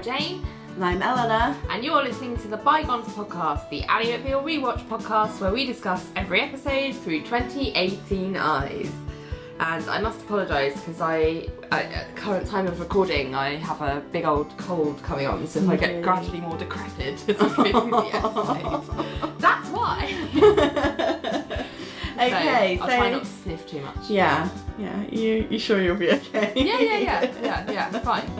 [0.00, 1.56] Laura Jane, And I'm Eleanor.
[1.68, 6.06] and you're listening to the Bygones podcast, the Ally McBeal rewatch podcast where we discuss
[6.16, 8.90] every episode through 2018 eyes.
[9.58, 14.00] And I must apologise because I, at the current time of recording, I have a
[14.10, 17.80] big old cold coming on, so if I get gradually more decrepit as I go
[17.80, 21.66] through the episode, that's why.
[22.20, 24.10] Okay, so, so, I'll try not to sniff too much.
[24.10, 25.04] yeah, yeah.
[25.10, 26.52] You you sure you'll be okay?
[26.54, 28.30] Yeah, yeah, yeah, yeah, yeah, fine.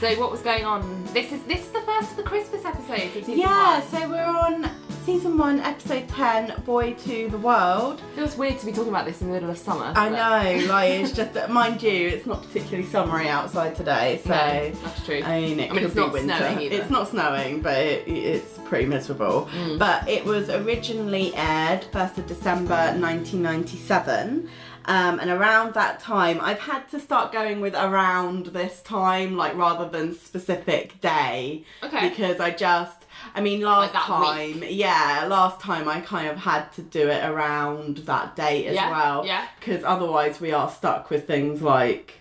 [0.00, 1.04] So what was going on?
[1.12, 3.88] This is this is the first of the Christmas episodes of season Yeah, one.
[3.88, 4.70] so we're on
[5.04, 8.00] season one, episode ten, Boy to the World.
[8.12, 9.92] It feels weird to be talking about this in the middle of summer.
[9.94, 14.30] I know, like it's just that, mind you, it's not particularly summery outside today, so
[14.30, 15.20] No, that's true.
[15.22, 16.36] I mean, it I mean, could it's be not winter.
[16.36, 16.76] snowing either.
[16.76, 19.50] It's not snowing, but it, it's pretty miserable.
[19.54, 19.78] Mm.
[19.78, 24.48] But it was originally aired 1st of December 1997.
[24.86, 29.54] Um, and around that time, I've had to start going with around this time, like
[29.56, 31.64] rather than specific day.
[31.82, 32.08] Okay.
[32.08, 33.04] Because I just,
[33.34, 37.24] I mean, last that time, yeah, last time I kind of had to do it
[37.24, 39.26] around that date as Yeah, well.
[39.26, 39.46] yeah.
[39.58, 42.14] Because otherwise, we are stuck with things like,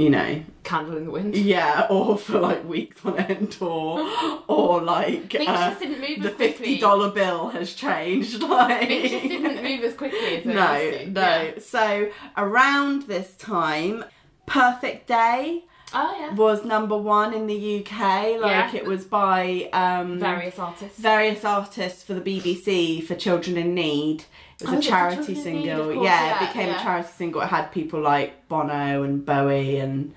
[0.00, 1.36] you know, Candle in the wind.
[1.36, 4.08] yeah, or for like weeks on end, or
[4.48, 8.42] or like uh, just didn't move the fifty dollar bill has changed.
[8.50, 11.20] Like Things just didn't move as quickly as no, no.
[11.20, 11.58] Yeah.
[11.60, 14.04] So around this time,
[14.46, 16.34] Perfect Day Oh yeah.
[16.34, 18.40] was number one in the UK.
[18.40, 18.74] Like Yeah.
[18.76, 20.98] it was by um, Various artists.
[20.98, 24.24] various artists for the BBC for Children in Need.
[24.62, 25.42] It was Oh, a is it for charity in Need?
[25.42, 25.84] single.
[25.94, 26.80] Course, yeah, yeah, it became yeah.
[26.80, 27.40] a charity single.
[27.42, 30.14] It had people like Bono and Bowie and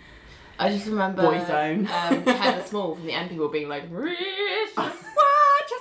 [0.59, 1.89] I just remember Boyzone.
[1.89, 4.19] um, Heather Small from the M people being like, "Rich
[4.75, 4.93] what
[5.69, 5.79] you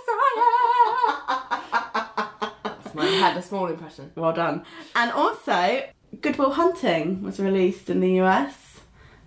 [2.64, 4.10] That's my Heather Small impression.
[4.14, 4.64] Well done.
[4.94, 5.82] And also,
[6.20, 8.80] Goodwill Hunting was released in the US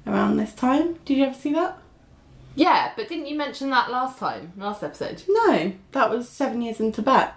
[0.07, 0.95] around this time.
[1.05, 1.77] Did you ever see that?
[2.55, 5.23] Yeah, but didn't you mention that last time, last episode?
[5.27, 7.33] No, that was Seven Years in Tibet.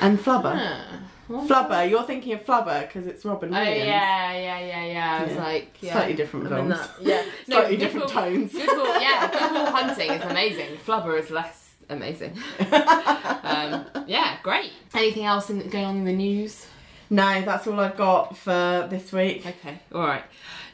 [0.00, 0.54] And Flubber.
[0.56, 1.42] Huh.
[1.48, 3.68] Flubber, you're thinking of Flubber because it's Robin Williams.
[3.68, 3.88] Oh Williams.
[3.88, 5.18] yeah, yeah, yeah, yeah.
[5.20, 5.42] I was Yeah.
[5.42, 5.92] like, yeah.
[5.92, 6.74] Slightly different I'm films.
[6.78, 6.90] that.
[7.02, 8.52] Yeah, Slightly different Goodwill- tones.
[8.52, 10.76] Goodwill, yeah, Goodwill Hunting is amazing.
[10.86, 12.32] Flubber is less amazing.
[12.72, 14.70] um, yeah, great.
[14.94, 16.66] Anything else in, going on in the news?
[17.10, 19.44] No, that's all I've got for this week.
[19.46, 20.24] Okay, all right.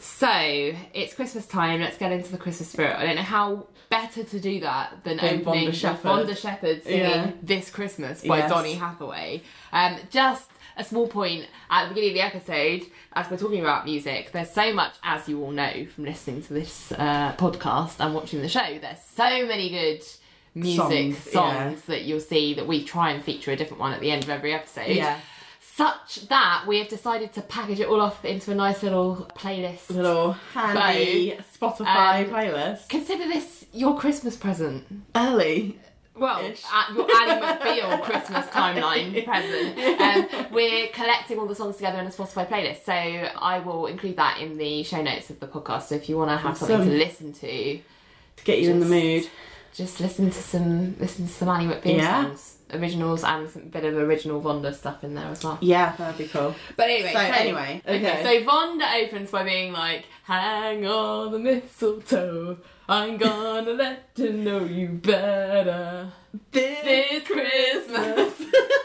[0.00, 0.28] So
[0.94, 1.80] it's Christmas time.
[1.80, 2.96] Let's get into the Christmas spirit.
[2.96, 6.36] I don't know how better to do that than Than opening with Shepard.
[6.38, 7.30] Shepard singing Yeah.
[7.42, 8.50] "This Christmas" by Yes.
[8.50, 9.42] Donny Hathaway.
[9.72, 12.82] Um, just a small point at the beginning of the episode,
[13.12, 16.52] as we're talking about music, there's so much, as you all know from listening to
[16.54, 18.78] this uh, podcast and watching the show.
[18.80, 20.02] There's so many good
[20.54, 21.94] music Songs, songs, yeah.
[21.94, 24.30] that you'll see that we try and feature a different one at the end of
[24.30, 25.18] every episode Yeah.
[25.60, 29.88] such that we have decided to package it all up into a nice little playlist.
[29.90, 32.88] Little handy Spotify Um, playlist.
[32.88, 34.84] Consider this your Christmas present.
[35.14, 35.78] Early.
[36.14, 36.38] Well,
[36.72, 40.00] at your Ally McBeal Christmas timeline present.
[40.00, 44.16] Um, we're collecting all the songs together in a Spotify playlist, so I will include
[44.16, 45.84] that in the show notes of the podcast.
[45.84, 46.90] So if you want to have something Awesome.
[46.90, 47.78] to listen to,
[48.36, 49.26] To get you in the mood.
[49.74, 52.24] just listen to some listen to some Ally McBeal Yeah.
[52.24, 55.56] songs, originals, and some bit of original Vonda stuff in there as well.
[55.62, 56.54] Yeah, that'd be cool.
[56.76, 58.20] But anyway, So, anyway, okay.
[58.22, 62.58] so Vonda opens by being like, "Hang on the mistletoe,
[62.92, 66.12] I'm gonna let you know you better
[66.50, 68.44] this Christmas." That's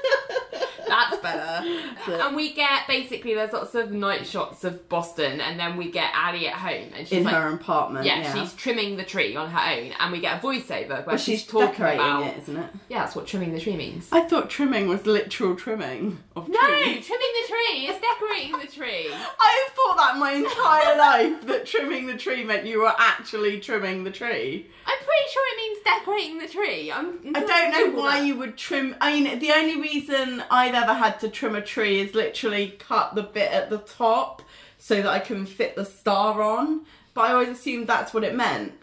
[1.33, 1.67] better.
[2.11, 2.21] it.
[2.21, 6.11] and we get basically there's lots of night shots of Boston, and then we get
[6.15, 8.05] Ali at home, and she's in like, her apartment.
[8.05, 11.03] yeah, Yeah, she's trimming the tree on her own, and we get a voiceover where
[11.05, 12.23] Well, she's, she's talking decorating about.
[12.23, 12.69] it, isn't it?
[12.89, 14.07] Yeah, that's what trimming the tree means.
[14.11, 17.05] I thought trimming was literal trimming of No, trees.
[17.05, 19.07] trimming the tree is decorating the tree.
[19.39, 23.59] I have thought that my entire life that trimming the tree meant you were actually
[23.59, 24.67] trimming the tree.
[24.85, 26.91] I'm pretty sure it means decorating the tree.
[26.91, 28.95] I'm, I don't know why you would trim.
[29.01, 33.15] I mean, the only reason I've ever had to trim a tree is literally cut
[33.15, 34.41] the bit at the top
[34.77, 36.81] so that I can fit the star on.
[37.13, 38.73] But I always assumed that's what it meant.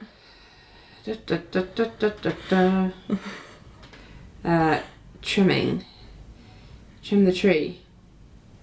[1.04, 1.62] Da, da,
[2.48, 2.90] da,
[4.44, 4.80] Uh,
[5.22, 5.84] trimming.
[7.02, 7.80] Trim the tree.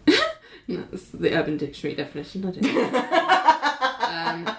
[0.68, 4.48] That's the Urban Dictionary definition, I don't know.
[4.48, 4.56] um,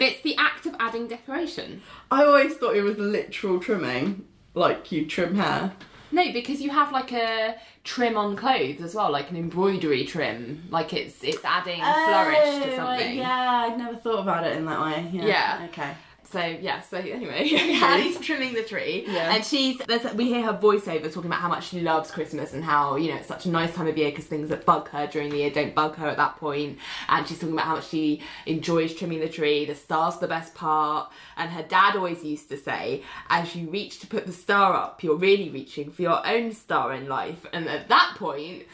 [0.00, 1.82] it's the act of adding decoration.
[2.10, 4.24] I always thought it was literal trimming,
[4.54, 5.72] like you trim hair.
[6.12, 10.64] No, because you have like a trim on clothes as well, like an embroidery trim.
[10.70, 13.18] Like it's it's adding oh, flourish to Oh, something.
[13.18, 15.08] Yeah, I'd never thought about it in that way.
[15.12, 15.26] Yeah.
[15.26, 15.66] Yeah.
[15.70, 15.92] Okay.
[16.30, 17.50] So yeah, so anyway,
[17.82, 19.34] Ali's trimming the tree, Yeah.
[19.34, 22.62] and she's there's we hear her voiceover talking about how much she loves Christmas and
[22.64, 25.06] how you know it's such a nice time of year because things that bug her
[25.06, 26.78] during the year don't bug her at that point,
[27.08, 29.64] and she's talking about how much she enjoys trimming the tree.
[29.64, 33.98] The star's the best part, and her dad always used to say, as you reach
[34.00, 37.68] to put the star up, you're really reaching for your own star in life, and
[37.68, 38.64] at that point.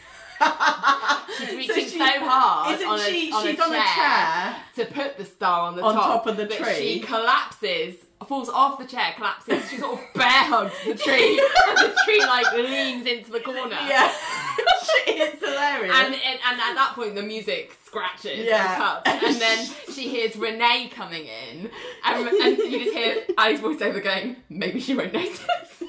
[1.38, 2.74] She's reaching so, she's- hard.
[2.74, 4.56] isn't on a, she- on she's a on a chair.
[4.76, 6.74] to put the star on the On top, top of the tree.
[6.74, 7.96] She collapses,
[8.26, 9.68] falls off the chair, collapses.
[9.70, 11.38] She sort of bear hugs the tree,
[11.68, 13.76] and the tree like leans into the corner.
[13.86, 14.10] Yeah.
[15.08, 15.94] it's hilarious.
[15.94, 18.72] And, and and at that point the music scratches Yeah.
[18.72, 21.70] and cuts, and then she hears Renee coming in,
[22.04, 25.38] and, and you just hear Ali's voiceover going, "Maybe she won't notice."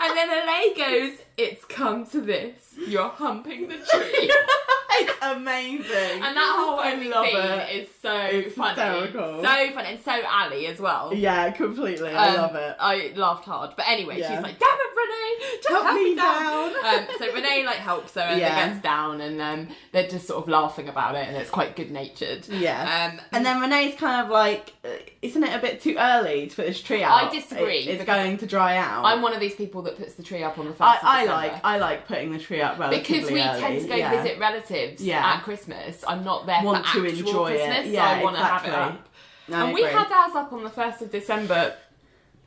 [0.00, 2.74] and then Elaine goes, "It's come to this.
[2.86, 4.32] You're humping the tree."
[5.00, 6.22] it's amazing.
[6.22, 7.26] And that whole I love
[7.68, 7.76] it.
[7.82, 8.80] is so It's funny.
[8.80, 9.42] hysterical.
[9.44, 9.88] So funny.
[9.90, 11.14] And so Ali as well.
[11.14, 12.10] Yeah, completely.
[12.10, 12.76] I Um, love it.
[12.80, 13.74] I laughed hard.
[13.76, 14.34] But anyway, Yeah.
[14.34, 15.56] she's like, damn it, Renee!
[15.58, 16.72] Just Help help, me down.
[16.82, 18.54] down." um, so Renee like helps her and Yeah.
[18.56, 21.76] then gets down and um, they're just sort of laughing about it and it's quite
[21.76, 22.48] good natured.
[22.48, 23.10] Yeah.
[23.12, 24.88] Um, and then Renee's kind of like, uh,
[25.22, 27.24] isn't it a bit too early to put this tree out?
[27.24, 29.04] I disagree, It- it's going to dry out.
[29.04, 31.26] I'm one of these people that puts the tree up on the first I, I.
[31.28, 33.60] like I like putting the tree up relatively because we early.
[33.60, 34.22] tend to go yeah.
[34.22, 35.24] visit relatives Yeah.
[35.34, 36.04] at Christmas.
[36.06, 37.64] I'm not there Want for to actual enjoy it.
[37.64, 38.70] Christmas, Yeah, so I want to have exactly.
[38.70, 39.08] it up.
[39.50, 41.74] I and we had ours up on the 1st of December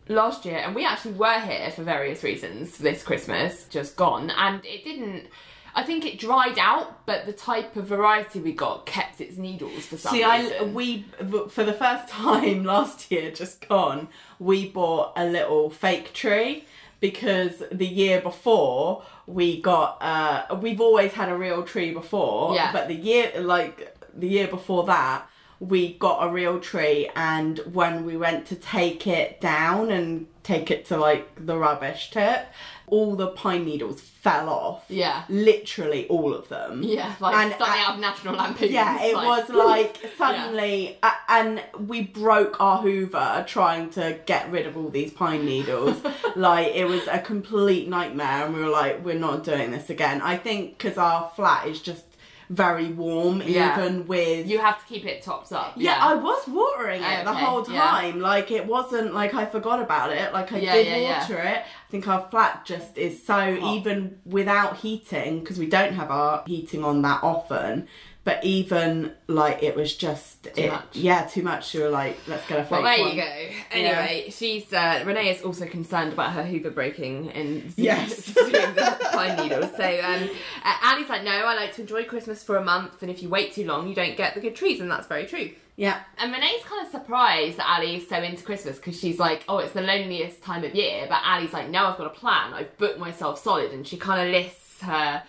[0.08, 4.64] last year, and we actually were here for various reasons this Christmas, just gone, and
[4.66, 5.28] it didn't.
[5.74, 9.86] I think it dried out, but the type of variety we got kept its needles
[9.86, 10.74] for some See, I reason.
[10.74, 11.06] we
[11.50, 16.66] for the first time last year, just gone, we bought a little fake tree
[17.02, 22.72] because the year before we got uh we've always had a real tree before, Yeah.
[22.72, 25.28] but the year like the year before that
[25.60, 30.72] we got a real tree and when we went to take it down and take
[30.72, 32.48] it to like the rubbish tip
[32.92, 35.24] all the pine needles fell off Yeah.
[35.30, 38.72] literally all of them yeah, like And I- out of National Lampoon.
[38.72, 44.68] yeah, it was like suddenly, a and we broke our Hoover trying to get rid
[44.68, 45.98] of all these pine needles.
[46.36, 50.22] like it was a complete nightmare, and we were like, we're not doing this again.
[50.22, 52.04] I think because our flat is just
[52.52, 53.76] very warm, Yeah.
[53.82, 54.48] even with.
[54.48, 55.74] You have to keep it topped up.
[55.78, 57.82] yeah, I was watering it the Okay, whole yeah.
[57.82, 58.20] time.
[58.20, 60.34] Like it wasn't like I forgot about it.
[60.34, 61.20] Like I Yeah, did yeah, yeah.
[61.22, 61.58] water it.
[61.60, 66.44] I think our flat just is so even without heating because we don't have our
[66.46, 67.88] heating on that often.
[68.24, 70.96] But even like it was just it, much.
[70.96, 71.74] yeah, too much.
[71.74, 73.16] You were like, let's get a fake Well, there one.
[73.16, 73.56] you go.
[73.72, 78.26] Anyway, she's uh, Renee is also concerned about her Hoover breaking and Yes.
[78.34, 79.72] the pine needles.
[79.76, 80.30] So um,
[80.64, 83.30] uh, Ali's like, no, I like to enjoy Christmas for a month, and if you
[83.30, 85.50] wait too long, you don't get the good trees, and that's very true.
[85.78, 89.44] Yeah, And Renee's kind of surprised that Ali is so into Christmas because she's like,
[89.48, 91.08] oh, it's the loneliest time of year.
[91.10, 92.54] But Ali's like, no, I've got a plan.
[92.54, 95.24] I've booked myself solid, and she kind of lists her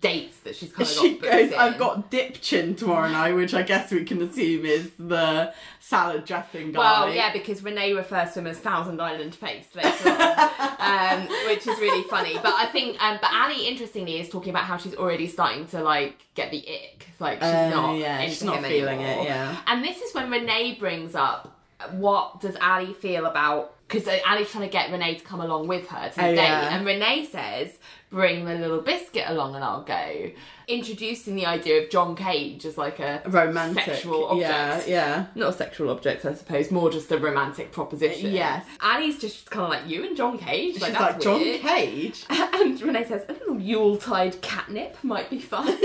[0.00, 1.52] dates that she's kind of she goes.
[1.52, 1.54] in.
[1.54, 6.24] I've got dip chin tomorrow night, which I guess we can assume is the salad
[6.24, 6.78] dressing guy.
[6.78, 10.10] Well, yeah, because Renee refers to him as Thousand Island Face later on,
[10.78, 12.34] um, which is really funny.
[12.34, 15.82] But I think, um, but Ali, interestingly, is talking about how she's already starting to
[15.82, 17.06] like get the ick.
[17.20, 19.56] Like she's Uh, not, yeah, into she's not feeling it, yeah.
[19.66, 21.50] And this is when Renee brings up
[21.92, 25.86] what does Ali feel about because Ali's trying to get Renee to come along with
[25.88, 26.74] her to the Oh, date, yeah.
[26.74, 27.78] and Renee says,
[28.14, 30.30] "Bring the little biscuit along, and I'll go."
[30.66, 33.84] Introducing the idea of John Cage as like a romantic.
[33.84, 35.26] sexual object Yeah, yeah.
[35.34, 38.32] not a sexual object, I suppose, more just a romantic proposition.
[38.32, 38.64] Yes.
[38.80, 40.80] Annie's just kind of like you and John Cage.
[40.80, 41.60] Like, She's like John weird.
[41.60, 42.24] Cage.
[42.64, 45.68] And Renee says a little Yuletide catnip might be fun.
[45.68, 45.76] I'm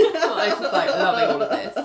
[0.48, 1.76] just like loving all of this.
[1.76, 1.82] Um,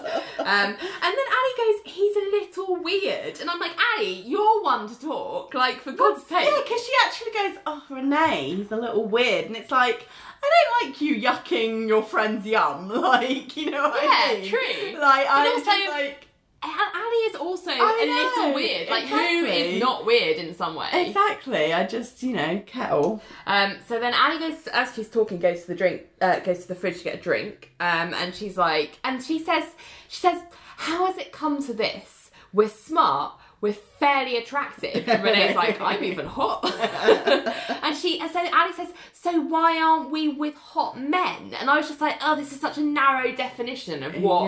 [0.47, 4.97] and then Annie goes, "He's a little weird," and I'm like, Annie, you're one to
[4.99, 5.53] talk.
[5.53, 6.45] Like for God's sake.
[6.45, 10.07] Yeah, because she actually goes, "Oh, Renee, he's a little weird," and it's like,
[10.45, 12.89] I don't like you yucking your friend's yum.
[13.01, 14.49] Like, you know what I Yeah, mean?
[14.49, 14.99] true.
[15.01, 16.27] Like, I'm also- just like,
[16.63, 18.89] And Ali is also I a know, little weird.
[18.89, 19.75] Like who exactly.
[19.75, 20.87] is not weird in some way?
[20.93, 21.73] exactly.
[21.73, 23.21] I just, you know, kettle.
[23.45, 26.67] Um, so then Ali goes, as she's talking, goes to the drink, uh, goes to
[26.67, 27.71] the fridge to get a drink.
[27.79, 29.65] Um, and she's like, and she says,
[30.07, 30.41] she says,
[30.77, 32.31] how has it come to this?
[32.51, 33.33] We're smart.
[33.65, 35.09] We're fairly attractive.
[35.09, 36.63] And Renee's like, I'm even hot.
[37.83, 41.55] and she, and so Ali says, so why aren't we with hot men?
[41.59, 44.43] And I was just like, oh, this is such a narrow definition of what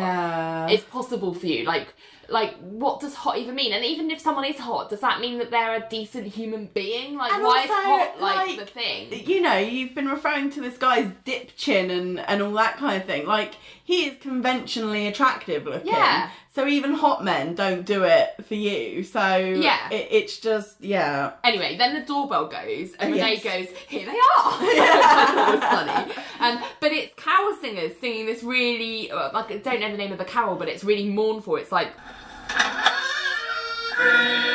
[0.72, 0.86] is Yeah.
[0.92, 1.64] possible for you.
[1.64, 1.88] Like,
[2.30, 3.74] like what does hot even mean?
[3.74, 7.16] And even if someone is hot, does that mean that they're a decent human being?
[7.16, 9.26] Like And why is hot like, like, the thing?
[9.28, 13.02] you know, you've been referring to this guy's dip chin and, and all that kind
[13.02, 13.26] of thing.
[13.26, 13.54] Like,
[13.88, 15.88] he is conventionally attractive looking.
[15.88, 16.30] Yeah.
[16.54, 19.02] So even hot men don't do it for you.
[19.06, 19.90] So Yeah.
[19.90, 21.32] it, it's just, yeah.
[21.42, 23.44] Anyway, then the doorbell goes, and Renee Yes.
[23.46, 29.10] goes, "Here they are." it was funny, um, but it's carol singers singing this really,
[29.10, 31.56] uh, like I don't know the name of the carol, but it's really mournful.
[31.56, 31.92] It's like,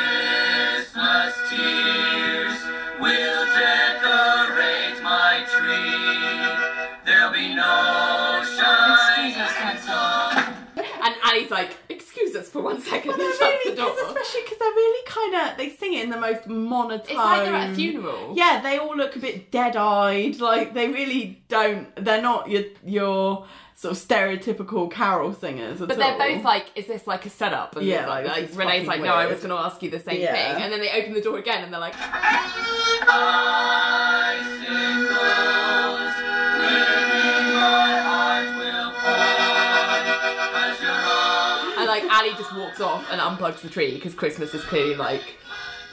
[0.03, 2.57] Christmas tears
[3.01, 4.42] will decorate
[11.33, 13.11] Annie's like, "Excuse us for one second.
[13.11, 13.89] second," and They're shuts really, the door.
[13.91, 16.99] 'cause especially because they're really kind of, they sing it in the most monotone.
[17.01, 18.33] It's like they're at a funeral.
[18.35, 20.39] Yeah, they all look a bit dead-eyed.
[20.39, 21.93] Like they really don't.
[21.95, 26.17] They're not your your sort of stereotypical carol singers at But they're all.
[26.19, 27.75] both like, is this like a setup?
[27.75, 29.81] And Yeah, like, this like is Renee's fucking like, no, I was going to ask
[29.81, 30.31] you the same Yeah.
[30.53, 30.63] thing.
[30.63, 31.95] And then they open the door again and they're like,
[42.23, 45.35] Ali just walks off and unplugs the tree because Christmas is clearly like,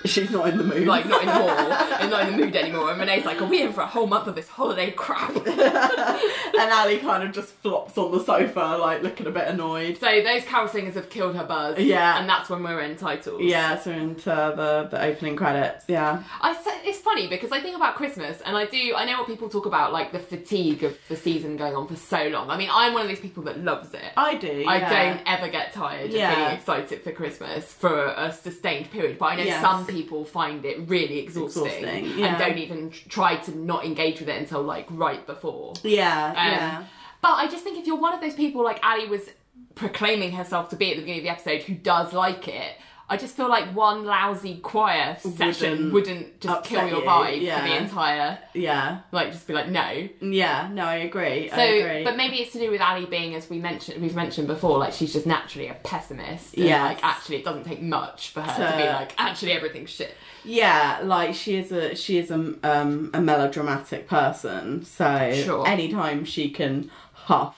[0.05, 0.87] She's not in the mood.
[0.87, 2.91] like not anymore, and not in the mood anymore.
[2.91, 5.35] And Renee's like, are we in for a whole month of this holiday crap?
[5.47, 9.99] and Ali kind of just flops on the sofa, like looking a bit annoyed.
[9.99, 11.79] So those carol singers have killed her buzz.
[11.79, 12.19] Yeah.
[12.19, 13.43] And that's when we're in titles.
[13.43, 15.85] Yeah, so into the the opening credits.
[15.89, 19.27] Yeah, I it's funny because I think about Christmas and I do I know what
[19.27, 22.51] people talk about like the fatigue of the season going on for so long.
[22.51, 24.13] I mean, I'm one of these people that loves it.
[24.17, 24.65] I do.
[24.67, 25.15] I yeah.
[25.15, 26.31] don't ever get tired Yeah.
[26.31, 29.63] of being excited for Christmas for a sustained period, but I know Yes.
[29.63, 34.29] some people find it really exhausting, Exhausting, and don't even try to not engage with
[34.29, 35.75] it until like right before.
[35.83, 36.85] Yeah, Um, yeah.
[37.23, 39.29] But I just think if you're one of those people like Ali was
[39.75, 42.77] proclaiming herself to be at the beginning of the episode who does like it,
[43.11, 47.59] I just feel like one lousy choir session Wouldn't wouldn't just kill your you, vibe
[47.59, 50.09] for the entire Yeah, like just be like no.
[50.21, 50.69] yeah.
[50.73, 51.49] No, I agree.
[51.51, 52.05] So, I agree.
[52.05, 54.93] but maybe it's to do with Ali being, as we mentioned, we've mentioned before, like
[54.93, 56.57] she's just naturally a pessimist.
[56.57, 56.81] Yes.
[56.95, 60.15] like actually, it doesn't take much for her to, To- be like, actually, everything's shit.
[60.45, 64.85] Yeah, like she is a she is a um a melodramatic person.
[64.85, 65.67] So Sure.
[65.67, 67.57] anytime she can huff,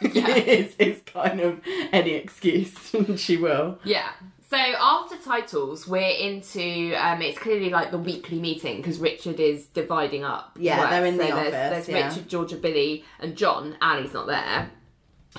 [0.00, 0.28] Yeah.
[0.56, 1.60] is is kind of
[1.92, 2.72] any excuse
[3.16, 3.78] she will.
[3.84, 4.10] Yeah.
[4.54, 9.66] So after titles, we're into um, it's clearly like the weekly meeting because Richard is
[9.66, 10.56] dividing up.
[10.56, 10.90] Yeah, work.
[10.90, 12.08] they're in so the there's, office, There's yeah.
[12.08, 13.76] Richard, Georgia, Billy, and John.
[13.82, 14.70] Ali's not there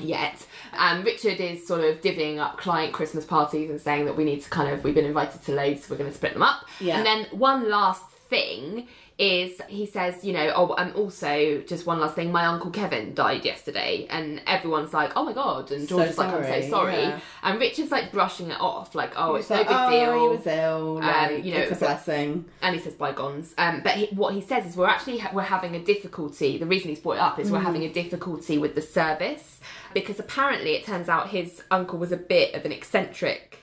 [0.01, 0.45] yet.
[0.73, 4.41] And Richard is sort of divvying up client Christmas parties and saying that we need
[4.41, 6.65] to kind of we've been invited to loads, so we're going to split them up.
[6.81, 6.97] Yeah.
[6.97, 11.99] And then one last thing is he says, you know, oh, and also just one
[12.01, 15.97] last thing, my uncle Kevin died yesterday, and everyone's like, oh my god, and So
[15.97, 17.19] George is like, I'm so sorry, yeah.
[17.43, 20.37] and Richard's like brushing it off, like, oh, it's no like, big oh, deal, he
[20.37, 20.93] was ill.
[20.95, 22.45] Like, you know, it's a blessing.
[22.61, 23.53] and he says bygones.
[23.57, 26.57] Um, but he, what he says is we're actually we're having a difficulty.
[26.57, 29.61] The reason he's brought it up is we're having a difficulty with the service
[29.93, 33.54] because apparently it turns out his uncle was a bit of an eccentric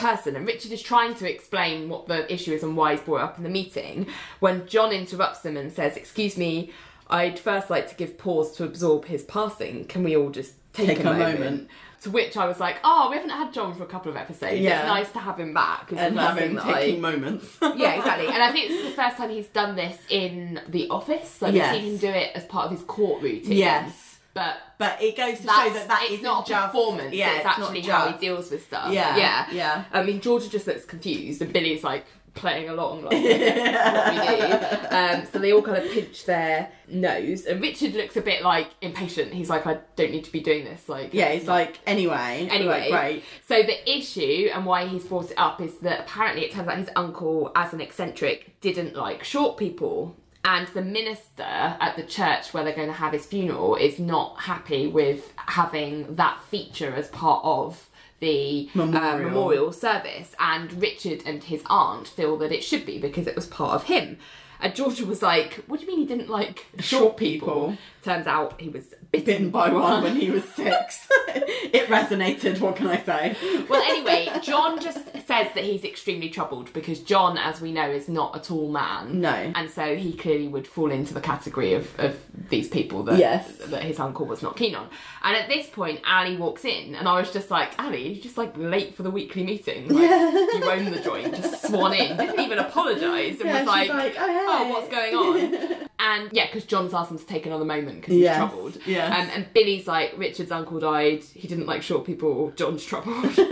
[0.00, 3.20] person and Richard is trying to explain what the issue is and why he's brought
[3.22, 4.06] up in the meeting
[4.40, 6.72] when John interrupts him and says, "Excuse me,
[7.08, 9.84] I'd first like to give pause to absorb his passing.
[9.86, 11.40] Can we all just take, Take a, moment?
[11.40, 11.68] moment.
[12.02, 14.58] To which I was like, "Oh, we haven't had John for a couple of episodes.
[14.60, 14.78] Yeah.
[14.80, 17.58] It's nice to have him back." And have him that I- taking moments.
[17.62, 18.26] yeah, exactly.
[18.28, 21.42] And I think this is the first time he's done this in the office.
[21.42, 21.74] Like Yes.
[21.74, 23.52] we've seen him do it as part of his court routine.
[23.52, 24.09] Yes.
[24.34, 27.14] But But it goes to show that that it's isn't not a just performance.
[27.14, 28.92] Yeah, it's, not actually how he just- deals with stuff.
[28.92, 29.84] Yeah, yeah, yeah.
[29.92, 34.46] I mean, Georgia just looks confused, and Billy's like playing along like that's what we
[34.46, 34.76] do.
[34.90, 38.68] Um, so they all kind of pinch their nose, and Richard looks a bit like
[38.80, 39.32] impatient.
[39.32, 40.88] He's like, I don't need to be doing this.
[40.88, 42.48] Like, Yeah, it's it's like anyway.
[42.50, 43.24] Anyway, like, great.
[43.46, 46.78] so the issue and why he's brought it up is that apparently it turns out
[46.78, 50.16] his uncle, as an eccentric, didn't like short people.
[50.44, 54.40] And the minister at the church where they're going to have his funeral is not
[54.40, 57.88] happy with having that feature as part of
[58.20, 59.28] the uh, Memorial.
[59.28, 60.34] memorial service.
[60.38, 63.84] And Richard and his aunt feel that it should be because it was part of
[63.84, 64.18] him.
[64.62, 67.76] And Georgia was like, What do you mean he didn't like short people.
[68.02, 71.06] Turns out he was bitten, by one when he was six.
[71.28, 72.60] it resonated.
[72.60, 73.36] What can I say?
[73.68, 78.08] Well, anyway, John just says that he's extremely troubled because John, as we know, is
[78.08, 79.20] not a tall man.
[79.20, 79.30] No.
[79.54, 83.48] And so he clearly would fall into the category of, of these people that, Yes.
[83.66, 84.88] that his uncle was not keen on.
[85.22, 88.38] And at this point, Ali walks in, and I was just like, Ali, you're just
[88.38, 89.88] like late for the weekly meeting.
[89.88, 92.16] Like, you own the joint, just swan in.
[92.16, 95.76] Didn't even apologise and Yeah, was like, like, "Oh, hey." oh, what's going on?
[96.00, 98.78] and yeah, because John's asked him to take another moment because he's Yes, troubled.
[98.86, 99.06] Yeah.
[99.06, 101.22] Um, and Billy's like, Richard's uncle died.
[101.24, 102.52] He didn't like short people.
[102.56, 103.34] John's troubled.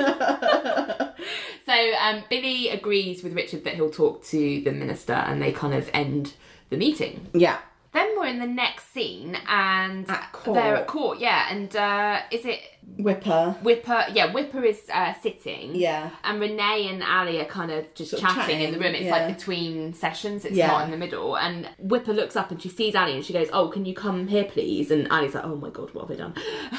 [1.66, 5.74] so um, Billy agrees with Richard that he'll talk to the minister, and they kind
[5.74, 6.32] of end
[6.70, 7.28] the meeting.
[7.34, 7.58] Yeah.
[7.92, 10.54] Then we're in the next scene, and At court.
[10.56, 11.18] they're at court.
[11.20, 12.60] Yeah, and uh, is it
[12.98, 13.56] Whipper.
[13.62, 14.04] Whipper?
[14.12, 15.74] Yeah, Whipper is uh, sitting.
[15.74, 16.10] Yeah.
[16.22, 18.94] And Renee and Ali are kind of just Sort of chatting, in the room.
[18.94, 19.12] It's yeah.
[19.12, 20.44] like between sessions.
[20.44, 20.66] It's Yeah.
[20.66, 21.36] not in the middle.
[21.36, 24.26] And Whipper looks up and she sees Ali and she goes, "Oh, can you come
[24.28, 26.34] here, please?" And Ali's like, "Oh my god, what have I done?"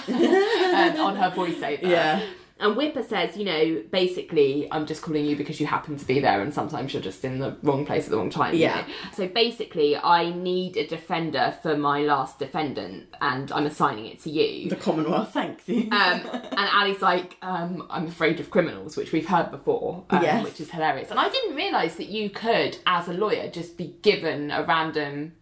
[1.00, 1.82] um, on her voiceover.
[1.82, 2.22] Yeah.
[2.62, 6.20] And Whipper says, you know, basically, I'm just calling you because you happen to be
[6.20, 8.54] there, and sometimes you're just in the wrong place at the wrong time.
[8.54, 8.82] you Yeah.
[8.82, 8.94] know?
[9.14, 14.30] So basically, I need a defender for my last defendant, and I'm assigning it to
[14.30, 14.70] you.
[14.70, 15.84] The Commonwealth, thank you.
[15.92, 20.44] Um, and Ali's like, um, I'm afraid of criminals, which we've heard before, um, Yes.
[20.44, 21.12] which is hilarious.
[21.12, 25.34] And I didn't realise that you could, as a lawyer, just be given a random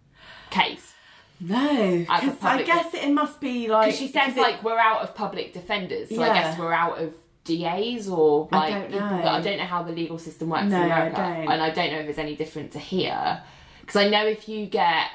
[0.52, 0.87] case.
[1.39, 2.06] No.
[2.10, 3.88] I guess it must be like.
[3.88, 7.00] Because she says it- like, we're out of public defenders, so I guess we're out
[7.00, 7.13] of
[7.44, 9.17] DAs or I like don't people know.
[9.17, 11.51] that I don't know how the legal system works No, in I America, don't.
[11.53, 13.41] and I don't know if it's any different to here.
[13.82, 15.08] Because I know if you get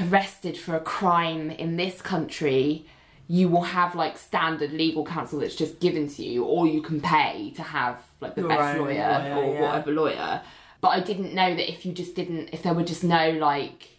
[0.00, 2.86] arrested for a crime in this country,
[3.26, 7.00] you will have like standard legal counsel that's just given to you, or you can
[7.00, 9.60] pay to have like the Your best lawyer, lawyer, or yeah.
[9.60, 10.42] whatever lawyer.
[10.80, 13.90] But I didn't know that if you just didn't, if there were just no like.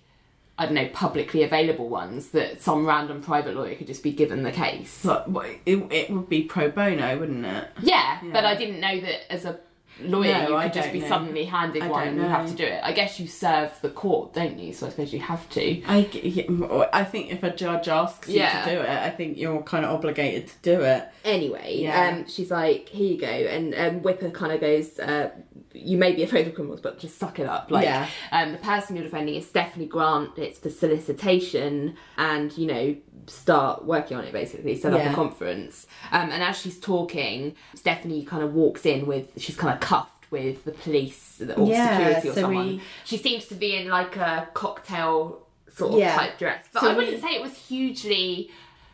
[0.60, 4.44] I don't know, publicly available ones that some random private lawyer could just be given
[4.44, 5.02] the case.
[5.06, 7.66] But what- it, it would be pro bono, wouldn't it?
[7.82, 9.58] Yeah, but I didn't know that as a
[10.02, 11.08] lawyer No, you I could just don't be know.
[11.08, 12.80] suddenly handed I one and you have to do it.
[12.84, 14.74] I guess you serve the court, don't you?
[14.74, 15.84] So I suppose you have to.
[15.86, 19.62] I, yeah, I think if a judge asks you to do it, I think you're
[19.64, 21.08] kind of obligated to do it.
[21.24, 22.10] Anyway, Yeah.
[22.10, 25.32] um, she's like, "Here you go," and um, Whipper kind of goes, uh,
[25.74, 28.08] "You may be afraid of criminals, but just suck it up." Like, Yeah.
[28.32, 30.38] um, the person you're defending is Stephanie Grant.
[30.38, 32.96] It's for solicitation, and you know,
[33.28, 34.76] start working on it basically.
[34.78, 35.12] Set up Yeah.
[35.12, 39.74] a conference, um, and as she's talking, Stephanie kind of walks in with she's kind
[39.74, 42.68] of cuffed with the police or Yeah, security or so someone.
[42.68, 45.40] we- She seems to be in like a cocktail
[45.72, 46.16] sort of Yeah.
[46.16, 48.52] type dress, but So I wouldn't we- say it was hugely.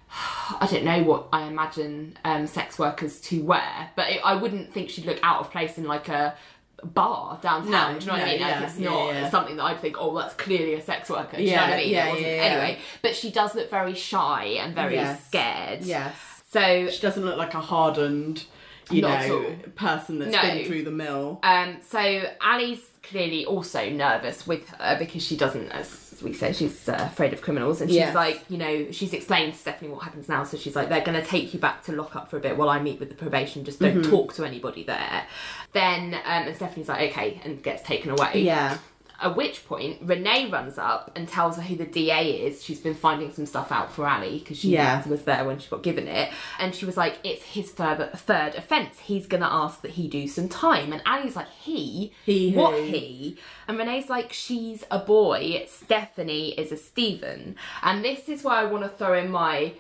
[0.62, 4.72] I don't know what I imagine um, sex workers to wear, but it, I wouldn't
[4.74, 6.36] think she'd look out of place in like a
[6.84, 7.94] bar downtown.
[7.94, 8.40] No, do you know what I no, mean?
[8.40, 9.30] yeah, like it's not yeah.
[9.30, 11.38] something that I'd think, oh, that's clearly a sex worker.
[11.38, 11.90] Do you know what I mean?
[11.90, 12.06] Yeah.
[12.06, 15.26] Anyway, but she does look very shy and very Yes.
[15.28, 15.84] scared.
[15.84, 16.16] Yes.
[16.52, 18.46] So She doesn't look like a hardened,
[18.90, 20.42] you know, person that's No.
[20.42, 21.40] been through the mill.
[21.44, 26.88] Um, so Ali's clearly also nervous with her because she doesn't, as we said, she's
[26.88, 28.16] uh, afraid of criminals, and she's Yes.
[28.16, 30.44] like, you know, she's explained to Stephanie what happens now.
[30.44, 32.56] So she's like, they're going to take you back to lock up for a bit
[32.58, 33.66] while I meet with the probation.
[33.66, 34.10] Just don't Mm-hmm.
[34.10, 35.26] talk to anybody there.
[35.74, 38.42] Then, um, and Stephanie's like, okay, and gets taken away.
[38.42, 38.78] Yeah.
[39.22, 42.64] At which point, Renee runs up and tells her who the DA is.
[42.64, 45.08] She's been finding some stuff out for Ali because she Yeah.
[45.08, 46.32] was there when she got given it.
[46.60, 49.00] And she was like, it's his further, third offence.
[49.00, 50.92] He's going to ask that he do some time.
[50.92, 52.12] And Ali's like, he?
[52.26, 52.84] He What who?
[52.86, 53.38] he?
[53.68, 55.66] And Renee's like, she's a boy.
[55.70, 57.56] Stephanie is a Stephen.
[57.82, 59.74] And this is where I want to throw in my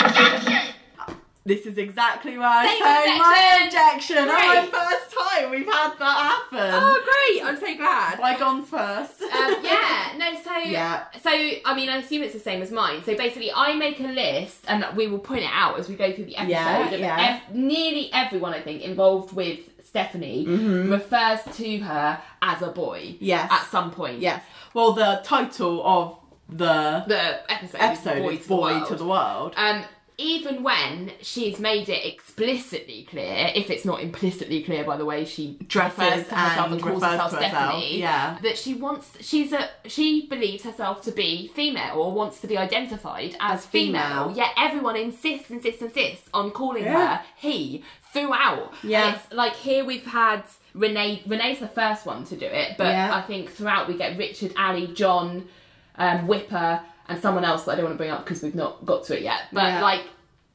[0.00, 0.74] Objection!
[1.50, 4.18] This is exactly where I say my objection.
[4.18, 6.70] Oh, my first time we've had that happen.
[6.80, 7.44] Oh, great!
[7.44, 8.18] I'm so glad.
[8.20, 9.20] Bygones first.
[9.22, 11.06] um, yeah, no, so Yeah.
[11.20, 13.02] so I mean, I assume it's the same as mine.
[13.04, 16.12] So basically, I make a list, and we will point it out as we go
[16.12, 16.50] through the episode.
[16.50, 17.40] Yeah, yeah.
[17.48, 23.00] ev- nearly everyone, I think, involved with Stephanie refers to her as a boy.
[23.00, 23.24] Mm-hmm.
[23.24, 23.50] Yes.
[23.50, 24.20] at some point.
[24.20, 24.44] Yes.
[24.72, 26.16] Well, the title of
[26.48, 28.88] the the episode, episode is Boy, to, Boy the World.
[28.88, 29.54] to the World.
[29.56, 29.84] Um,
[30.20, 35.24] even when she's made it explicitly clear, if it's not implicitly clear by the way
[35.24, 38.38] she Dresses refers to herself and, and calls herself to herself, Stephanie, yeah.
[38.42, 42.58] that she wants, she's a, she believes herself to be female or wants to be
[42.58, 44.28] identified as, As female.
[44.28, 44.36] female.
[44.36, 47.16] Yet everyone insists, insists, insists on calling Yeah.
[47.18, 48.72] her he throughout.
[48.82, 49.18] Yeah.
[49.32, 50.42] Like here we've had
[50.74, 51.22] Renee.
[51.26, 53.14] Renee's the first one to do it, but Yeah.
[53.14, 55.48] I think throughout we get Richard, Ali, John,
[55.96, 56.80] um, Whipper,
[57.10, 59.16] and someone else that I don't want to bring up because we've not got to
[59.16, 59.42] it yet.
[59.52, 59.82] But Yeah.
[59.82, 60.02] like,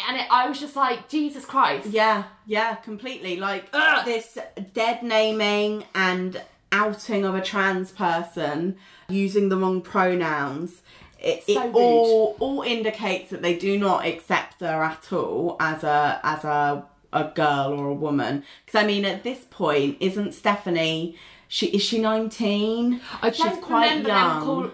[0.07, 1.87] and it, I was just like, Jesus Christ.
[1.87, 3.37] Yeah, yeah, completely.
[3.37, 4.05] Like Ugh.
[4.05, 4.37] this
[4.73, 6.41] dead naming and
[6.71, 8.77] outing of a trans person
[9.09, 10.81] using the wrong pronouns.
[11.21, 15.83] It, So it all all indicates that they do not accept her at all as
[15.83, 18.43] a as a a girl or a woman.
[18.65, 21.15] Because I mean, at this point, isn't Stephanie?
[21.47, 24.41] she is she 19 i she's quite young.
[24.41, 24.71] call,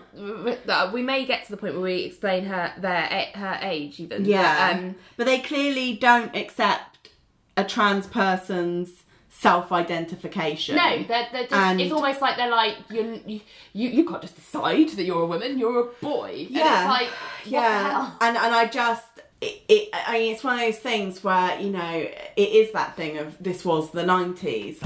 [0.67, 3.03] uh, we may get to the point where we explain her their
[3.35, 4.73] her age even yeah.
[4.73, 7.09] but, um, but they clearly don't accept
[7.57, 10.75] a trans person's self-identification.
[10.75, 14.35] No they're, they're just, and, it's almost like they're like you, you you can't just
[14.35, 16.45] decide that you're a woman you're a boy.
[16.49, 16.87] Yeah.
[16.87, 17.09] like,
[17.45, 18.11] yeah.
[18.21, 19.05] and and i just
[19.41, 22.95] it, it, I mean, it's one of those things where you know it is that
[22.95, 24.77] thing of this was the 90s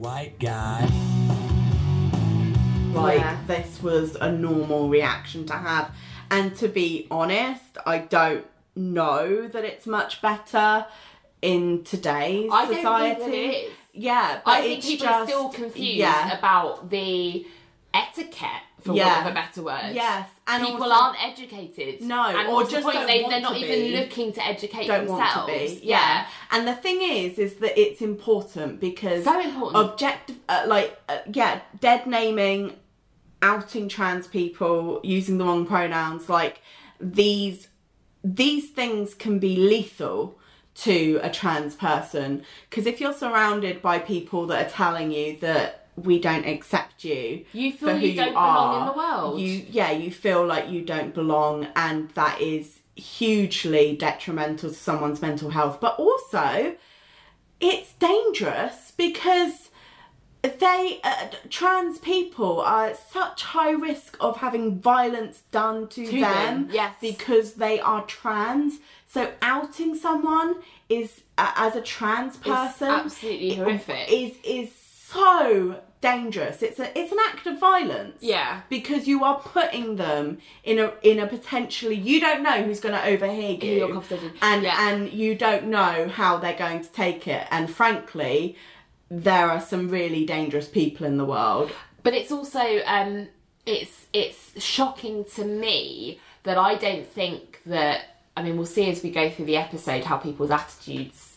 [0.00, 0.88] white guy.
[2.94, 3.36] Like Yeah.
[3.46, 5.90] this was a normal reaction to have,
[6.30, 10.86] and to be honest, I don't know that it's much better
[11.42, 13.20] in today's I don't society.
[13.20, 13.72] think it is.
[13.92, 17.46] Yeah, but I think it's people just, are still confused Yeah, about the
[17.92, 19.16] etiquette, for Yeah.
[19.16, 19.92] want of a better word.
[19.94, 22.00] Yes, and people also- aren't educated.
[22.02, 22.94] No, and or what's the point?
[22.94, 23.96] don't they, they're not even be.
[23.96, 25.36] looking to educate don't themselves.
[25.36, 25.80] want to be.
[25.82, 26.26] Yeah.
[26.50, 29.90] And the thing is, is that it's important because So important.
[29.90, 32.74] Objective, uh, like uh, yeah, dead naming,
[33.42, 36.60] outing trans people, using the wrong pronouns, like
[37.00, 37.68] these
[38.22, 40.38] these things can be lethal
[40.74, 45.79] to a trans person because if you're surrounded by people that are telling you that
[45.96, 49.40] we don't accept you You feel for who you don't belong in the world.
[49.40, 55.20] you yeah you feel like you don't belong and that is hugely detrimental to someone's
[55.22, 56.74] mental health but also
[57.60, 59.68] it's dangerous because
[60.42, 66.10] they uh, trans people are at such high risk of having violence done to, To
[66.12, 66.94] them, them, yes.
[67.00, 70.56] because they are trans so outing someone
[70.88, 74.10] is uh, as a trans person absolutely horrific.
[74.10, 74.72] is is
[75.12, 78.62] so dangerous it's a it's an act of violence Yeah.
[78.70, 82.94] because you are putting them in a in a potentially you don't know who's going
[82.94, 84.32] to overhear you your conversation.
[84.40, 84.88] and Yeah.
[84.88, 88.56] and you don't know how they're going to take it and frankly
[89.10, 91.70] there are some really dangerous people in the world
[92.02, 93.28] but it's also um
[93.66, 99.02] it's it's shocking to me that I don't think that I mean we'll see as
[99.02, 101.36] we go through the episode how people's attitudes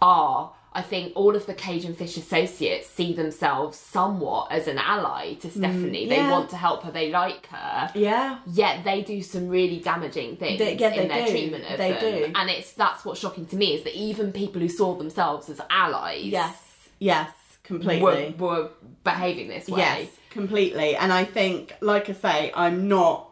[0.00, 0.52] are.
[0.80, 5.34] I think all of the Cage and Fish associates see themselves somewhat as an ally
[5.42, 6.06] to Stephanie.
[6.06, 6.30] They Mm, yeah.
[6.30, 7.90] want to help her, they like her.
[7.94, 11.30] yeah Yet they do some really damaging things They- yeah, in their do.
[11.32, 12.00] treatment of They them.
[12.00, 12.32] do.
[12.34, 15.60] And it's that's what's shocking to me is that even people who saw themselves as
[15.70, 16.56] allies yes
[16.98, 17.30] yes
[17.62, 18.70] completely were, were
[19.02, 19.78] behaving this way.
[19.78, 20.94] Yes, completely.
[20.94, 23.28] And I think, like I say, I'm not.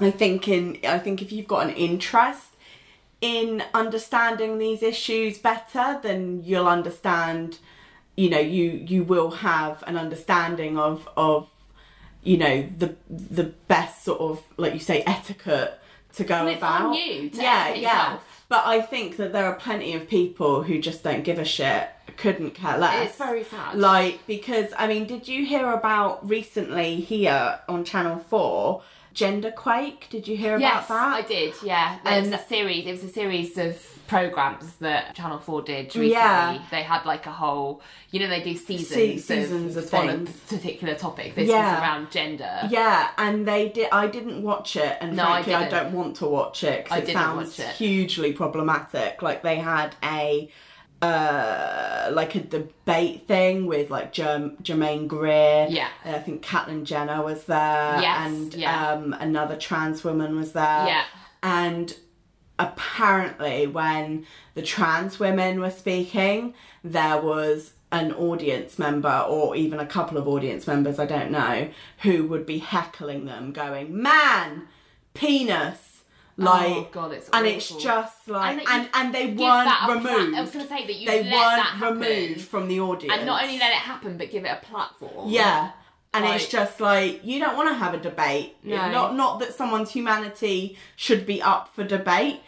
[0.00, 0.78] I think in.
[0.84, 2.48] I think if you've got an interest
[3.20, 7.58] in understanding these issues better, then you'll understand.
[8.16, 11.48] You know, you you will have an understanding of of
[12.22, 15.78] you know the the best sort of like you say etiquette
[16.14, 16.94] to go it's about.
[16.94, 17.74] you to yeah, yeah.
[17.74, 18.44] yourself.
[18.48, 21.88] But I think that there are plenty of people who just don't give a shit,
[22.16, 23.08] couldn't care less.
[23.08, 23.76] It's very sad.
[23.76, 28.82] Like because I mean, did you hear about recently here on Channel Four,
[29.16, 30.08] Gender Quake?
[30.10, 31.24] Did you hear Yes, about that?
[31.24, 31.54] I did.
[31.64, 32.86] Yeah, there was And- a series.
[32.86, 36.10] It was a series of programs that Channel Four did recently.
[36.10, 36.58] Yeah.
[36.70, 40.08] They had like a whole, you know, they do seasons, Se- seasons of, of on
[40.10, 40.18] a
[40.54, 41.34] particular topic.
[41.34, 41.72] This Yeah.
[41.72, 42.68] was around gender.
[42.70, 43.88] Yeah, and they did.
[43.90, 45.72] I didn't watch it, and No, I frankly, I, didn't.
[45.84, 47.74] don't want to watch it I because it sounds it.
[47.76, 49.22] hugely problematic.
[49.22, 50.50] Like they had a
[51.02, 55.66] uh like a debate thing with like Jerm- Germaine Greer.
[55.68, 55.88] Yeah.
[56.04, 58.92] and I think Caitlyn Jenner was there, Yes, and yeah.
[58.92, 60.86] um another trans woman was there.
[60.86, 61.04] Yeah.
[61.42, 61.94] and
[62.58, 69.86] apparently when the trans women were speaking there was an audience member or even a
[69.86, 74.66] couple of audience members i don't know who would be heckling them going man
[75.12, 75.95] penis
[76.36, 79.94] like Oh, God, it's and it's just like And and and, they weren't a pla-
[79.94, 83.14] removed I was to say that you they let weren't that removed from the audience
[83.16, 85.30] and not only let it happen, but give it a platform.
[85.30, 85.70] yeah.
[86.14, 88.56] And it's just like you don't want to have a debate.
[88.62, 88.90] No.
[88.90, 92.40] Not not that someone's humanity should be up for debate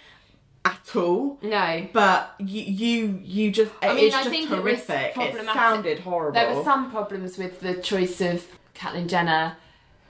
[0.64, 1.38] at all.
[1.42, 1.86] No.
[1.92, 5.06] But you you you just I mean, it's I just think it was horrific.
[5.08, 5.52] It, problematic.
[5.52, 6.32] sounded horrible.
[6.32, 9.56] There were some problems with the choice of Caitlyn Jenner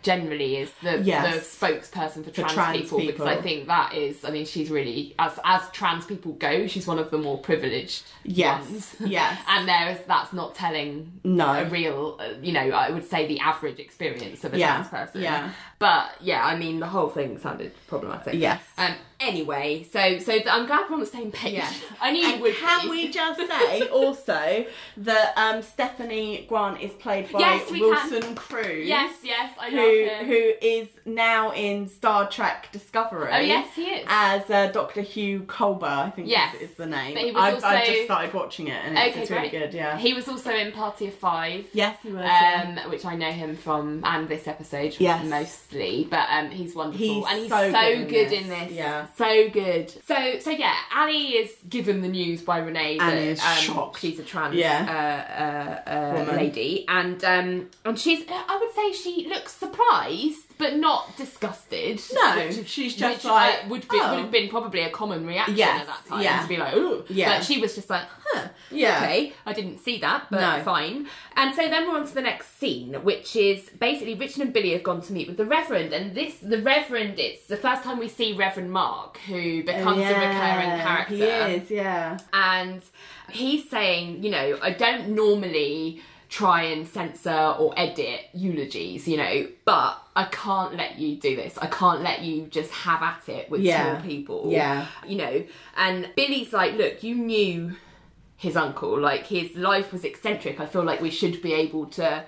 [0.09, 1.23] generally is the Yes.
[1.27, 5.14] the spokesperson for, trans, trans people, because I think that is I mean she's really
[5.18, 9.38] as as trans people go she's one of the more privileged Yes, ones yes.
[9.53, 10.92] and there's that's not telling
[11.25, 11.49] No.
[11.62, 14.88] a real uh, you know I would say the average experience of a Yeah, trans
[14.88, 15.51] person yeah.
[15.79, 18.62] But yeah I mean the whole thing sounded problematic Yes.
[18.79, 21.83] um anyway so so I'm glad we're on the same page Yes.
[22.01, 22.91] I knew you and would can be.
[22.91, 24.64] we just say also
[24.99, 27.91] that um, Stephanie Grant is played by Yes, we can.
[28.11, 28.87] Wilson Cruz.
[28.87, 33.31] yes yes I who love him who is now in Star Trek Discovery.
[33.33, 34.05] Oh, yes, he is.
[34.11, 36.55] As uh, Doctor Hugh Culber, I think Yes.
[36.57, 37.14] is, is the name.
[37.14, 39.49] But he was I've, also- I've just started watching it and it's, Okay, it's really
[39.49, 39.71] great.
[39.71, 39.75] good.
[39.75, 39.97] Yeah.
[39.97, 41.64] He was also in Party of Five.
[41.73, 42.25] yes, he was.
[42.25, 42.77] yeah.
[42.85, 45.23] Um, which I know him from, and this episode Yes.
[45.70, 48.40] But um, he's wonderful, He's and he's so so, good in good this.
[48.42, 49.07] in this Yeah.
[49.16, 49.90] So good.
[50.07, 54.00] So so yeah, Ali is given the news by Renee that And um, shocked.
[54.00, 55.81] she's a trans Yeah.
[55.88, 60.77] uh, uh, uh, lady, and um, and she's I would say she looks surprised but
[60.77, 62.01] not disgusted.
[62.12, 64.11] No, which she's just which like, I- would be oh.
[64.11, 64.31] would have oh.
[64.31, 66.42] been probably a common reaction Yes, at that time yeah.
[66.42, 67.38] to be like, oh, Yeah.
[67.38, 68.99] But she was just like, huh, Yeah.
[68.99, 70.62] okay, I didn't see that, but No.
[70.64, 71.09] fine.
[71.37, 74.73] And so then we're on to the next scene, which is basically Richard and Billy
[74.73, 77.18] have gone to meet with the Reverend, and this the Reverend.
[77.18, 81.71] It's the first time we see Reverend Mark, who becomes a recurring character He is,
[81.71, 82.18] yeah.
[82.33, 82.83] and
[83.31, 89.47] he's saying, you know, I don't normally try and censor or edit eulogies, you know,
[89.64, 91.57] but I can't let you do this.
[91.59, 93.99] I can't let you just have at it with Yeah.
[93.99, 94.49] small people.
[94.53, 94.87] Yeah.
[95.07, 95.45] You know,
[95.77, 97.77] and Billy's like, look, you knew
[98.37, 100.61] his uncle, like his life was eccentric.
[100.61, 102.25] I feel like we should be able to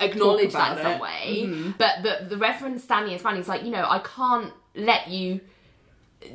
[0.00, 1.00] acknowledge that in some it.
[1.00, 1.64] Mm-hmm.
[1.66, 1.74] way.
[1.78, 5.40] But the the Reverend man, he's like, you know, I can't let you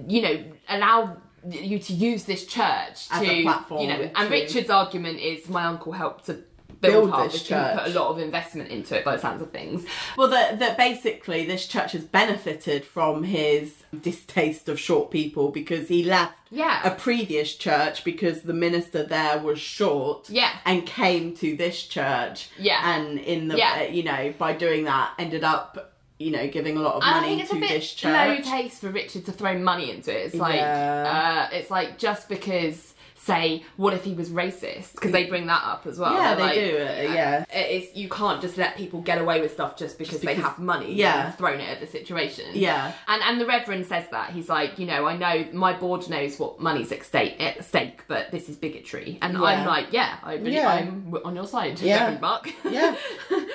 [0.08, 1.18] you know, allow
[1.50, 4.12] you to use this church As to, a platform you know.
[4.16, 6.44] And Richard's argument is my uncle helped to
[6.82, 9.52] build, Build this and put a lot of investment into it by the sounds of
[9.52, 9.86] things.
[10.18, 15.88] Well, that that basically this church has benefited from his distaste of short people because
[15.88, 16.82] he left Yeah.
[16.88, 20.30] a previous church because the minister there was short.
[20.30, 20.52] Yeah.
[20.66, 22.50] And came to this church.
[22.58, 22.80] Yeah.
[22.98, 23.84] And in the Yeah.
[23.84, 27.20] you know by doing that ended up you know giving a lot of And I
[27.22, 28.46] money think it's to a bit this low church.
[28.46, 30.26] taste for Richard to throw money into it.
[30.28, 31.48] It's like, Yeah.
[31.52, 34.94] uh, it's like just because, say, what if he was racist?
[34.94, 36.14] Because they bring that up as well.
[36.14, 37.46] Yeah, They're they like, do, uh, yeah.
[37.52, 40.60] It's you can't just let people get away with stuff just because, they because- have
[40.60, 40.94] money.
[40.94, 41.28] yeah.
[41.28, 42.46] and thrown it at the situation.
[42.54, 42.94] Yeah.
[43.08, 46.40] and and the Reverend says that he's like, you know, I know my board knows
[46.40, 50.36] what money's at stake, at stake, but this is bigotry, and I'm like, yeah, I
[50.36, 50.70] really, Yeah.
[50.70, 51.96] I'm on your side, Yeah.
[52.00, 52.50] Reverend Mark.
[52.70, 52.96] Yeah.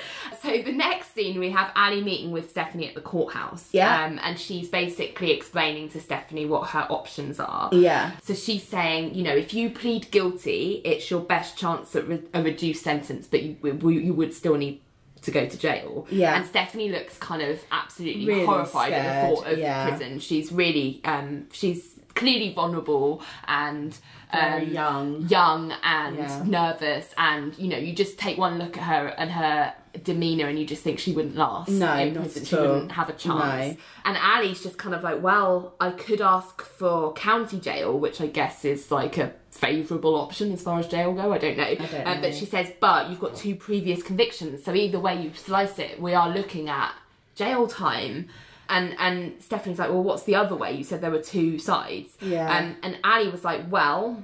[0.41, 3.67] So the next scene, we have Ali meeting with Stephanie at the courthouse.
[3.71, 4.05] Yeah.
[4.05, 7.69] Um, and she's basically explaining to Stephanie what her options are.
[7.71, 8.11] Yeah.
[8.23, 12.23] So she's saying, you know, if you plead guilty, it's your best chance at re-
[12.33, 14.81] a reduced sentence, but you, you you would still need
[15.21, 16.05] to go to jail.
[16.11, 16.35] Yeah.
[16.35, 19.87] And Stephanie looks kind of absolutely Really horrified at the thought of yeah.
[19.89, 20.19] prison.
[20.19, 23.97] She's really, um, she's clearly vulnerable and
[24.31, 25.27] um, young.
[25.27, 26.43] young and Yeah.
[26.45, 30.57] nervous and you know you just take one look at her and her demeanor and
[30.59, 32.45] you just think she wouldn't last No, in not prison.
[32.45, 33.77] she wouldn't have a chance No.
[34.05, 38.27] and ali's just kind of like well i could ask for county jail which i
[38.27, 41.93] guess is like a favourable option as far as jail go i don't know, don't
[42.07, 42.21] Um, know.
[42.21, 46.01] but she says but you've got two previous convictions so either way you slice it
[46.01, 46.93] we are looking at
[47.35, 48.27] jail time
[48.67, 50.71] and and Stephanie's like, well, what's the other way?
[50.75, 52.09] You said there were two sides.
[52.19, 52.51] Yeah.
[52.51, 54.23] Um, and Ali was like, well,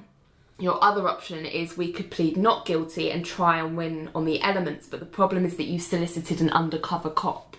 [0.62, 4.42] your other option is we could plead not guilty and try and win on the
[4.42, 7.58] elements, but the problem is that you solicited an undercover cop.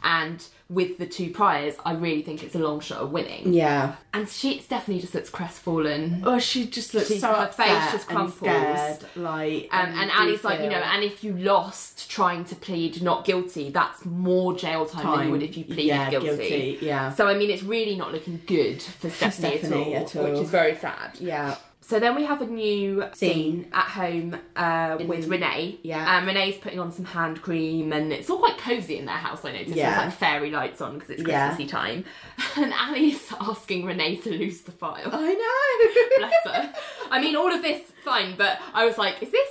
[0.00, 3.52] And with the two priors, I really think it's a long shot of winning.
[3.52, 3.96] Yeah.
[4.14, 6.22] And she, Stephanie just looks crestfallen.
[6.24, 9.68] Oh, she just looks She's- so her face just and scared, like.
[9.72, 13.70] Um, and Ali's like, you know, and if you lost trying to plead not guilty,
[13.70, 16.26] that's more jail time, than you would if you pleaded Yeah, guilty.
[16.28, 17.12] guilty, yeah.
[17.12, 20.32] So I mean, it's really not looking good for Stephanie, Stephanie at, at all, all.
[20.32, 21.16] which is very sad.
[21.18, 21.56] yeah,
[21.88, 23.68] So then we have a new scene, Scene.
[23.72, 25.78] at home uh, with Renee.
[25.82, 26.18] Yeah.
[26.18, 29.42] Um, Renee's putting on some hand cream, and it's all quite cosy in their house.
[29.42, 29.74] I noticed.
[29.74, 29.92] Yeah.
[29.92, 31.46] There's like fairy lights on because it's Yeah.
[31.48, 32.04] Christmassy time.
[32.58, 35.08] And Ali's asking Renee to lose the file.
[35.10, 36.18] I know.
[36.18, 36.74] Bless her.
[37.10, 39.48] I mean, all of this fine, but I was like, is this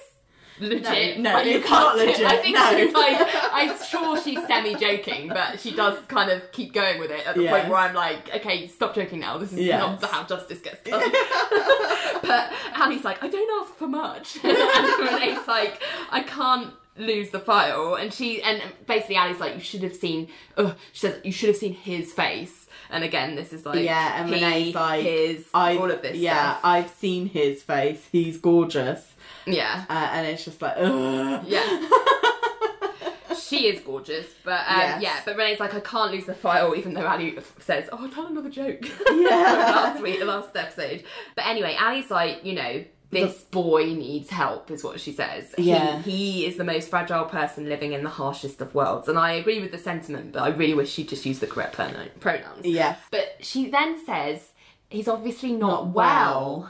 [0.60, 1.20] legit?
[1.20, 2.78] No, no, you it's can't not legit, I think no.
[2.78, 3.18] she's like,
[3.54, 7.36] I'm sure she's semi joking, but she does kind of keep going with it at
[7.36, 9.38] the point where I'm like, okay, stop joking now.
[9.38, 9.80] This is Yes.
[10.02, 11.02] not how justice gets done.
[12.22, 17.40] but Annie's like, I don't ask for much, and Renee's like, I can't lose the
[17.40, 21.50] file and she and basically Ali's like you should have seen she says you should
[21.50, 25.46] have seen his face and again this is like yeah, and he, Renee's like, his
[25.54, 26.62] I've, all of this Yeah, stuff.
[26.64, 28.08] I've seen his face.
[28.12, 29.14] He's gorgeous,
[29.48, 31.44] yeah uh, and it's just like, ugh.
[31.48, 31.90] Yeah.
[33.40, 35.02] she is gorgeous, but um, Yes.
[35.02, 38.28] yeah, but Renee's like, I can't lose the file, even though Ali says, Oh, tell
[38.28, 38.82] another joke.
[39.12, 39.28] Yeah.
[39.30, 41.04] last week, the last episode.
[41.36, 45.56] But anyway, Ali's like, you know, this boy needs help, is what she says.
[45.58, 46.02] Yeah.
[46.02, 49.08] He, is the most fragile person living in the harshest of worlds.
[49.08, 51.74] And I agree with the sentiment, but I really wish she'd just use the correct
[51.74, 52.66] pronoun- pronouns.
[52.66, 53.00] Yes.
[53.12, 54.52] But she then says,
[54.90, 56.70] He's obviously not, Not well.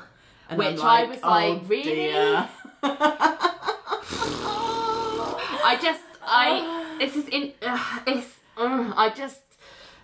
[0.49, 0.57] well.
[0.57, 1.83] Which I'm I was like, oh, really?
[1.95, 2.49] dear.
[5.63, 9.41] I just, I, this is in, uh, it's, uh, I just,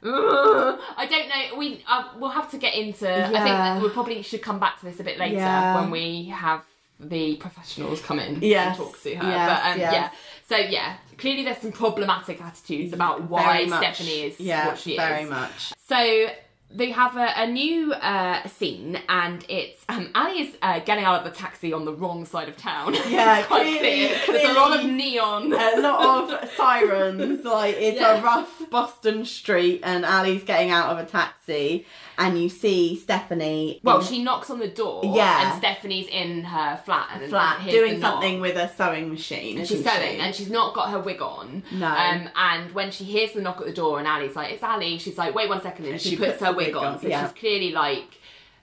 [0.03, 1.57] uh, I don't know.
[1.57, 3.07] We, uh, we'll have to get into.
[3.09, 5.79] I think that we probably should come back to this a bit later Yeah.
[5.81, 6.63] when we have
[6.99, 9.23] the professionals come in Yes, and talk to her.
[9.29, 9.93] yes, but um, yes.
[9.93, 10.09] yeah,
[10.47, 15.23] so yeah, clearly there's some problematic attitudes about why Stephanie is yeah, what she very
[15.23, 15.29] is.
[15.29, 15.73] much.
[15.87, 16.27] So
[16.75, 21.19] they have a, a new uh, scene, and it's um, Ali is uh, getting out
[21.19, 22.93] of the taxi on the wrong side of town.
[23.07, 24.19] Yeah, It's quite clearly- clear.
[24.27, 25.53] There's a lot of neon.
[25.53, 27.43] a lot of sirens.
[27.45, 28.19] Like it's Yeah.
[28.19, 31.85] a rough Boston street, and Ali's getting out of a taxi,
[32.17, 33.79] and you see Stephanie.
[33.83, 35.51] well, in she knocks on the door, Yeah.
[35.51, 38.13] and Stephanie's in her flat, and flat doing knock.
[38.13, 39.59] something with a sewing machine.
[39.59, 40.19] And she's sewing, she?
[40.19, 41.63] and she's not got her wig on.
[41.71, 41.87] No.
[41.87, 44.97] Um, and when she hears the knock at the door, and Ali's like, "It's Ali,"
[44.97, 46.99] she's like, "Wait one second, and she, She puts, puts her wig wig on.
[46.99, 47.23] So yeah.
[47.27, 48.19] she's clearly like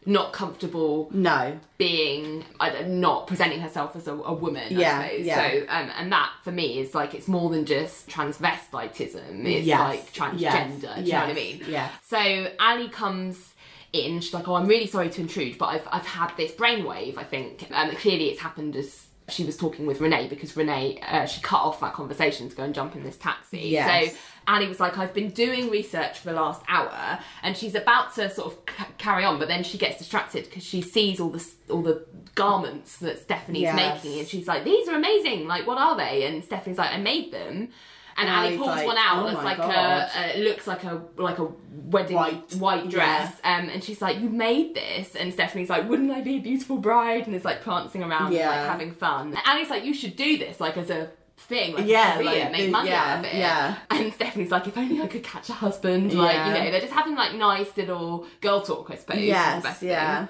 [0.06, 4.66] not comfortable no, being I don't- presenting herself as a, a woman.
[4.70, 5.26] Yeah, I suppose.
[5.26, 5.50] yeah.
[5.50, 9.44] So, um, and that for me is like it's more than just transvestitism.
[9.46, 10.38] It's Yes, like transgender.
[10.40, 11.62] yes, do you know what I mean?
[11.68, 13.54] yeah So Ali comes
[13.92, 14.20] in.
[14.20, 17.18] She's like, "Oh, I'm really sorry to intrude, but I've I've had this brainwave.
[17.18, 21.24] I think um, clearly it's happened as." She was talking with Renee because Renee, uh,
[21.24, 23.60] she cut off that conversation to go and jump in this taxi.
[23.60, 24.10] Yes.
[24.10, 28.14] So Ally was like, I've been doing research for the last hour, and she's about
[28.16, 31.30] to sort of c- carry on, but then she gets distracted because she sees all
[31.30, 33.76] the all the garments that Stephanie's Yes.
[34.04, 35.46] making, and she's like, "These are amazing!
[35.46, 37.68] Like, what are they?" And Stephanie's like, "I made them."
[38.16, 40.82] And And Ally pulls like, one out "Oh that's like God." a, a looks like
[40.84, 41.44] a like a
[41.84, 42.52] wedding White.
[42.54, 46.36] white, dress, um, and she's like, "You made this?" And Stephanie's like, "Wouldn't I be
[46.36, 48.50] a beautiful bride?" And is like prancing around, Yeah.
[48.50, 49.28] and, like having fun.
[49.28, 51.10] And Ally's like, "You should do this, like as a."
[51.48, 53.34] Thing like Yeah, a career, like, make money yeah, out of it.
[53.34, 53.76] yeah.
[53.90, 56.12] And Stephanie's like, if only I could catch a husband.
[56.14, 56.46] Like, Yeah.
[56.46, 59.18] you know, they're just having like nice little girl talk, I suppose.
[59.20, 59.88] yes, best thing.
[59.88, 60.26] yeah.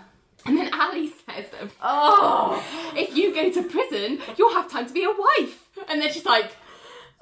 [0.46, 1.44] And then Ally says,
[1.82, 2.64] "Oh,
[2.96, 6.24] if you go to prison, you'll have time to be a wife." And then she's
[6.24, 6.50] like,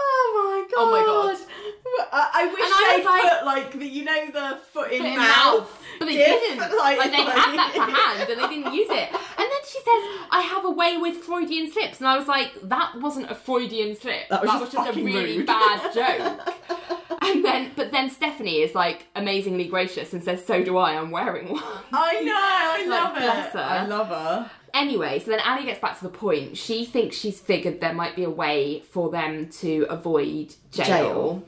[0.01, 0.81] Oh my god!
[0.81, 2.09] Oh my God.
[2.13, 5.09] I, I wish I they like- put like the you know the foot in "Foot
[5.11, 5.78] in mouth.
[5.99, 6.59] But they didn't.
[6.59, 9.09] Like, like- they had that to hand and they didn't use it.
[9.13, 12.53] And then she says, "I have a way with Freudian slips," and I was like,
[12.63, 14.29] "That wasn't a Freudian slip.
[14.29, 16.55] That was just just a really rude." bad joke."
[17.21, 20.95] And then, but then Stephanie is like amazingly gracious and says, "So do I.
[20.95, 22.33] I'm wearing one." I know.
[22.35, 23.59] I Like, love bless it.
[23.59, 23.65] her.
[23.65, 24.51] I love her.
[24.75, 26.57] Anyway, so then Annie gets back to the point.
[26.57, 30.87] She thinks she's figured there might be a way for them to avoid jail.
[30.87, 31.43] Jail.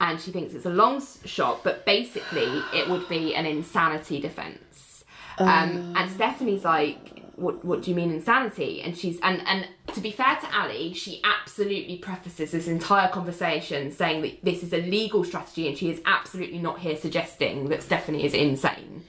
[0.00, 5.04] And she thinks it's a long shot, but basically it would be an insanity defense.
[5.38, 8.82] Um, and Stephanie's like, what, what do you mean insanity?
[8.82, 13.92] And she's and and to be fair to Ally, she absolutely prefaces this entire conversation
[13.92, 17.82] saying that this is a legal strategy, and she is absolutely not here suggesting that
[17.82, 19.04] Stephanie is insane.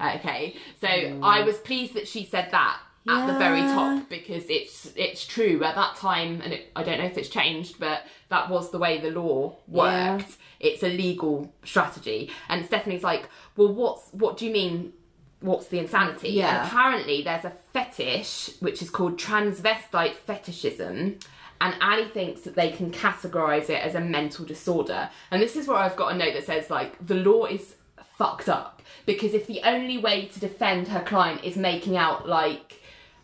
[0.00, 0.88] Okay, so
[1.22, 5.62] I was pleased that she said that at the very top because it's it's true
[5.64, 8.78] at that time, and it, I don't know if it's changed, but that was the
[8.78, 10.16] way the law Yeah.
[10.16, 10.36] worked.
[10.60, 14.92] It's a legal strategy, and Stephanie's like, well, what's what do you mean?
[15.40, 16.28] What's the insanity?
[16.30, 16.60] Yeah.
[16.60, 21.18] And apparently, there's a fetish which is called transvestite fetishism.
[21.62, 25.10] And Ally thinks that they can categorize it as a mental disorder.
[25.30, 27.74] And this is where I've got a note that says, like, the law is
[28.16, 28.80] fucked up.
[29.04, 32.79] Because if the only way to defend her client is making out, like,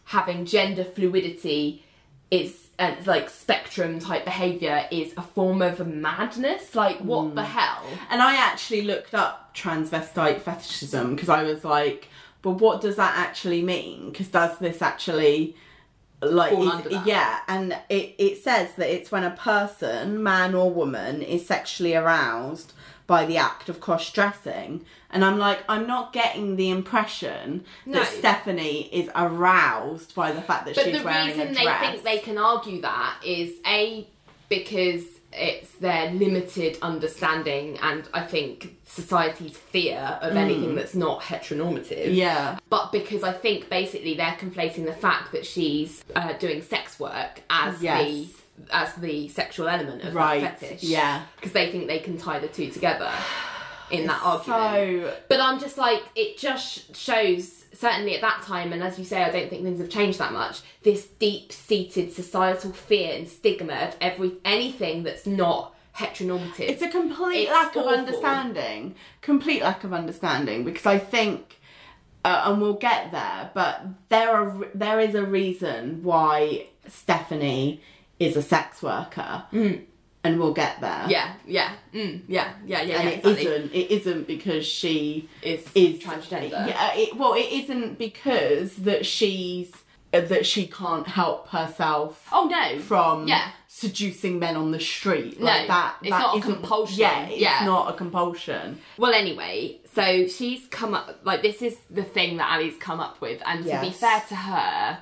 [0.06, 1.82] having gender fluidity
[2.30, 7.82] is uh, like spectrum type behavior is a form of madness like what the hell
[8.10, 12.08] And I actually looked up transvestite fetishism because I was like,
[12.42, 14.10] but what does that actually mean?
[14.10, 15.56] Because does this actually
[16.22, 17.06] like Fall under that.
[17.06, 21.94] yeah and it, it says that it's when a person man or woman is sexually
[21.94, 22.72] aroused
[23.06, 27.98] by the act of cross dressing and i'm like i'm not getting the impression No.
[28.00, 31.36] that stephanie is aroused by the fact that but she's wearing a dress.
[31.36, 34.06] But the reason they think they can argue that is a
[34.48, 42.14] because it's their limited understanding and i think society's fear of anything that's not heteronormative
[42.14, 46.98] yeah but because I think basically they're conflating the fact that she's uh, doing sex
[46.98, 48.04] work as Yes.
[48.06, 48.28] the
[48.70, 50.82] as the sexual element of Right, that fetish.
[50.82, 51.22] yeah.
[51.36, 53.10] because they think they can tie the two together
[53.90, 54.60] in that argument.
[54.62, 59.04] so But I'm just like, it just shows, certainly at that time, and as you
[59.04, 60.60] say, I don't think things have changed that much.
[60.82, 66.60] This deep-seated societal fear and stigma of every anything that's not heteronormative.
[66.68, 68.94] It's a complete It's lack of understanding.
[69.22, 71.58] Complete lack of understanding because I think,
[72.24, 77.80] uh, and we'll get there, but there are there is a reason why Stephanie
[78.18, 81.04] is a sex worker, and we'll get there.
[81.04, 81.10] Mm.
[81.10, 83.10] yeah, yeah, mm, yeah, yeah, yeah, And yeah.
[83.10, 83.44] it exactly.
[83.44, 86.50] not It isn't because she Is is transgender.
[86.68, 86.94] Yeah.
[86.94, 89.72] It, well, it isn't because that she's
[90.12, 93.50] uh, that she can't help herself Oh no, from yeah.
[93.68, 95.38] seducing men on the street.
[95.38, 95.96] No, like that.
[96.00, 96.98] it's that not a compulsion.
[97.00, 97.62] Yeah, it's Yeah.
[97.64, 98.80] not a compulsion.
[98.98, 103.20] Well, anyway, so she's come up like this is the thing that Ally's come up
[103.20, 104.98] with, and to be fair to her,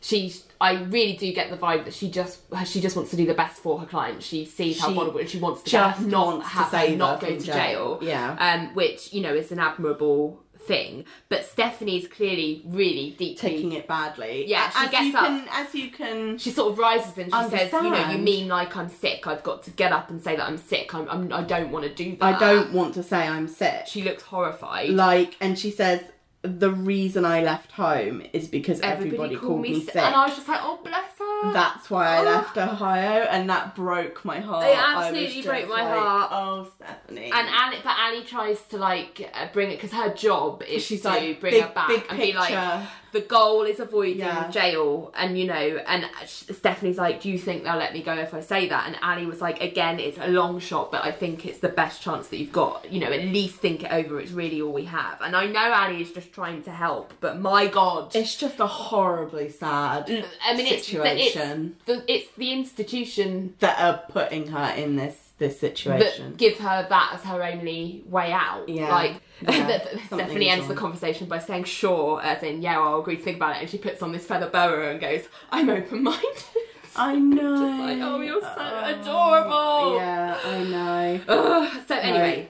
[0.00, 0.34] she
[0.64, 3.34] I really do get the vibe that she just she just wants to do the
[3.34, 4.22] best for her client.
[4.22, 7.20] She sees how She vulnerable and she wants to just not to have her not
[7.20, 7.98] go to jail.
[7.98, 7.98] jail.
[8.00, 8.36] Yeah.
[8.38, 11.04] Um, which, you know, is an admirable thing.
[11.28, 14.46] But Stephanie's clearly really deeply taking it badly.
[14.48, 15.26] Yeah, she as gets you up.
[15.26, 16.38] can, as you can.
[16.38, 19.26] she sort of rises and she says, you know, you mean like I'm sick.
[19.26, 20.94] I've got to get up and say that I'm sick.
[20.94, 22.36] I'm, I'm I don't want to do that.
[22.36, 23.86] I don't want to say I'm sick.
[23.86, 24.90] She looks horrified.
[24.90, 26.00] like, and she says
[26.44, 29.96] the reason I left home is because Everybody, everybody, called me sick.
[29.96, 31.52] and I was just like, oh bless her.
[31.52, 32.24] That's why I Oh.
[32.24, 34.66] left Ohio, and that broke my heart.
[34.66, 36.30] It absolutely broke my like, heart.
[36.32, 37.30] Oh, Stephanie.
[37.32, 41.02] And Ally, but Ally tries to like uh, bring it because her job is She's
[41.02, 44.50] to like, bring big- her back and be like, the goal is avoiding Yeah.
[44.50, 45.54] jail, and you know,
[45.86, 48.86] and Stephanie's like, do you think they'll let me go if I say that?
[48.86, 52.02] And Ally was like, again, it's a long shot, but I think it's the best
[52.02, 52.90] chance that you've got.
[52.90, 54.18] You know, at least think it over.
[54.20, 55.20] It's really all we have.
[55.20, 58.66] And I know Ally is just trying to help, but my God, it's just a
[58.66, 60.10] horribly sad
[60.44, 64.96] I mean, it's situation the, it's the it's the institution that are putting her in
[64.96, 66.30] this this situation.
[66.30, 68.68] that give her that as her only way out.
[68.68, 68.88] Yeah.
[68.88, 69.84] Like Yeah.
[70.06, 73.56] Stephanie ends the conversation by saying sure, as in yeah, I'll agree to think about
[73.56, 76.44] it, and she puts on this feather boa and goes, I'm open minded.
[76.96, 77.52] I know.
[77.52, 79.96] Like, oh, you're so adorable.
[79.96, 81.20] Yeah, I know.
[81.28, 81.82] Ugh.
[81.88, 82.48] so anyway,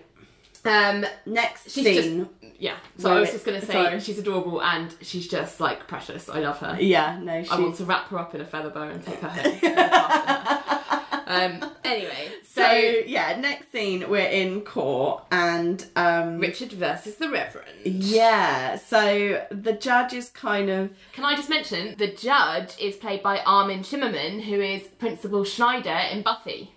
[0.64, 2.28] um, Next she's scene.
[2.43, 2.77] just yeah.
[2.99, 4.01] So I was just gonna say sorry.
[4.01, 6.29] she's adorable and she's just like precious.
[6.29, 6.77] I love her.
[6.81, 7.53] Yeah, no, she's.
[7.53, 11.25] I want to wrap her up in a feather boa and take her home.
[11.63, 12.73] um, anyway, so, so
[13.07, 17.85] yeah, next scene we're in court and um Richard versus the Reverend.
[17.85, 23.23] yeah, so the judge is kind of Can I just mention the judge is played
[23.23, 26.73] by Armin Shimerman, who is Principal Snyder in Buffy.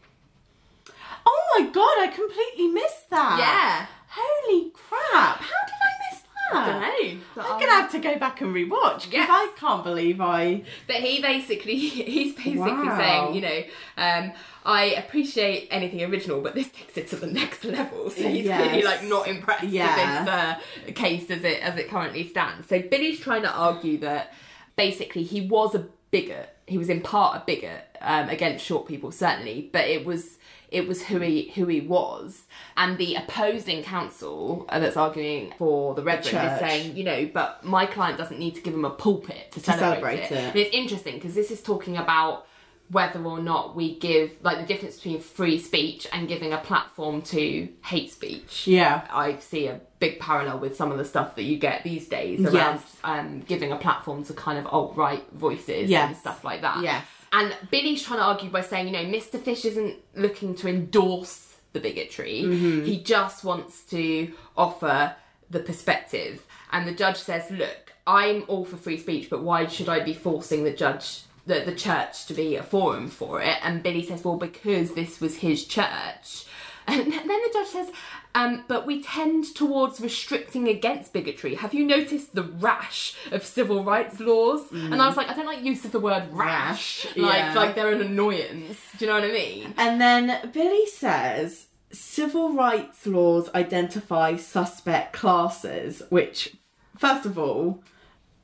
[1.30, 3.90] Oh my god, I completely missed that.
[4.18, 5.38] Holy crap.
[5.38, 6.54] How did I miss that?
[6.54, 7.22] I don't know.
[7.36, 9.30] But I'm gonna have to go back and rewatch because Yes.
[9.30, 10.64] I can't believe I.
[10.88, 12.98] But he basically, he's basically Wow.
[12.98, 13.64] saying, you know,
[13.98, 14.32] um,
[14.66, 18.10] I appreciate anything original, but this takes it to the next level.
[18.10, 18.62] So he's Yes.
[18.72, 19.86] really like not impressed Yeah.
[20.24, 22.68] with this uh, case as it as it currently stands.
[22.68, 24.34] So Billy's trying to argue that
[24.76, 26.50] basically he was a bigot.
[26.66, 30.38] He was in part a bigot um, against short people, certainly, but it was
[30.70, 32.44] it was who he who he was.
[32.76, 36.60] And the opposing counsel uh, that's arguing for the Reverend is church.
[36.60, 40.20] saying, you know, but my client doesn't need to give him a pulpit to, celebrate
[40.20, 40.32] it.
[40.32, 40.56] it.
[40.56, 42.46] It's interesting because this is talking about
[42.90, 47.22] whether or not we give like the difference between free speech and giving a platform
[47.22, 48.66] to hate speech.
[48.66, 49.06] Yeah.
[49.12, 52.40] I see a big parallel with some of the stuff that you get these days
[52.42, 52.98] around Yes.
[53.04, 56.82] um, giving a platform to kind of alt right voices and stuff like that.
[56.82, 57.06] Yes.
[57.32, 59.42] And Billy's trying to argue by saying, you know, Mr.
[59.42, 62.44] Fish isn't looking to endorse the bigotry.
[62.44, 62.86] Mm-hmm.
[62.86, 65.16] He just wants to offer
[65.50, 66.46] the perspective.
[66.72, 70.14] And the judge says, look, I'm all for free speech, but why should I be
[70.14, 73.58] forcing the judge, the, the church, to be a forum for it?
[73.64, 76.46] And Billy says, well, because this was his church.
[76.90, 77.92] And then the judge says,
[78.36, 81.56] um, but we tend towards restricting against bigotry.
[81.56, 84.72] Have you noticed the rash of civil rights laws?
[84.72, 87.06] And I was like, I don't like use of the word rash.
[87.06, 87.54] Rash, Like, yeah.
[87.56, 88.78] like they're an annoyance.
[88.98, 89.74] Do you know what I mean?
[89.78, 96.56] And then Billy says civil rights laws identify suspect classes, which,
[96.98, 97.82] first of all,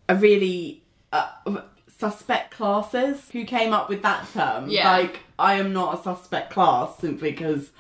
[0.10, 1.30] are really uh,
[1.88, 3.30] suspect classes.
[3.32, 4.70] Who came up with that term?
[4.70, 4.92] Yeah.
[4.92, 7.72] Like, I am not a suspect class simply because.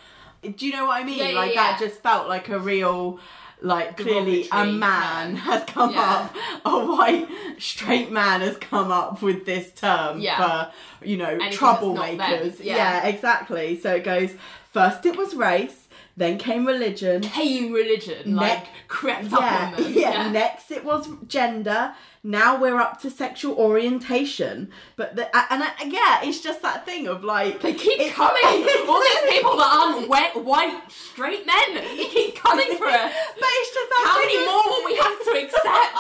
[0.44, 1.18] Do you know what I mean?
[1.20, 1.72] Yeah, yeah, like, yeah.
[1.72, 3.20] that just felt like a real.
[3.62, 5.36] Like clearly, a man term.
[5.48, 6.02] has come Yeah.
[6.34, 6.36] up,
[6.66, 7.30] a white
[7.60, 10.36] straight man has come up with this term Yeah.
[10.68, 12.60] for you know Anything troublemakers.
[12.62, 12.76] yeah.
[12.76, 13.80] yeah, exactly.
[13.80, 14.32] So it goes
[14.74, 15.88] first it was race,
[16.18, 17.22] then came religion.
[17.22, 19.44] Came religion, like, crept Yeah, up
[19.78, 19.94] on them.
[19.96, 21.94] yeah, Next it was gender.
[22.26, 24.70] Now we're up to sexual orientation.
[24.96, 28.42] But the, and I, yeah, it's just that thing of like They keep it- coming.
[28.88, 31.74] All these people that aren't wet, white, straight men.
[31.76, 33.12] They keep coming for us.
[33.36, 35.98] But it's just that How thing many of- more will we have to accept?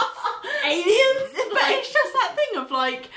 [0.65, 1.51] Aliens?
[1.51, 3.09] But it's just that thing of like,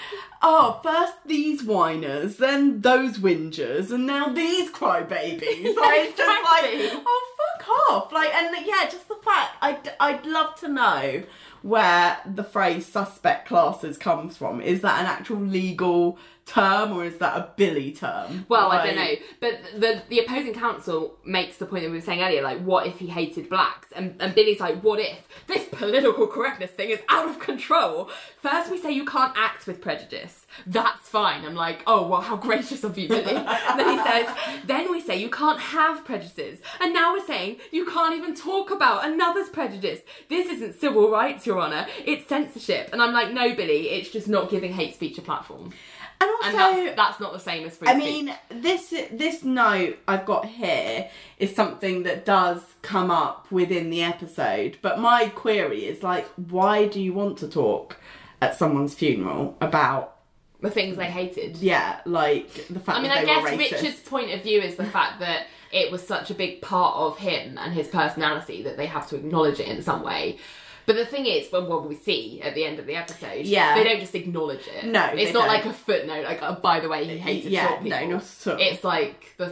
[0.42, 5.74] oh, first these whiners, then those whingers, and now these crybabies.
[5.76, 8.12] Like, it's just like, oh, fuck off.
[8.12, 11.22] Like, and yeah, just the fact, I'd, I'd love to know
[11.66, 14.60] where the phrase suspect classes comes from.
[14.60, 16.16] Is that an actual legal
[16.46, 18.46] term or is that a Billy term?
[18.48, 22.02] Well, I don't know, but the the opposing counsel makes the point that we were
[22.02, 23.88] saying earlier, like, what if he hated blacks?
[23.94, 28.10] And and Billy's like, what if this political correctness thing is out of control?
[28.40, 30.46] First, we say you can't act with prejudice.
[30.66, 31.44] That's fine.
[31.44, 33.34] I'm like, oh well, how gracious of you, Billy.
[33.34, 34.28] and then he says,
[34.64, 38.70] then we say you can't have prejudices, and now we're saying you can't even talk
[38.70, 40.00] about another's prejudice.
[40.28, 42.90] This isn't civil rights, Your Your Honour, it's censorship.
[42.92, 45.72] And I'm like, no, Billy, it's just not giving hate speech a platform.
[46.20, 48.04] And also, And that's, that's not the same as free I speech.
[48.04, 51.08] mean, this this note I've got here
[51.38, 54.78] is something that does come up within the episode.
[54.82, 57.98] But my query is like, why do you want to talk
[58.40, 60.16] at someone's funeral about?
[60.60, 61.58] the things they hated.
[61.58, 63.56] Yeah, like the fact I mean, I guess.
[63.56, 67.18] Richard's point of view is the fact that it was such a big part of
[67.18, 70.38] him and his personality that they have to acknowledge it in some way.
[70.86, 73.74] But the thing is, when what we see at the end of the episode, Yeah.
[73.74, 74.84] they don't just acknowledge it.
[74.84, 75.48] No, it's not don't.
[75.48, 76.24] like a footnote.
[76.24, 78.56] Like, oh, by the way, he hated yeah, short no, not at all.
[78.60, 79.48] It's like the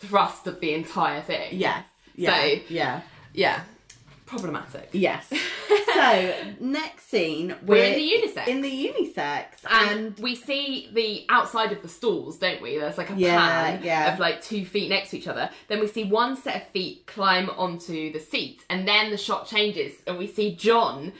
[0.00, 1.50] thrust of the entire thing.
[1.52, 1.84] Yes.
[2.14, 2.30] Yeah.
[2.40, 3.00] So- yeah.
[3.34, 3.60] yeah,
[4.30, 4.88] problematic.
[4.92, 5.28] Yes.
[5.94, 8.48] so next scene, We're in the unisex.
[8.48, 12.78] In the unisex, And, and we see the outside of the stalls, don't we?
[12.78, 14.12] There's like a Yeah, pan yeah.
[14.12, 15.50] of like two feet next to each other.
[15.68, 19.46] Then we see one set of feet climb onto the seat, and then the shot
[19.46, 21.12] changes, and we see John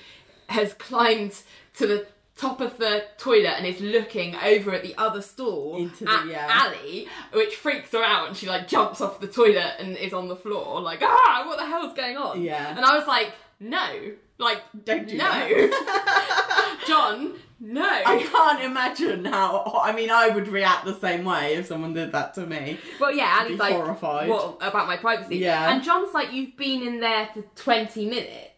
[0.48, 1.34] has climbed
[1.74, 2.06] to the
[2.40, 6.26] top of the toilet and is looking over at the other stall Into the- at
[6.26, 6.46] yeah.
[6.50, 10.28] Ally, which freaks her out, and she like jumps off the toilet and is on
[10.28, 12.42] the floor, like ah, what the hell's going on?
[12.42, 12.74] Yeah.
[12.76, 16.80] and I was like, no, like Don't do no, that.
[16.86, 17.82] John, no.
[17.86, 19.80] I can't imagine how.
[19.84, 22.78] I mean, I would react the same way if someone did that to me.
[22.98, 24.30] Well, yeah, he's like, horrified.
[24.30, 25.70] "What about my privacy?" Yeah.
[25.72, 28.49] and John's like, "You've been in there for twenty minutes."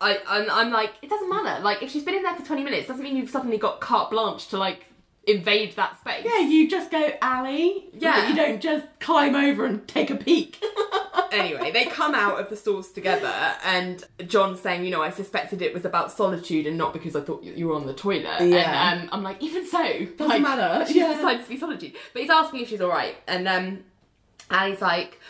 [0.00, 1.62] I, I'm, I'm like, it doesn't matter.
[1.62, 4.10] Like, if she's been in there for twenty minutes, doesn't mean you've suddenly got carte
[4.10, 4.86] blanche to like
[5.26, 6.24] invade that space.
[6.24, 7.86] Yeah, you just go alley.
[7.92, 8.28] Yeah.
[8.28, 10.62] You don't just climb over and take a peek.
[11.32, 13.32] anyway, they come out of the stalls together,
[13.64, 17.20] and John's saying, you know, I suspected it was about solitude and not because I
[17.20, 18.40] thought you were on the toilet.
[18.40, 18.92] Yeah.
[18.92, 19.82] And um, I'm like, even so,
[20.16, 21.14] doesn't like, matter, She yeah.
[21.14, 23.84] decided to be solitude, but he's asking if she's all right, and um,
[24.50, 25.20] Ally's like.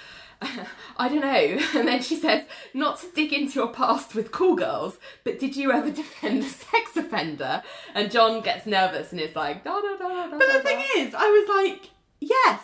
[0.97, 1.59] I don't know.
[1.81, 5.57] And then she says, not to dig into your past with cool girls, but did
[5.57, 7.63] you ever defend a sex offender?
[7.95, 10.31] And John gets nervous and is like, da da da da.
[10.31, 11.91] But the da." thing is, I was like,
[12.21, 12.61] yes,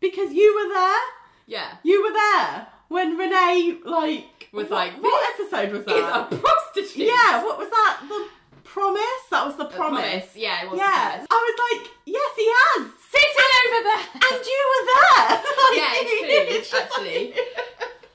[0.00, 1.00] because you were there.
[1.46, 6.32] yeah, You were there when Renee like Was what, like, what episode was is that?
[6.32, 7.06] a prostitute.
[7.08, 8.00] yeah, what was that?
[8.08, 8.28] The
[8.62, 9.22] promise?
[9.30, 10.36] That was the The promise.
[10.36, 10.78] Yeah, it was.
[10.78, 11.26] Yeah, the promise.
[11.30, 14.04] I was like, yes, he has, Sitting over there.
[14.26, 15.42] and you were there.
[15.74, 17.34] Yeah, it's true, actually.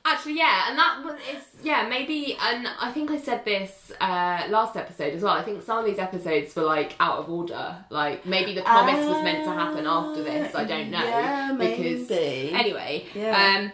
[0.06, 4.44] Actually, yeah, and that was it's yeah maybe, and I think I said this uh,
[4.50, 5.34] last episode as well.
[5.34, 7.76] I think some of these episodes were like out of order.
[7.90, 10.56] Like maybe the promise was meant to happen after this.
[10.56, 12.54] I don't know Yeah, because maybe.
[12.54, 13.06] anyway.
[13.14, 13.58] Yeah.
[13.60, 13.72] Um,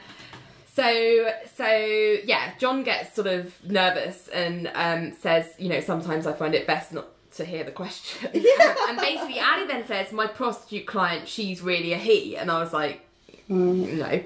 [0.73, 6.33] so so yeah, John gets sort of nervous and um, says, you know, sometimes I
[6.33, 8.29] find it best not to hear the question.
[8.33, 12.73] and basically, Ally then says, my prostitute client, she's really a he, and I was
[12.73, 13.01] like.
[13.47, 14.23] No.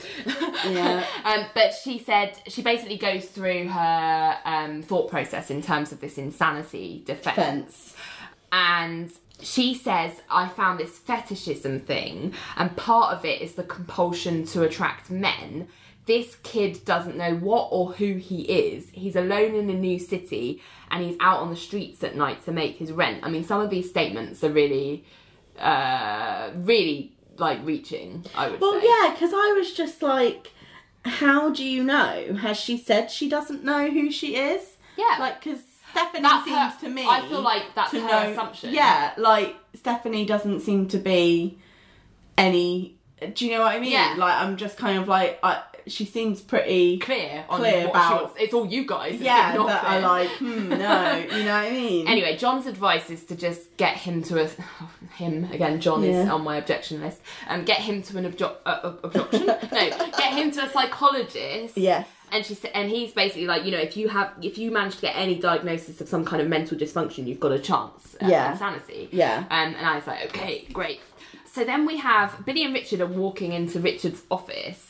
[0.66, 1.05] Yeah.
[1.26, 5.99] um, but she said she basically goes through her um, thought process in terms of
[5.99, 7.36] this insanity defense.
[7.36, 7.95] Fence.
[8.53, 14.45] And she says, I found this fetishism thing, and part of it is the compulsion
[14.47, 15.68] to attract men.
[16.05, 18.89] This kid doesn't know what or who he is.
[18.93, 20.62] He's alone in a new city
[20.92, 23.24] and he's out on the streets at night to make his rent.
[23.24, 25.06] I mean, some of these statements are really,
[25.58, 28.62] uh, really like reaching, I would say.
[28.62, 28.88] Well, say.
[28.88, 30.52] yeah, because I was just like,
[31.06, 32.36] how do you know?
[32.42, 34.78] Has she said she doesn't know who she is?
[34.98, 35.18] Yeah.
[35.20, 35.60] Like, because
[35.92, 37.06] Stephanie That's seems her- to me.
[37.08, 38.74] I feel like that's her know, assumption.
[38.74, 41.58] Yeah, like Stephanie doesn't seem to be
[42.38, 42.98] any.
[43.34, 43.92] Do you know what I mean?
[43.92, 44.16] Yeah.
[44.18, 48.36] Like, I'm just kind of like, I, she seems pretty clear on Clear what about-.
[48.40, 49.20] It's all you guys.
[49.20, 49.98] Yeah, not that clear.
[49.98, 52.08] are like, hmm, no, you know what I mean?
[52.08, 54.48] Anyway, John's advice is to just get him to a
[55.16, 55.82] him again.
[55.82, 57.22] John is on my objection list.
[57.48, 59.46] Um, get him to an objo- uh, objection.
[59.48, 61.78] no, get him to a psychologist.
[61.78, 62.08] Yes.
[62.32, 64.98] And she said, and he's basically like, you know, if you have, if you manage
[64.98, 68.52] to get any diagnosis of some kind of mental dysfunction, you've got a chance Yeah.
[68.52, 69.10] insanity.
[69.12, 69.40] Yeah.
[69.50, 71.02] Um, and I was like, okay, great.
[71.52, 74.89] So then we have Billy and Richard are walking into Richard's office.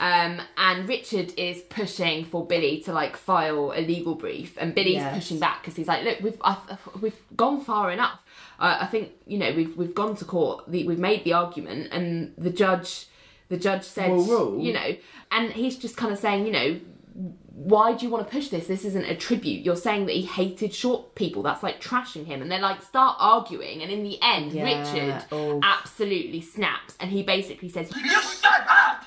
[0.00, 4.94] Um, and Richard is pushing for Billy to like file a legal brief, and Billy's
[4.94, 5.14] Yes.
[5.14, 6.56] pushing back because he's like, "Look, we've i
[7.00, 8.20] we've gone far enough.
[8.58, 10.64] Uh, I think you know we've we've gone to court.
[10.68, 13.06] The, we've made the argument, and the judge
[13.48, 14.60] the judge said, Will rule.
[14.60, 14.96] you know,
[15.30, 16.80] and he's just kind of saying, you know,
[17.52, 18.66] why do you want to push this?
[18.66, 19.64] This isn't a tribute.
[19.64, 21.42] You're saying that he hated short people.
[21.42, 22.42] That's like trashing him.
[22.42, 23.82] And they're like, start arguing.
[23.82, 25.60] And in the end, Yeah, Richard oh.
[25.62, 26.96] absolutely snaps.
[26.98, 29.04] And he basically says, You shut up!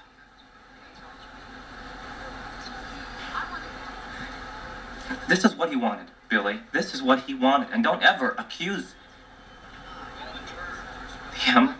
[5.28, 6.60] This is what he wanted, Billy.
[6.74, 7.70] This is what he wanted.
[7.72, 8.93] And don't ever accuse
[11.36, 11.76] him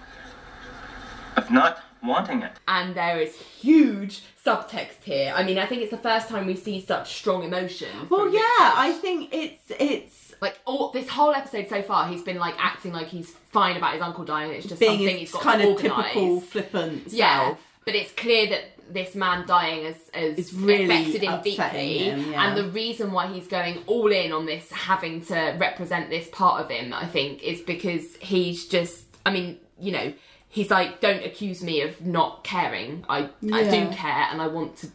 [1.36, 2.51] of not wanting it.
[2.67, 5.34] and there is huge subtext here.
[5.36, 7.89] I mean, I think it's the first time we see such strong emotion.
[8.09, 8.41] Well, yeah,
[8.75, 12.93] I think it's it's like all this whole episode so far, he's been like acting
[12.93, 14.51] like he's fine about his uncle dying.
[14.51, 16.05] It's just being something his he's got kind to of organise.
[16.13, 17.66] typical flippant Yeah, self.
[17.88, 18.63] But it's clear that
[18.93, 22.45] this man dying has, has really affected him deeply, him, yeah.
[22.49, 26.61] and the reason why he's going all in on this, having to represent this part
[26.61, 29.05] of him, I think, is because he's just.
[29.25, 30.13] I mean, you know,
[30.49, 33.05] he's like, don't accuse me of not caring.
[33.07, 34.88] I I do care, and I want to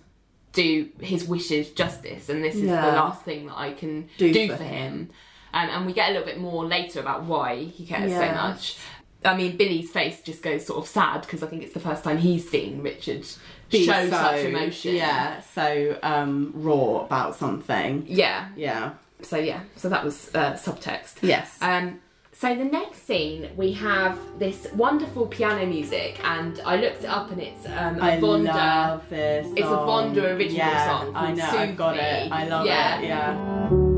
[0.53, 2.91] do his wishes justice, and this is Yeah.
[2.91, 4.93] the last thing that I can Do do, for for, him.
[4.93, 5.11] him.
[5.55, 8.77] Um, and we get a little bit more later about why he cares so much.
[9.25, 12.03] I mean, Billy's face just goes sort of sad because I think it's the first
[12.05, 13.25] time he's seen Richard
[13.71, 14.97] Be show so- such emotion.
[14.97, 18.05] Yeah, so um, raw about something.
[18.09, 18.49] Yeah.
[18.57, 18.93] Yeah.
[19.23, 19.61] So yeah.
[19.77, 21.19] So that was uh, subtext.
[21.23, 21.57] Yes.
[21.61, 22.01] Um,
[22.33, 27.31] so the next scene we have this wonderful piano music, and I looked it up,
[27.31, 28.47] and it's um, a I Vonda.
[28.47, 29.47] love this.
[29.53, 29.65] It's a.
[29.65, 31.45] Vonda original yeah, song I know.
[31.45, 32.33] I've got it.
[32.33, 32.99] I love Yeah.
[32.99, 33.05] it.
[33.05, 33.92] Yeah.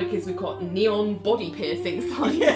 [0.00, 2.42] Because we've got neon body piercing signs.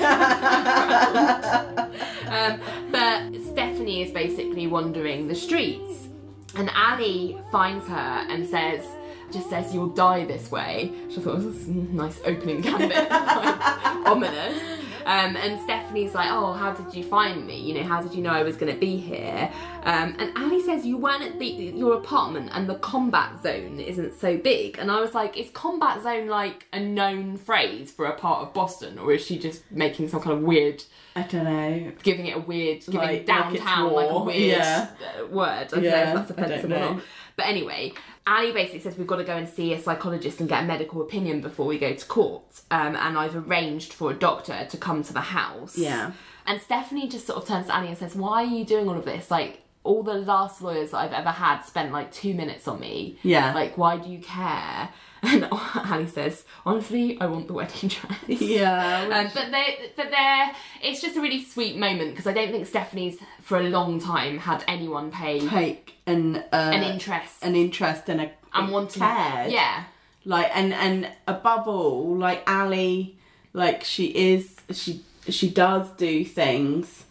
[2.28, 6.08] um, but Stephanie is basically wandering the streets,
[6.56, 8.86] and Ally finds her and says,
[9.32, 14.06] just says, "You'll die this way." Which I thought was a nice opening gambit, like,
[14.06, 14.62] ominous.
[15.06, 17.58] Um, and Stephanie's like, "Oh, how did you find me?
[17.60, 19.50] You know, how did you know I was going to be here?"
[19.84, 24.18] Um, and Ally says, "You weren't at the, your apartment, and the combat zone isn't
[24.18, 28.14] so big." And I was like, "Is combat zone like a known phrase for a
[28.16, 30.82] part of Boston, or is she just making some kind of weird?"
[31.16, 31.92] I don't know.
[32.02, 34.88] giving it a weird, giving Like- like downtown like, a weird yeah.
[35.22, 35.46] uh, word.
[35.48, 37.00] I don't know Yeah, if that's offensive or not.
[37.36, 37.92] But anyway,
[38.26, 41.02] Ally basically says we've got to go and see a psychologist and get a medical
[41.02, 42.62] opinion before we go to court.
[42.70, 45.76] Um, and I've arranged for a doctor to come to the house.
[45.76, 46.12] Yeah.
[46.46, 48.96] And Stephanie just sort of turns to Ally and says, Why are you doing all
[48.96, 49.30] of this?
[49.30, 53.18] Like, all the last lawyers I've ever had spent like two minutes on me.
[53.22, 53.54] Yeah.
[53.54, 54.88] Like, why do you care?
[55.26, 58.18] And Ally says, Honestly, I want the wedding dress.
[58.28, 59.04] Yeah.
[59.10, 62.66] Um, but they, but they're, it's just a really sweet moment because I don't think
[62.66, 68.08] Stephanie's for a long time had anyone pay take an uh, an interest an interest
[68.10, 69.50] and a and wanting, cared.
[69.50, 69.84] yeah,
[70.26, 73.16] like and and above all like ali
[73.54, 77.04] like she is she she does do things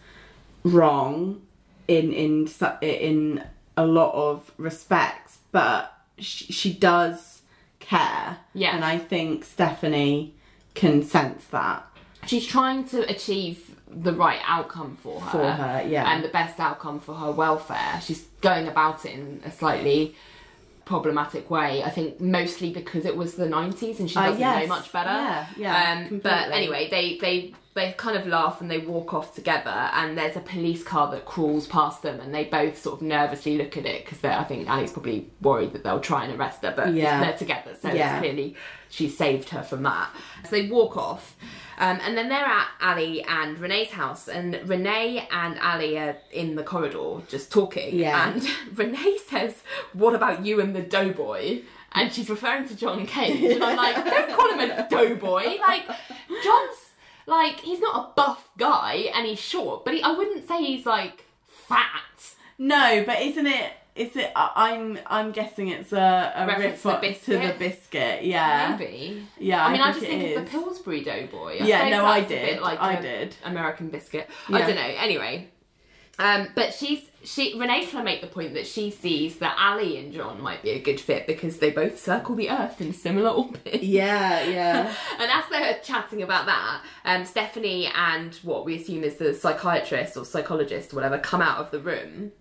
[0.63, 1.41] wrong
[1.87, 2.47] in in
[2.81, 3.43] in
[3.77, 7.41] a lot of respects but she, she does
[7.79, 8.75] care Yeah.
[8.75, 10.33] and i think stephanie
[10.75, 11.85] can sense that
[12.25, 16.11] she's trying to achieve the right outcome for her, For her, yeah.
[16.11, 18.01] and the best outcome for her welfare.
[18.01, 20.15] She's going about it in a slightly
[20.85, 21.83] problematic way.
[21.83, 24.61] I think mostly because it was the nineties and she Uh, doesn't yes.
[24.63, 25.09] know much better.
[25.11, 29.33] Yeah, yeah, Um, but anyway, they they they kind of laugh and they walk off
[29.33, 33.01] together, and there's a police car that crawls past them, and they both sort of
[33.01, 36.63] nervously look at it because I think Ally's probably worried that they'll try and arrest
[36.63, 37.19] her, but Yeah.
[37.19, 38.13] they're together, so Yeah.
[38.13, 38.55] it's clearly
[38.89, 40.09] she saved her from that.
[40.45, 41.35] So they walk off.
[41.79, 46.53] Um, and then they're at Ally and Renee's house, and Renee and Ally are in
[46.55, 47.95] the corridor just talking.
[47.95, 48.29] Yeah.
[48.29, 48.47] And
[48.77, 49.63] Renee says,
[49.93, 51.61] What about you and the doughboy?
[51.95, 53.43] And she's referring to John Cage.
[53.53, 55.57] And I'm like, Don't call him a doughboy.
[55.59, 55.87] Like,
[56.43, 56.77] John's,
[57.27, 60.85] like, he's not a buff guy and he's short, but he, I wouldn't say he's,
[60.85, 62.35] like, fat.
[62.57, 66.93] no but isn't it is it i'm i'm guessing it's a, a Reference to the
[66.93, 67.59] reference to the biscuit?
[67.59, 69.25] biscuit yeah Maybe.
[69.39, 70.51] yeah I mean, I, think just it think of is.
[70.51, 71.59] the Pillsbury Doughboy.
[71.61, 72.45] Yeah, suppose no, I that's a did.
[72.55, 73.35] bit like I a did.
[73.45, 74.29] American biscuit.
[74.49, 74.57] Yeah.
[74.57, 74.81] I don't know.
[74.81, 75.49] Anyway,
[76.19, 79.97] um, but she's she Renee's trying to make the point that she sees that Ally
[79.97, 83.29] and John might be a good fit because they both circle the Earth in similar
[83.29, 83.81] orbits.
[83.83, 89.15] yeah yeah And as they're chatting about that, um, Stephanie and what we assume is
[89.15, 92.33] the psychiatrist or psychologist or whatever come out of the room.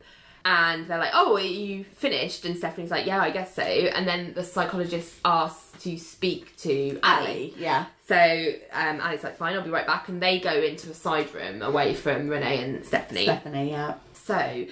[0.45, 2.45] And they're like, oh, are you finished?
[2.45, 3.63] And Stephanie's like, yeah, I guess so.
[3.63, 7.31] And then the psychologist asks to speak to Ally.
[7.31, 10.09] ali yeah So um, Ally's like, fine, I'll be right back.
[10.09, 13.25] And they go into a side room away from Renee and Stephanie.
[13.25, 14.67] stephanie yeah So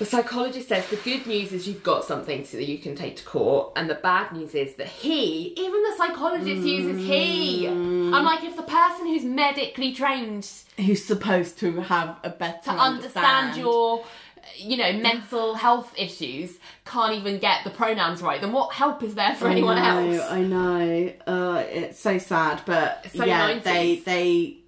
[0.00, 3.14] the psychologist says the good news is you've got something so that you can take
[3.18, 7.68] to court, and the bad news is that he, even the psychologist uses he.
[7.68, 12.70] I'm like, if the person who's medically trained who's supposed to have a better to
[12.70, 14.04] understand your
[14.56, 19.14] you know, mental health issues can't even get the pronouns right, then what help is
[19.14, 20.30] there for anyone know, else?
[20.30, 21.12] I know.
[21.26, 23.62] Uh, it's so sad, but So yeah, 90s.
[23.64, 23.96] they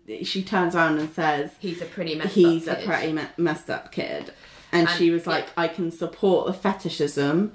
[0.09, 2.87] they she turns around and says He's a pretty messed he's up a kid.
[2.89, 4.33] pretty me- messed up kid,
[4.73, 5.63] and, And- she was like, yeah.
[5.65, 7.53] I can support the fetishism,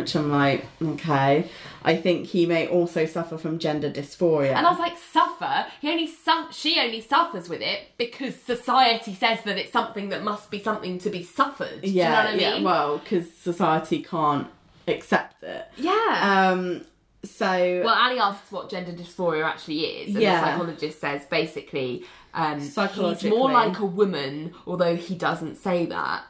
[0.00, 1.48] which I'm like, okay.
[1.82, 4.54] I think he may also suffer from gender dysphoria.
[4.54, 5.66] And I was like, suffer?
[5.80, 10.22] He only su- she only suffers with it because society says that it's something that
[10.22, 11.80] must be something to be suffered.
[11.82, 12.62] Do yeah, you know what I yeah.
[12.64, 14.48] Well, because society can't
[14.88, 15.66] accept it.
[15.76, 16.50] yeah.
[16.52, 16.84] Um.
[17.22, 20.40] So well, Ally asks what gender dysphoria actually is, and Yeah.
[20.40, 26.24] the psychologist says basically um, he's more like a woman, although he doesn't say that.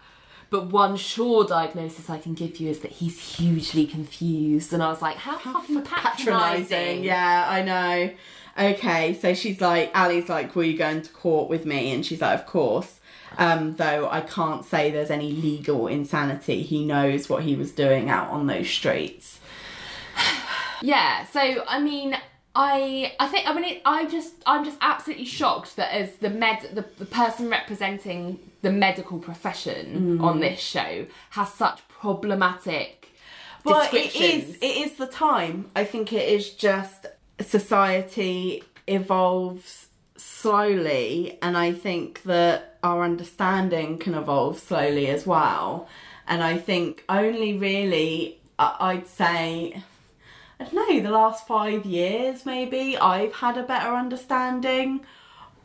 [0.50, 4.88] But one sure diagnosis I can give you is that he's hugely confused, and I
[4.88, 7.04] was like, how, fucking patronising.
[7.04, 8.12] Yeah, I know.
[8.58, 11.92] Okay, so she's like, Ally's like, will you go into court with me?
[11.92, 12.98] And she's like, of course.
[13.38, 16.62] Um, though I can't say there's any legal insanity.
[16.62, 19.38] He knows what he was doing out on those streets.
[20.82, 22.16] Yeah, so I mean,
[22.54, 26.30] I I think I mean it, I just I'm just absolutely shocked that as the
[26.30, 30.22] med the, the person representing the medical profession Mm.
[30.24, 33.12] on this show has such problematic
[33.64, 34.56] Well, it is.
[34.56, 35.70] It is the time.
[35.76, 37.06] I think it is just
[37.40, 39.86] society evolves
[40.16, 45.86] slowly, and I think that our understanding can evolve slowly as well.
[46.26, 49.82] And I think only really, I'd say,
[50.60, 55.00] I don't know, the last five years maybe, I've had a better understanding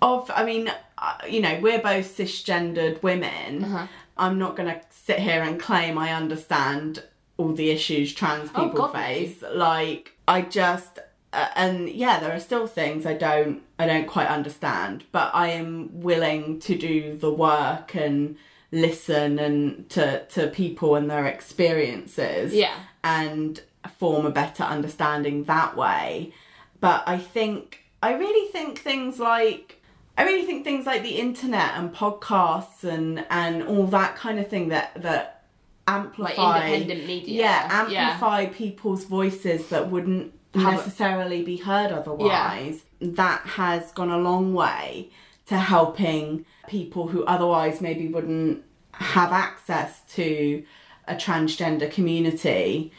[0.02, 3.88] of, I mean, uh, you know, we're both cisgendered women.
[4.18, 7.04] I'm not going to sit here and claim I understand
[7.38, 8.94] all the issues trans Oh, people no.
[8.94, 9.44] face.
[9.54, 11.00] Like, I just,
[11.34, 15.48] uh, and yeah, there are still things I don't, I don't quite understand, but I
[15.50, 18.38] am willing to do the work and
[18.72, 22.76] listen and to to people and their experiences Yeah.
[23.04, 26.34] and form a better understanding that way.
[26.80, 29.82] But I think I really think things like
[30.18, 34.48] I really think things like the internet and podcasts and and all that kind of
[34.48, 35.44] thing that that
[35.88, 37.42] amplify independent media.
[37.44, 38.00] Yeah, Yeah.
[38.10, 42.84] amplify people's voices that wouldn't necessarily be heard otherwise.
[43.02, 45.10] That has gone a long way
[45.48, 48.64] to helping people who otherwise maybe wouldn't
[48.94, 50.64] have access to
[51.08, 52.92] a transgender community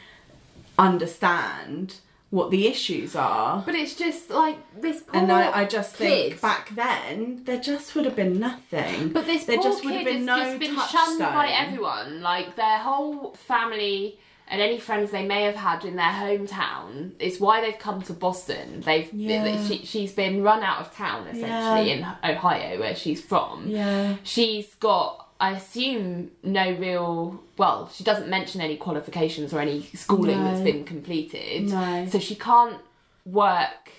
[0.78, 1.96] understand
[2.30, 3.62] what the issues are.
[3.64, 7.94] But it's just like this poor And I, I just think back then there just
[7.94, 9.10] would have been nothing.
[9.10, 11.18] But this there poor just would kid have been has no just been touchstone.
[11.18, 12.22] shunned by everyone.
[12.22, 14.18] Like their whole family
[14.48, 17.12] and any friends they may have had in their hometown.
[17.18, 18.80] It's why they've come to Boston.
[18.84, 19.64] They've Yeah.
[19.66, 23.68] she, she's been run out of town essentially in Ohio, where she's from.
[23.68, 24.16] Yeah.
[24.24, 25.25] She's got.
[25.38, 27.42] I assume no real.
[27.58, 30.44] Well, she doesn't mention any qualifications or any schooling No.
[30.44, 31.68] that's been completed.
[31.68, 32.06] No.
[32.06, 32.78] So she can't
[33.24, 33.90] work.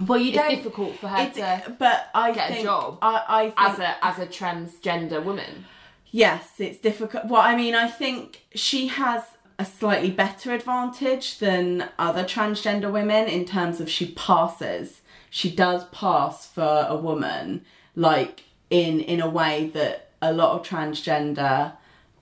[0.00, 0.50] Well, you It's don't.
[0.50, 4.18] difficult for her to but I get a job I, I think as a as
[4.18, 5.64] a transgender woman.
[6.10, 7.26] Yes, it's difficult.
[7.26, 9.22] Well, I mean, I think she has
[9.58, 15.00] a slightly better advantage than other transgender women in terms of she passes.
[15.30, 17.64] She does pass for a woman,
[17.96, 21.72] like in in a way that a lot of transgender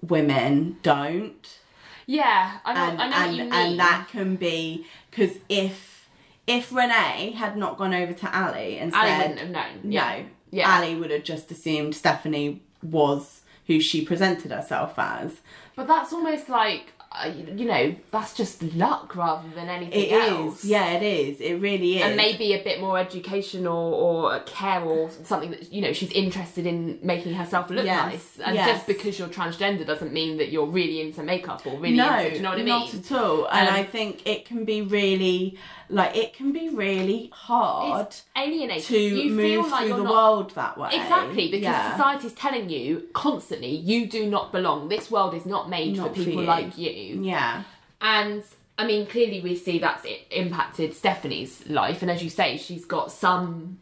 [0.03, 1.59] women don't
[2.07, 2.81] Yeah, I know.
[2.81, 3.53] and I know and, what you mean.
[3.53, 6.09] and that can be because if
[6.47, 9.93] if Renee had not gone over to Ally and Ally said wouldn't have known.
[9.93, 10.17] Yeah.
[10.19, 10.69] no, Yeah.
[10.69, 15.41] Ally would have just assumed Stephanie was who she presented herself as.
[15.77, 16.93] But that's almost like
[17.27, 20.63] you you know that's just luck rather than anything It else.
[20.65, 21.41] is, yeah, it is.
[21.41, 22.03] It really is.
[22.03, 23.93] And maybe a bit more education or,
[24.33, 28.39] or care or something that you know she's interested in making herself look Yes, nice.
[28.47, 28.69] And yes.
[28.69, 32.31] just because you're transgender doesn't mean that you're really into makeup or really no, into.
[32.31, 32.69] Do you know what I mean?
[32.69, 33.47] not at all.
[33.49, 35.59] And Um, I think it can be really,
[35.91, 38.83] like, it can be really hard It's alienating.
[38.85, 40.91] to you move feel like through the not world that way.
[40.93, 41.93] Exactly, because Yeah.
[41.97, 44.89] society's telling you constantly you do not belong.
[44.89, 46.49] This world is not made Not for for people you.
[46.49, 47.21] like you.
[47.23, 47.65] Yeah.
[48.01, 48.43] And
[48.79, 53.13] I mean, clearly we see that's impacted Stephanie's life, and as you say, she's got
[53.13, 53.79] some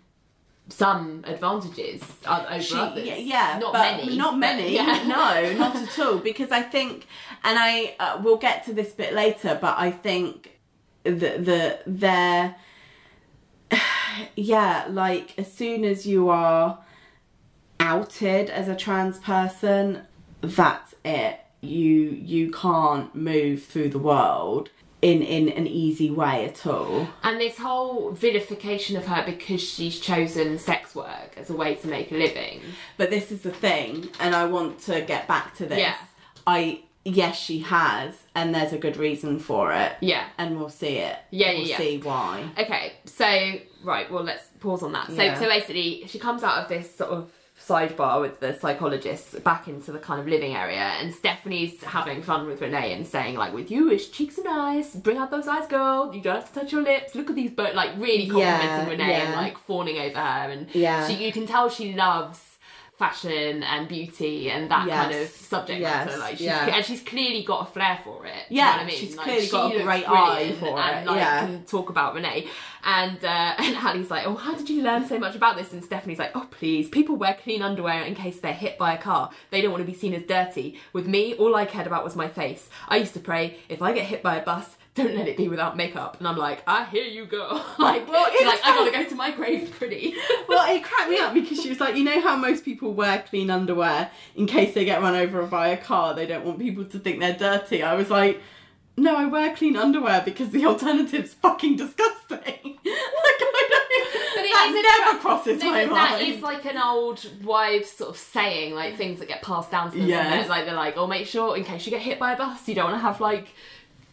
[0.71, 3.07] some advantages over She, others.
[3.07, 4.17] yeah, yeah, not many.
[4.17, 4.75] Not many.
[4.75, 5.03] yeah.
[5.07, 6.19] No, not at all.
[6.19, 7.07] Because I think,
[7.43, 10.58] and I uh, we'll get to this bit later, but I think
[11.11, 12.57] the the there,
[14.37, 16.79] yeah, like as soon as you are
[17.81, 20.03] outed as a trans person,
[20.41, 21.41] that's it.
[21.61, 24.71] You you can't move through the world.
[25.01, 27.09] in in an easy way at all.
[27.23, 31.87] And this whole vilification of her because she's chosen sex work as a way to
[31.87, 32.61] make a living.
[32.97, 35.79] But this is the thing, and I want to get back to this.
[35.79, 35.95] Yeah.
[36.49, 39.93] I yes, she has, and there's a good reason for it.
[40.01, 40.25] Yeah.
[40.39, 41.17] And we'll see it.
[41.31, 41.77] Yeah, we'll yeah, yeah.
[41.79, 42.49] see why.
[42.59, 43.27] Okay, so
[43.83, 45.09] right, well let's pause on that.
[45.09, 45.39] So Yeah.
[45.39, 49.91] so basically she comes out of this sort of sidebar with the psychologist back into
[49.91, 53.69] the kind of living area and Stephanie's having fun with Renee and saying like with
[53.69, 56.71] you it's cheeks and eyes, bring out those eyes girl, you don't have to touch
[56.73, 59.41] your lips, look at these but like really complimenting Yeah, Renee and yeah.
[59.41, 61.07] like fawning over her and Yeah.
[61.09, 62.48] she you can tell she loves
[62.99, 66.75] fashion and beauty and that kind of subject yes, matter like she's yeah.
[66.75, 68.97] and she's clearly got a flair for it do you Yeah, know what I mean
[68.97, 71.47] she's Like, clearly she got a great eye for and, it, like, yeah.
[71.47, 72.49] can talk about Renee.
[72.85, 75.73] And uh, and Ally's like, oh, how did you learn so much about this?
[75.73, 78.99] And Stephanie's like, oh, please, people wear clean underwear in case they're hit by a
[78.99, 79.31] car.
[79.51, 80.79] They don't want to be seen as dirty.
[80.93, 82.69] With me, all I cared about was my face.
[82.89, 85.49] I used to pray, if I get hit by a bus, don't let it be
[85.49, 86.19] without makeup.
[86.19, 87.65] And I'm like, I hear you, girl.
[87.79, 90.15] like, Well, she's it's like, I gotta go to my grave pretty.
[90.49, 93.25] well, it cracked me up because she was like, you know how most people wear
[93.29, 96.85] clean underwear in case they get run over by a car, they don't want people
[96.85, 97.83] to think they're dirty.
[97.83, 98.41] I was like,
[98.97, 102.39] no, I wear clean underwear because the alternative's fucking disgusting.
[102.41, 106.29] like, I don't, But it that never tra- crosses No, my that mind.
[106.35, 109.99] is like an old wives sort of saying, like things that get passed down to
[109.99, 110.09] them.
[110.09, 110.49] Yes.
[110.49, 112.75] Like they're like, oh, make sure in case you get hit by a bus, you
[112.75, 113.49] don't want to have like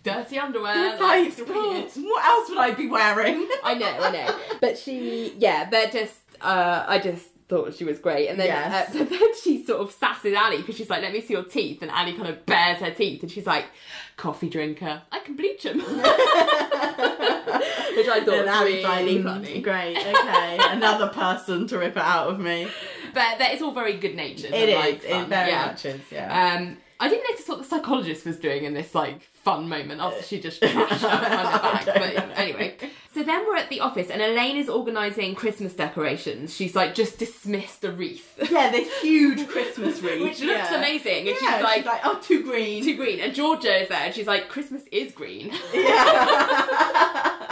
[0.06, 0.97] dirty underwear.
[0.99, 1.91] Like, it's weird.
[2.08, 3.47] what else would I be wearing?
[3.64, 4.39] I know, I know.
[4.62, 8.28] But she, yeah, they're just, uh, I just thought she was great.
[8.30, 8.89] And then, Yes.
[8.89, 11.43] uh, so then she sort of sasses Ally because she's like, let me see your
[11.43, 11.82] teeth.
[11.82, 13.66] And Ally kind of bares her teeth and she's like,
[14.18, 15.80] coffee drinker, I can bleach them.
[17.95, 19.62] Which I thought And was really "Mm, funny.
[19.62, 20.58] Great, okay.
[20.72, 22.68] Another person to rip it out of me.
[23.14, 24.53] But that it's all very good natured.
[24.53, 24.76] It is.
[24.76, 25.66] Like, it very yeah.
[25.68, 26.56] much is, yeah.
[26.58, 30.24] Um, I didn't notice what the psychologist was doing in this like fun moment after
[30.24, 31.86] she just trashed her back.
[31.86, 32.76] But anyway,
[33.14, 36.54] so then we're at the office and Elaine is organising Christmas decorations.
[36.56, 40.22] She's like just dismissed a wreath, yeah, this huge Christmas wreath.
[40.22, 41.28] which looks amazing.
[41.30, 42.02] And Yeah, she's like.
[42.04, 42.84] oh, too green.
[42.84, 47.46] Too green, and Georgia is there, and she's like, "Christmas is green." Yeah.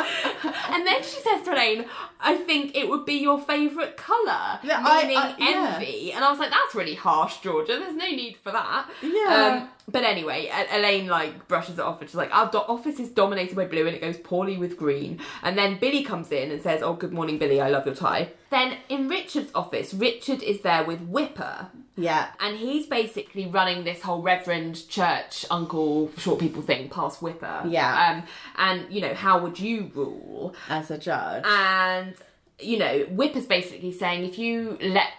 [0.73, 1.85] and then she says to Elaine,
[2.19, 5.73] "I think it would be your favourite colour, Yeah, meaning I- yeah.
[5.79, 7.77] envy." And I was like, "That's really harsh, Georgia.
[7.79, 9.59] There's no need for that." Yeah.
[9.61, 13.09] Um, but anyway, Elaine like brushes it off, and she's like, "Our do- office is
[13.09, 16.61] dominated by blue, and it goes poorly with green." And then Billy comes in and
[16.61, 17.59] says, "Oh, good morning, Billy.
[17.59, 21.67] I love your tie." Then in Richard's office, Richard is there with Whipper,
[21.97, 22.27] yeah.
[22.39, 27.63] and he's basically running this whole reverend church uncle short people thing past Whipper.
[27.67, 28.11] Yeah.
[28.11, 28.23] Um,
[28.57, 30.55] and you know, how would you rule?
[30.69, 31.43] As a judge.
[31.45, 32.15] And
[32.59, 35.09] you know, Whipper's basically saying if you let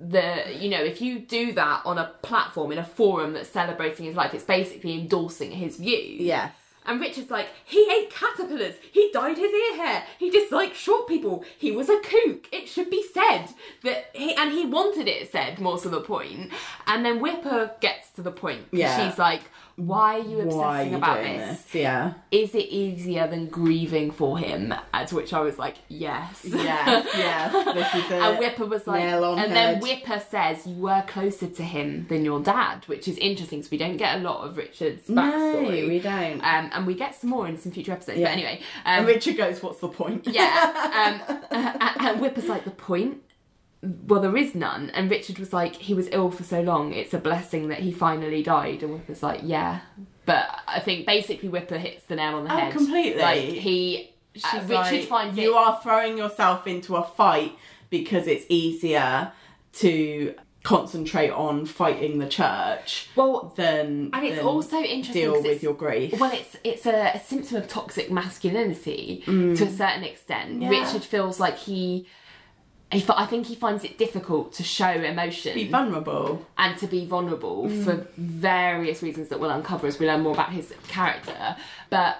[0.00, 4.06] the you know if you do that on a platform in a forum that's celebrating
[4.06, 6.54] his life it's basically endorsing his view yes.
[6.86, 8.76] and Richard's like, he ate caterpillars.
[8.90, 10.04] He dyed his ear hair.
[10.18, 11.44] He disliked short people.
[11.58, 12.48] He was a kook.
[12.50, 13.48] It should be said
[13.82, 16.50] that he and he wanted it said more to the point.
[16.86, 18.68] And then Whipper gets to the point.
[18.72, 19.08] Yeah.
[19.08, 19.42] She's like,
[19.86, 21.62] why are you obsessing are you about this?
[21.62, 21.74] this?
[21.74, 22.14] Yeah.
[22.30, 24.74] Is it easier than grieving for him?
[24.92, 26.44] At which I was like, yes.
[26.44, 27.74] Yes, yes.
[27.74, 28.22] This is it.
[28.22, 29.80] And Whipper was like, and then.
[29.80, 33.78] Whipper says you were closer to him than your dad, which is interesting because we
[33.78, 35.82] don't get a lot of Richard's backstory.
[35.82, 36.40] No, we don't.
[36.40, 38.18] Um, and we get some more in some future episodes.
[38.18, 38.26] Yeah.
[38.26, 40.26] But anyway, um, and Richard goes, what's the point?
[40.26, 41.20] yeah.
[41.28, 43.22] Um, uh, and Whipper's like the point.
[43.82, 44.90] Well, there is none.
[44.90, 46.92] And Richard was like, he was ill for so long.
[46.92, 48.82] It's a blessing that he finally died.
[48.82, 49.80] And Whipper's like, yeah.
[50.26, 52.72] But I think basically Whipper hits the nail on the Oh, head.
[52.72, 53.20] completely.
[53.22, 55.56] Like he, She's uh, Richard like, finds you it.
[55.56, 57.52] are throwing yourself into a fight
[57.88, 59.32] because it's easier
[59.74, 65.42] to concentrate on fighting the church well, than and it's than also interesting deal 'cause
[65.44, 66.20] with your grief.
[66.20, 70.60] Well, it's it's a, a symptom of toxic masculinity to a certain extent.
[70.60, 70.62] Mm.
[70.62, 70.68] Yeah.
[70.68, 72.06] Richard feels like he,
[72.92, 76.44] he, I think he finds it difficult to show emotion Be vulnerable.
[76.58, 77.84] and to be vulnerable Mm.
[77.84, 81.56] for various reasons that we'll uncover as we learn more about his character.
[81.88, 82.18] But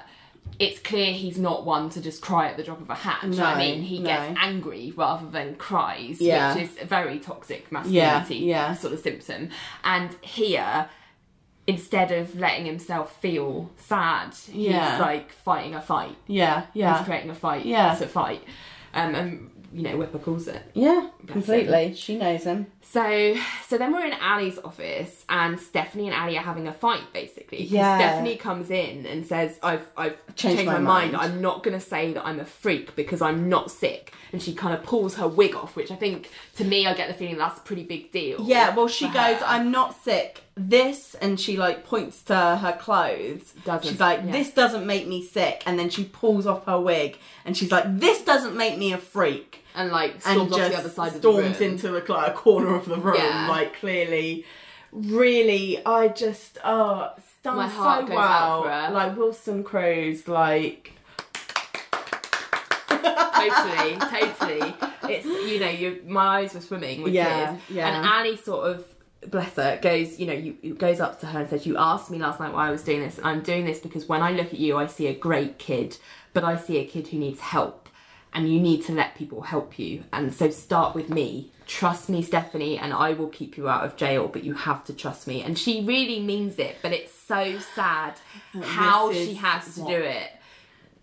[0.58, 3.20] it's clear he's not one to just cry at the drop of a hat.
[3.22, 3.82] do you know what I mean?
[3.82, 4.06] He no.
[4.06, 6.54] gets angry rather than cries, Yeah.
[6.54, 8.74] which is a very toxic masculinity yeah.
[8.74, 9.48] sort of symptom.
[9.84, 10.88] And here,
[11.66, 14.92] instead of letting himself feel sad, Yeah.
[14.92, 16.16] he's like fighting a fight.
[16.26, 17.04] Yeah, He's yeah.
[17.04, 17.64] creating a fight.
[17.64, 17.92] Yeah.
[17.92, 18.42] It's a fight.
[18.92, 20.62] Um, and, you know, Whipper calls it.
[20.74, 21.94] Yeah, Bless completely.
[21.94, 22.66] She knows him.
[22.82, 23.36] So,
[23.68, 27.64] so then we're in Ally's office, and Stephanie and Ally are having a fight, basically.
[27.64, 27.98] Yeah.
[27.98, 31.12] Stephanie comes in and says, "I've, I've changed, Changed my, my mind.
[31.12, 34.40] mind." I'm not going to say that I'm a freak because I'm not sick." And
[34.42, 37.14] she kind of pulls her wig off, which I think, to me, I get the
[37.14, 38.40] feeling that's a pretty big deal.
[38.42, 39.44] Yeah, well, she goes, her.
[39.44, 44.32] I'm not sick this and she like points to her clothes Doesn't- she's like yeah.
[44.32, 47.16] this doesn't make me sick and then she pulls off her wig
[47.46, 50.78] and she's like this doesn't make me a freak and like and off just the
[50.78, 51.70] other side of the storms room.
[51.72, 53.46] into the cl- corner of the room Yeah.
[53.48, 54.44] like clearly
[54.92, 58.90] really i just oh it's done My heart so goes well out for her.
[58.92, 60.92] like wilson cruz like
[62.88, 64.74] totally, totally.
[65.08, 67.60] It's you know, you my eyes were swimming with Yeah, tears.
[67.70, 67.88] yeah.
[67.96, 68.84] And Ally sort of
[69.30, 72.10] bless her goes, you know, you you- goes up to her and says, "You asked
[72.10, 74.32] me last night why I was doing this, and I'm doing this because when I
[74.32, 75.96] look at you, I see a great kid,
[76.34, 77.88] but I see a kid who needs help,
[78.32, 80.04] and you need to let people help you.
[80.12, 83.94] And so start with me." Trust me, Stephanie, and I will keep you out of
[83.94, 85.40] jail, but you have to trust me.
[85.42, 88.14] And she really means it, but it's so sad
[88.62, 90.30] how she has to what- do it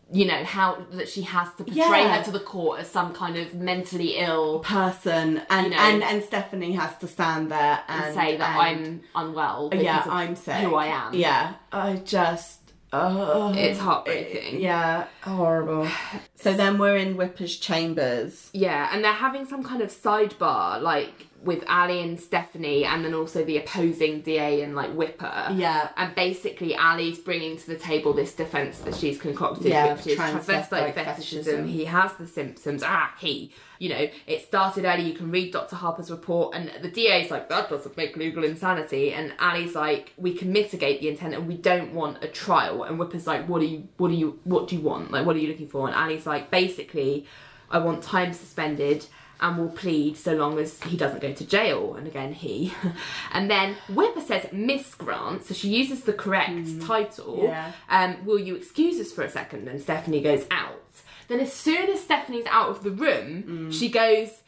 [0.10, 1.74] you know how that she has to portray
[2.04, 2.18] Yeah.
[2.20, 5.78] her to the court as some kind of mentally ill person and You know.
[5.78, 9.68] and and stephanie has to stand there and, and say that and- I'm unwell.
[9.68, 11.14] Because yeah i'm sick who I am.
[11.14, 12.57] yeah i just
[12.94, 14.62] oh It's heartbreaking.
[14.62, 15.88] yeah horrible
[16.36, 21.28] so then we're in whipper's chambers Yeah, and they're having some kind of sidebar, like
[21.48, 25.48] with Ally and Stephanie, and then also the opposing DA and like Whipper.
[25.56, 25.90] Yeah.
[25.98, 30.20] and basically Ally's bringing to the table this defense that she's concocted, Yeah, which is
[30.20, 31.06] transvestite transvestite fetishism.
[31.06, 31.68] fetishism.
[31.68, 32.84] He has the symptoms.
[32.86, 33.52] Ah, he.
[33.80, 35.04] You know, it started early.
[35.04, 35.76] You can read Dr.
[35.76, 39.14] Harper's report, and the DA's like, that doesn't make legal insanity.
[39.14, 42.84] And Ally's like, we can mitigate the intent, and we don't want a trial.
[42.84, 45.12] And Whipper's like, what do you, what do you, what do you want?
[45.12, 45.88] Like, what are you looking for?
[45.88, 47.26] And Ally's like, basically,
[47.70, 49.06] I want time suspended
[49.40, 51.96] and will plead so long as he doesn't go to jail.
[51.96, 52.74] And again, he.
[53.32, 57.42] and then Whipper says, Miss Grant, so she uses the correct title.
[57.44, 57.72] Yeah.
[57.90, 59.68] Um, will you excuse us for a second?
[59.68, 60.82] And Stephanie goes out.
[61.28, 64.44] Then, as soon as Stephanie's out of the room, she goes,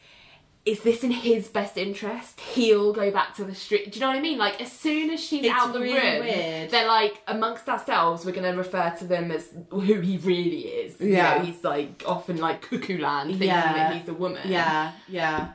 [0.66, 2.38] is this in his best interest?
[2.40, 3.90] He'll go back to the street.
[3.92, 4.38] Do you know what I mean?
[4.38, 6.70] Like as soon as she's It's out the really room, weird.
[6.70, 8.24] they're like amongst ourselves.
[8.26, 11.00] We're going to refer to them as who he really is.
[11.00, 11.38] You Yeah.
[11.38, 13.72] know, he's like often like cuckoo land, thinking Yeah.
[13.72, 14.42] that he's a woman.
[14.46, 15.52] yeah yeah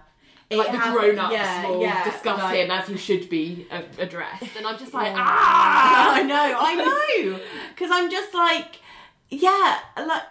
[0.50, 3.68] It Like the grown ups yeah, will yeah, discuss like- him as he should be
[3.72, 7.40] uh, addressed, and I'm just like, ah, I know, I know.
[7.70, 8.80] Because I'm just like,
[9.42, 10.24] yeah, like,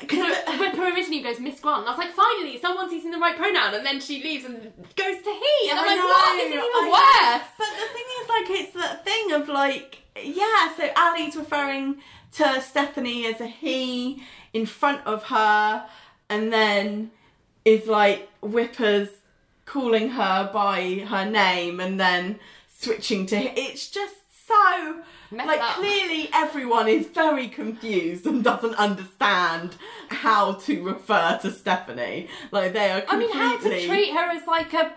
[0.00, 3.36] because So Whipper originally goes Miss Grant, I was like, finally, someone's using the right
[3.36, 4.56] pronoun, and then she leaves and
[4.96, 6.36] goes to he, and I'm like, what?
[6.36, 7.48] This is even worse.
[7.58, 10.74] But the thing is, like, it's that thing of like, yeah.
[10.76, 11.96] So Ally's referring
[12.32, 15.86] to Stephanie as a he in front of her,
[16.28, 17.10] and then
[17.64, 19.08] is like Whippers
[19.64, 22.38] calling her by her name, and then
[22.68, 23.38] switching to.
[23.38, 23.48] he.
[23.56, 24.14] It's just
[24.46, 25.02] so.
[25.32, 25.76] Messed like up.
[25.76, 29.76] clearly everyone is very confused and doesn't understand
[30.08, 32.28] how to refer to Stephanie.
[32.50, 34.92] Like they are I mean, how to treat her as like a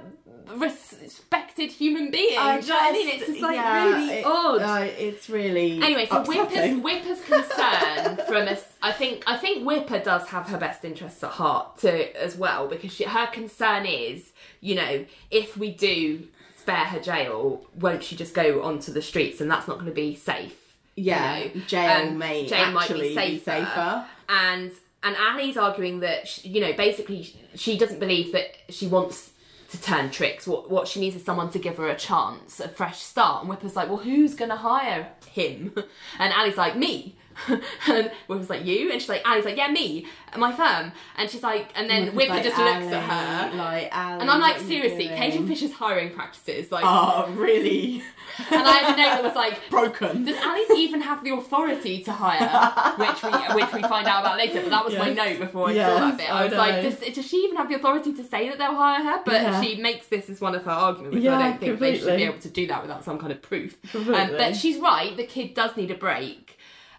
[0.55, 2.37] respected human being?
[2.37, 3.09] I Do you know what I mean?
[3.09, 4.61] It's just like yeah, really it- odd.
[4.61, 6.77] uh, it's really Anyway, so Whipper's.
[6.83, 11.31] Whipper's concern from us, I think, I think Whipper does have her best interests at
[11.31, 16.27] heart too, as well, because she, her concern is, you know, if we do
[16.65, 19.93] spare her jail, won't she just go onto the streets, and that's not going to
[19.93, 20.55] be safe.
[20.95, 21.61] you Yeah, know?
[21.67, 23.45] jail Um, may jail might actually be be safer.
[23.51, 24.05] safer.
[24.29, 24.71] And
[25.03, 29.31] and Ally's arguing that she, you know basically she doesn't believe that she wants
[29.69, 30.47] to turn tricks.
[30.47, 33.41] What what she needs is someone to give her a chance, a fresh start.
[33.43, 35.73] And Whipper's like, well, who's gonna hire him?
[36.19, 37.15] And Ally's like, me.
[37.87, 38.91] and was like, you?
[38.91, 40.07] And she's like, Ally's like, yeah, me,
[40.37, 40.91] my firm.
[41.17, 43.03] And she's like, and then Whipper like, just looks at
[43.51, 43.57] her.
[43.57, 46.71] like, Ally, And I'm like, what are you seriously, doing?" Cage and Fish's hiring practices,
[46.71, 48.03] like, Oh, really?
[48.51, 50.25] and I had a note that was like, Broken.
[50.25, 52.95] does Ally even have the authority to hire?
[52.97, 54.61] which we which we find out about later.
[54.61, 56.29] But that was my note before I saw that bit.
[56.29, 58.75] I I was like, does, does she even have the authority to say that they'll
[58.75, 59.21] hire her?
[59.25, 59.61] But Yeah.
[59.61, 61.17] she makes this as one of her arguments.
[61.17, 63.41] Yeah, I don't think they should be able to do that without some kind of
[63.41, 63.77] proof.
[63.95, 65.15] Um, but she's right.
[65.15, 66.54] The kid does need a break,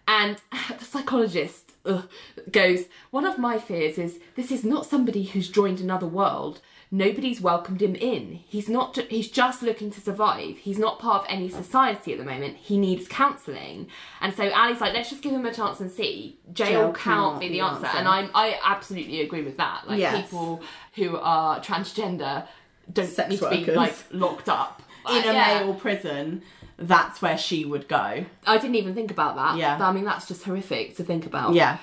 [0.08, 0.36] and
[0.78, 2.08] the psychologist ugh,
[2.50, 2.84] goes.
[3.10, 6.60] One of my fears is this is not somebody who's joined another world.
[6.88, 8.40] Nobody's welcomed him in.
[8.46, 8.96] He's not.
[9.10, 10.58] He's just looking to survive.
[10.58, 12.56] He's not part of any society at the moment.
[12.58, 13.88] He needs counselling,
[14.20, 16.38] and so Ally's like, let's just give him a chance and see.
[16.52, 17.98] Jail, Jail can't be the answer, answer.
[17.98, 18.30] and I'm.
[18.36, 19.88] I absolutely agree with that.
[19.88, 20.26] Like Yes.
[20.30, 20.62] people
[20.94, 22.46] who are transgender
[22.92, 24.80] don't Sex need to be like locked up
[25.10, 25.60] In a Yeah.
[25.64, 26.42] male prison,
[26.78, 28.24] that's where she would go.
[28.46, 29.56] I didn't even think about that.
[29.56, 29.78] Yeah.
[29.80, 31.54] I mean, that's just horrific to think about.
[31.54, 31.78] Yeah.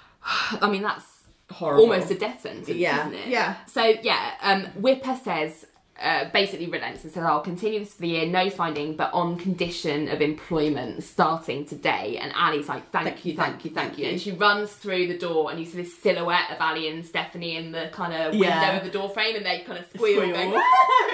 [0.60, 1.04] I mean, that's
[1.50, 1.82] Horrible.
[1.84, 3.28] almost a death sentence, Yeah, isn't it?
[3.28, 3.56] yeah.
[3.66, 5.66] So, yeah, um, Whipper says
[6.00, 9.36] uh, basically relents and says, "I'll continue this for the year, no finding, but on
[9.36, 14.20] condition of employment starting today." And Ally's like, "Thank, you, thank you, thank you." And
[14.20, 17.72] she runs through the door, and you see this silhouette of Ally and Stephanie in
[17.72, 18.76] the kind of window Yeah.
[18.76, 20.32] of the door frame, and they kind of squeal, Squeal.
[20.34, 20.52] going,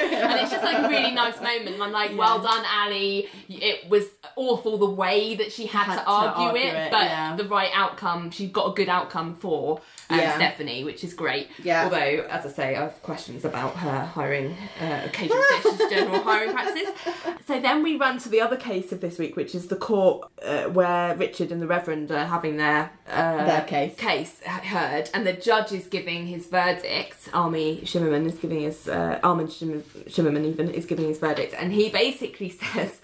[0.00, 1.68] and it's just like a really nice moment.
[1.74, 3.22] And I'm like, well done, Ally.
[3.48, 4.04] It was
[4.36, 7.36] awful the way that she had, Had to, to argue, argue it, it, but yeah.
[7.36, 8.30] the right outcome.
[8.30, 9.80] She got a good outcome for
[10.10, 10.36] um, Yeah.
[10.36, 11.48] Stephanie, which is great.
[11.62, 11.84] Yeah.
[11.84, 15.42] Although, as I say, I have questions about her hiring, uh, occasional
[15.90, 16.88] general hiring practices.
[17.46, 20.28] So then we run to the other case of this week, which is the court
[20.42, 23.94] uh, where Richard and the Reverend are having their uh, Their case.
[23.96, 27.28] case heard, and the judge is giving his verdict.
[27.32, 29.78] Armin Shimerman is giving his uh, Armin Shimmer,
[30.08, 33.00] Shimerman even is giving his verdict, and he basically says,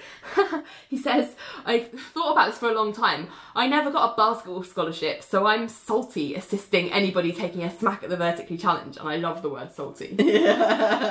[0.88, 1.34] he says,
[1.64, 3.28] I've thought about this for a long time.
[3.55, 8.11] I never got a basketball scholarship, so I'm salty assisting anybody taking a smack at
[8.11, 10.16] the vertically challenge, and I love the word salty.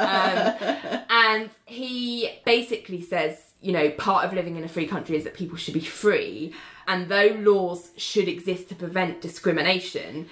[0.10, 5.24] Um, and he basically says, you know, part of living in a free country is
[5.24, 6.54] that people should be free,
[6.88, 10.28] and though laws should exist to prevent discrimination,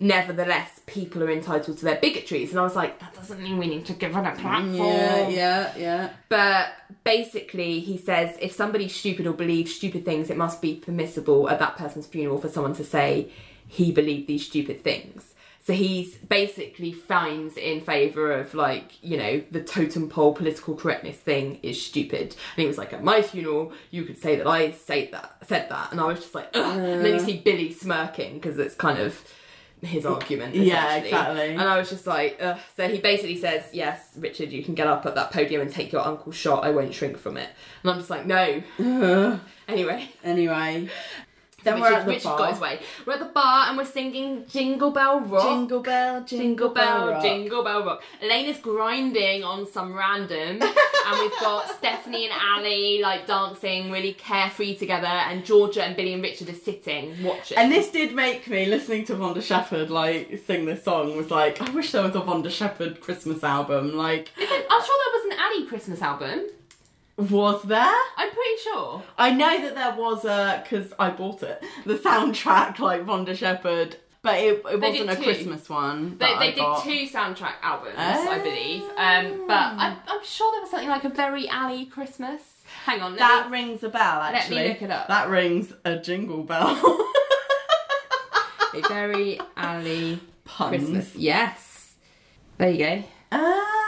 [0.00, 2.50] nevertheless, people are entitled to their bigotries.
[2.50, 4.74] And I was like, that doesn't mean we need to give her a platform.
[4.74, 6.10] Yeah, yeah, yeah.
[6.28, 6.72] But
[7.04, 11.58] basically, he says if somebody's stupid or believes stupid things, it must be permissible at
[11.58, 13.30] that person's funeral for someone to say
[13.72, 15.32] he believed these stupid things.
[15.64, 21.16] So he's basically finds in favour of like, you know, the totem pole political correctness
[21.16, 22.20] thing is stupid.
[22.22, 25.70] And he was like, at my funeral, you could say that I said that, said
[25.70, 26.78] that, and I was just like, Ugh.
[26.78, 29.26] and then you see Billy smirking because it's kind of
[29.80, 30.54] his argument.
[30.54, 31.50] Yeah, exactly.
[31.54, 32.58] And I was just like, Ugh.
[32.76, 35.92] so he basically says, yes, Richard, you can get up at that podium and take
[35.92, 36.62] your uncle's shot.
[36.62, 37.48] I won't shrink from it.
[37.82, 38.62] And I'm just like, no.
[39.68, 40.88] Anyway, Anyway,
[41.64, 42.38] then we're at the Richard bar.
[42.38, 42.80] got his way.
[43.06, 45.44] We're at the bar and we're singing Jingle Bell Rock.
[45.44, 47.22] Jingle bell, Jingle bell, rock.
[47.22, 48.02] jingle bell rock.
[48.22, 54.76] Elena's grinding on some random, and we've got Stephanie and Ally like dancing really carefree
[54.76, 57.56] together, and Georgia and Billy and Richard are sitting watching.
[57.58, 61.60] And this did make me listening to Vonda Shepard like sing this song was like
[61.60, 63.96] I wish there was a Vonda Shepard Christmas album.
[63.96, 66.46] Like I'm sure there was an Ally Christmas album.
[67.18, 67.94] Was there?
[68.16, 69.02] I'm pretty sure.
[69.18, 73.96] I know that there was a because I bought it the soundtrack like Vonda Shepard,
[74.22, 75.16] but it, it wasn't a.
[75.16, 76.16] Christmas one.
[76.18, 76.82] They, that they I did got.
[76.84, 78.82] two soundtrack albums, I believe.
[78.96, 82.40] Um, but I'm, I'm sure there was something like a very Ally Christmas.
[82.86, 84.00] Hang on, let That me- rings a bell.
[84.22, 84.32] Actually.
[84.32, 85.08] Let me Actually, look it up.
[85.08, 87.08] That rings a jingle bell.
[88.74, 90.70] a very Ally Puns.
[90.78, 91.14] Christmas.
[91.14, 91.94] Yes.
[92.56, 93.04] There you go.
[93.32, 93.81] Ah,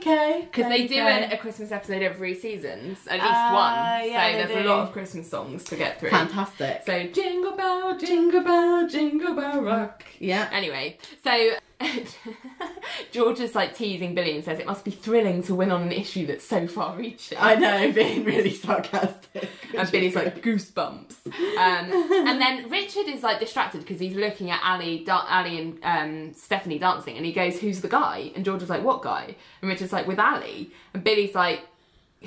[0.00, 0.48] okay.
[0.50, 1.28] Because they do okay.
[1.30, 4.10] a, a Christmas episode every season, at least Ah, one.
[4.10, 4.68] yeah, so there's do.
[4.68, 6.10] a lot of Christmas songs to get through.
[6.10, 6.82] fantastic.
[6.86, 10.04] So jingle bell, jingle bell, jingle bell rock.
[10.18, 10.48] yeah.
[10.52, 11.50] Anyway, so
[13.12, 15.92] George is like teasing Billy and says it must be thrilling to win on an
[15.92, 17.38] issue that's so far reaching.
[17.40, 19.48] I know, being really sarcastic.
[19.76, 21.26] and Billy's like goosebumps.
[21.26, 25.78] Um, and then Richard is like distracted because he's looking at Ally, da- Ally and
[25.82, 29.36] um, Stephanie dancing, and he goes, "Who's the guy?" And George is like, "What guy?"
[29.62, 31.62] And Richard's like, "With Ally." And Billy's like,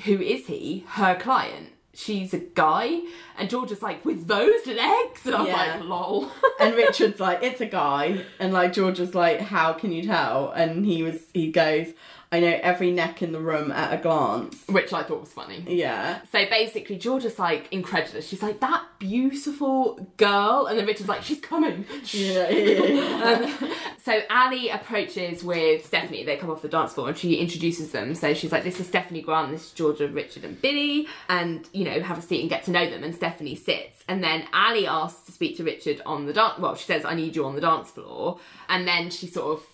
[0.04, 0.84] "Who is he?
[0.88, 3.00] Her client." She's a guy,
[3.38, 5.76] and George is like, with those legs, and I'm Yeah.
[5.76, 6.30] like, lol.
[6.60, 10.50] and Richard's like, it's a guy, and like George is like, how can you tell?
[10.50, 11.88] And he was, he goes,
[12.34, 14.64] I know every neck in the room at a glance.
[14.66, 15.64] Which I thought was funny.
[15.68, 16.20] Yeah.
[16.32, 18.26] So basically, Georgia's like incredulous.
[18.26, 20.66] She's like, that beautiful girl.
[20.66, 21.86] And then Richard's like, she's coming.
[22.06, 23.60] Yeah, yeah, yeah.
[23.62, 23.70] Um,
[24.02, 26.24] so Ally approaches with Stephanie.
[26.24, 28.16] They come off the dance floor and she introduces them.
[28.16, 31.06] So she's like, this is Stephanie Grant, this is Georgia, Richard, and Billy.
[31.28, 33.04] And, you know, have a seat and get to know them.
[33.04, 34.02] And Stephanie sits.
[34.08, 36.58] And then Ally asks to speak to Richard on the dance.
[36.58, 38.40] Well, she says, I need you on the dance floor.
[38.68, 39.66] And then she sort of.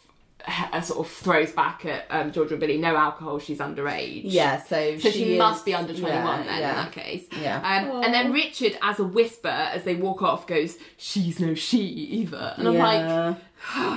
[0.83, 2.79] Sort of throws back at um, Georgia and Billy.
[2.79, 3.39] No alcohol.
[3.39, 4.23] She's underage.
[4.25, 6.71] Yeah, so, So she, is- must be under 21 yeah, then yeah.
[6.71, 7.27] in that case.
[7.41, 7.57] Yeah.
[7.57, 11.79] Um, and then Richard, as a whisper, as they walk off, goes, She's no she
[11.79, 12.55] either.
[12.57, 13.37] And I'm like,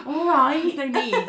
[0.06, 1.28] "All right, There's no need.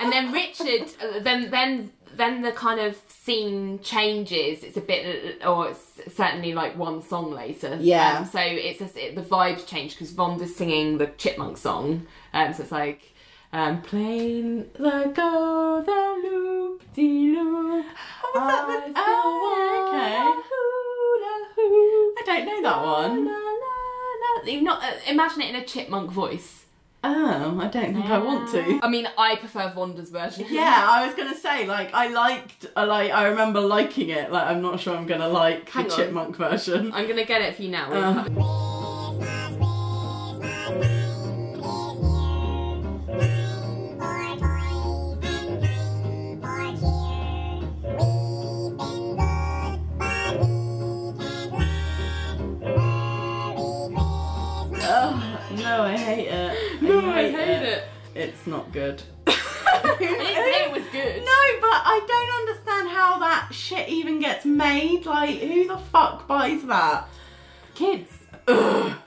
[0.00, 4.62] and then Richard, uh, then then then the kind of scene changes.
[4.62, 7.78] It's a bit, or it's certainly like one song later.
[7.80, 8.18] Yeah.
[8.18, 12.06] Um, so it's just, it, the vibes change because Vonda's singing the Chipmunk song.
[12.34, 13.11] Um, so it's like.
[13.54, 17.84] Um, playing the go the loop de loop.
[18.34, 20.16] Oh, is that the- oh, okay.
[22.18, 23.28] I don't know that one.
[24.48, 26.64] You not uh, imagine it in a chipmunk voice.
[27.04, 28.80] Oh, I don't think I want to.
[28.82, 30.46] I mean, I prefer Vonda's version.
[30.48, 34.32] Yeah, I was gonna say like I liked, I like I remember liking it.
[34.32, 35.96] Like I'm not sure I'm gonna like Hang the on.
[35.98, 36.90] chipmunk version.
[36.94, 37.92] I'm gonna get it for you now.
[37.92, 38.68] Uh.
[58.14, 59.02] It's not good.
[59.26, 60.28] I didn't good.
[60.28, 61.16] it was good.
[61.24, 65.06] No, but I don't understand how that shit even gets made.
[65.06, 67.08] Like, who the fuck buys that?
[67.74, 68.10] Kids.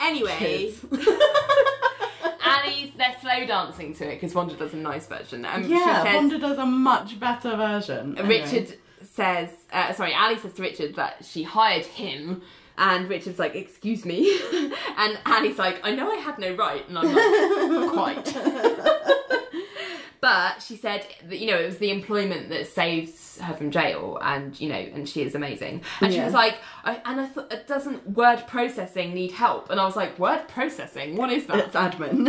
[0.00, 0.84] Anyway, Kids.
[2.46, 5.44] Annie's they're slow dancing to it because Vonda does a nice version.
[5.44, 8.18] Um, she yeah, says, Vonda does a much better version.
[8.18, 8.40] Anyway.
[8.40, 12.42] Richard says, uh, sorry, Ally says to Richard that she hired him.
[12.78, 14.38] And Richard's like, excuse me.
[14.96, 16.86] and Annie's like, I know I had no right.
[16.88, 18.36] And I'm like, quite.
[20.20, 24.18] but she said that, you know, it was the employment that saves her from jail.
[24.20, 25.82] And, you know, and she is amazing.
[26.00, 29.70] And she was like, I, and I thought, "It doesn't word processing need help?
[29.70, 31.16] And I was like, word processing?
[31.16, 31.58] What is that?
[31.66, 32.24] It's admin.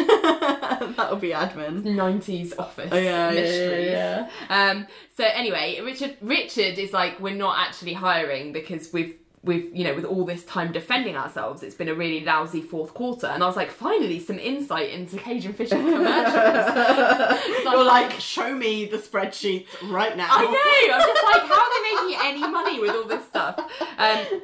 [0.96, 1.84] That'll be admin.
[1.84, 4.70] 90s office Oh, yeah, yeah, yeah, yeah.
[4.70, 9.84] Um, so anyway, Richard Richard is like, we're not actually hiring because we've we've you
[9.84, 13.28] know with all this time defending ourselves, it's been a really lousy fourth quarter.
[13.28, 17.44] And I was like, finally, some insight into Cage and Fish's commercials.
[17.64, 20.28] So You're I'm like, show me the spreadsheets right now.
[20.30, 20.94] I know.
[20.96, 23.60] I'm just like, how are they making any money with all this stuff?
[23.98, 24.42] Um,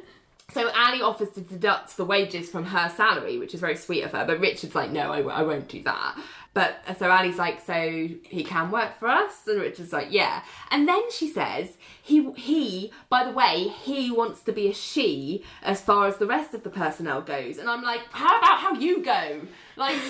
[0.52, 4.12] so Ali offers to deduct the wages from her salary, which is very sweet of
[4.12, 4.24] her.
[4.24, 6.16] But Richard's like, no, I, w- I won't do that.
[6.54, 10.44] But so Ally's like, so he can work for us, and Richard's like, yeah.
[10.70, 15.44] And then she says, he he, by the way, he wants to be a she
[15.64, 17.58] as far as the rest of the personnel goes.
[17.58, 19.40] And I'm like, how about how you go?
[19.76, 19.96] Like,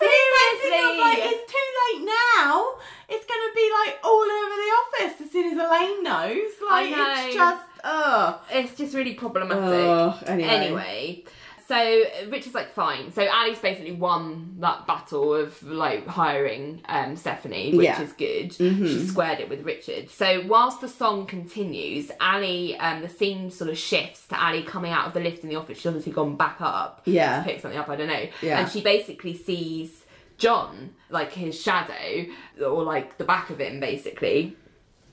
[0.00, 2.74] Seriously, like, it's too late now.
[3.08, 6.52] It's gonna be like all over the office as soon as Elaine knows.
[6.64, 7.14] Like know.
[7.16, 8.40] it's just oh.
[8.50, 9.58] it's just really problematic.
[9.58, 10.48] Oh, anyway.
[10.48, 11.24] Anyway,
[11.70, 13.12] so Richard's like, fine.
[13.12, 18.02] So Ally's basically won that battle of like hiring um, Stephanie, which Yeah.
[18.02, 18.52] is good.
[18.54, 20.10] She squared it with Richard.
[20.10, 24.90] So whilst the song continues, Ally, um, the scene sort of shifts to Ally coming
[24.90, 25.78] out of the lift in the office.
[25.78, 27.38] She's obviously gone back up Yeah.
[27.38, 27.88] to pick something up.
[27.88, 28.26] I don't know.
[28.42, 28.58] Yeah.
[28.60, 30.04] And she basically sees
[30.38, 32.26] John, like his shadow,
[32.66, 34.56] or like the back of him, basically.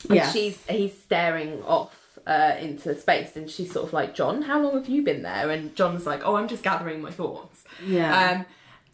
[0.10, 0.34] And Yes.
[0.34, 4.74] she's he's staring off uh, into space, and she's sort of like, John, how long
[4.74, 5.50] have you been there?
[5.50, 7.64] And John's like, Oh, I'm just gathering my thoughts.
[7.86, 8.32] Yeah.
[8.32, 8.46] Um,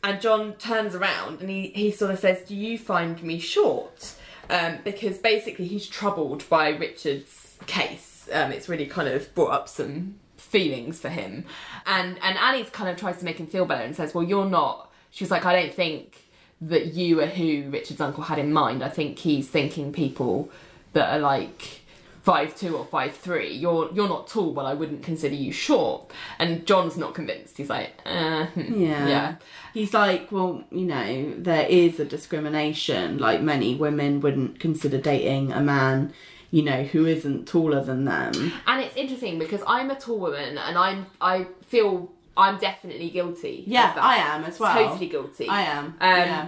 [0.04, 4.16] and John turns around and he he sort of says, Do you find me short?
[4.50, 8.30] Um, because basically he's troubled by Richard's case.
[8.32, 11.46] Um, it's really kind of brought up some feelings for him,
[11.88, 14.50] and and Alice kind of tries to make him feel better and says, Well, you're
[14.50, 14.92] not.
[15.10, 16.24] She's like, I don't think
[16.62, 18.84] that you are who Richard's uncle had in mind.
[18.84, 20.50] I think he's thinking people
[20.94, 21.83] that are like
[22.24, 23.54] five two or five three.
[23.54, 26.10] You're you're not tall, but I wouldn't consider you short.
[26.40, 27.58] And John's not convinced.
[27.58, 29.08] He's like, uh, hmm, Yeah.
[29.08, 29.36] yeah,
[29.74, 33.18] He's like, well, you know, there is a discrimination.
[33.18, 36.14] Like many women wouldn't consider dating a man,
[36.50, 38.54] you know, who isn't taller than them.
[38.68, 43.64] And it's interesting because I'm a tall woman, and I'm I feel I'm definitely guilty.
[43.68, 43.94] Yeah.
[43.98, 44.74] I am as well.
[44.74, 45.50] Totally guilty.
[45.50, 45.86] I am.
[45.86, 46.48] Um, yeah.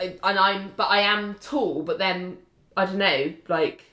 [0.00, 1.82] and I'm, but I am tall.
[1.82, 2.38] But then
[2.76, 3.84] I don't know, like.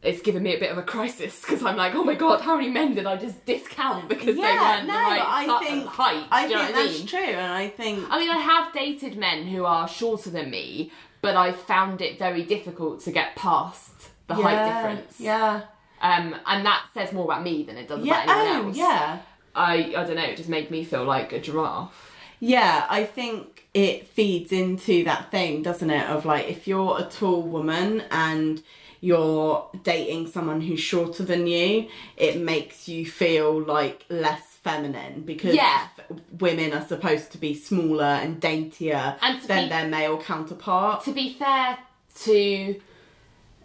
[0.00, 2.56] It's given me a bit of a crisis because I'm like, oh my god, how
[2.56, 6.24] many men did I just discount because they weren't no, the right I think- height?
[6.30, 7.06] I do you know think I that's mean?
[7.08, 10.92] true, and I think I mean, I have dated men who are shorter than me,
[11.20, 15.18] but I found it very difficult to get past the height difference.
[15.20, 15.62] Yeah.
[16.00, 18.22] Um, and that says more about me than it does Yeah.
[18.22, 18.76] about anyone Oh, else.
[18.76, 19.18] yeah.
[19.56, 20.22] I I don't know.
[20.22, 22.14] It just made me feel like a giraffe.
[22.38, 26.08] Yeah, I think it feeds into that thing, doesn't it?
[26.08, 28.62] Of like, if you're a tall woman and
[29.00, 35.54] you're dating someone who's shorter than you, it makes you feel like less feminine because
[35.54, 35.86] Yeah.
[35.98, 41.04] f- women are supposed to be smaller and daintier And than be- their male counterparts.
[41.04, 41.78] To be fair
[42.24, 42.80] to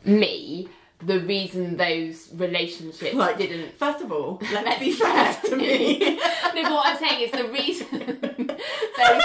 [0.06, 0.68] me,
[1.02, 3.78] the reason those relationships Like, didn't.
[3.78, 6.00] First of all, let's be fair to me.
[6.00, 6.18] no,
[6.54, 7.90] but what I'm saying is the reason
[8.48, 9.24] those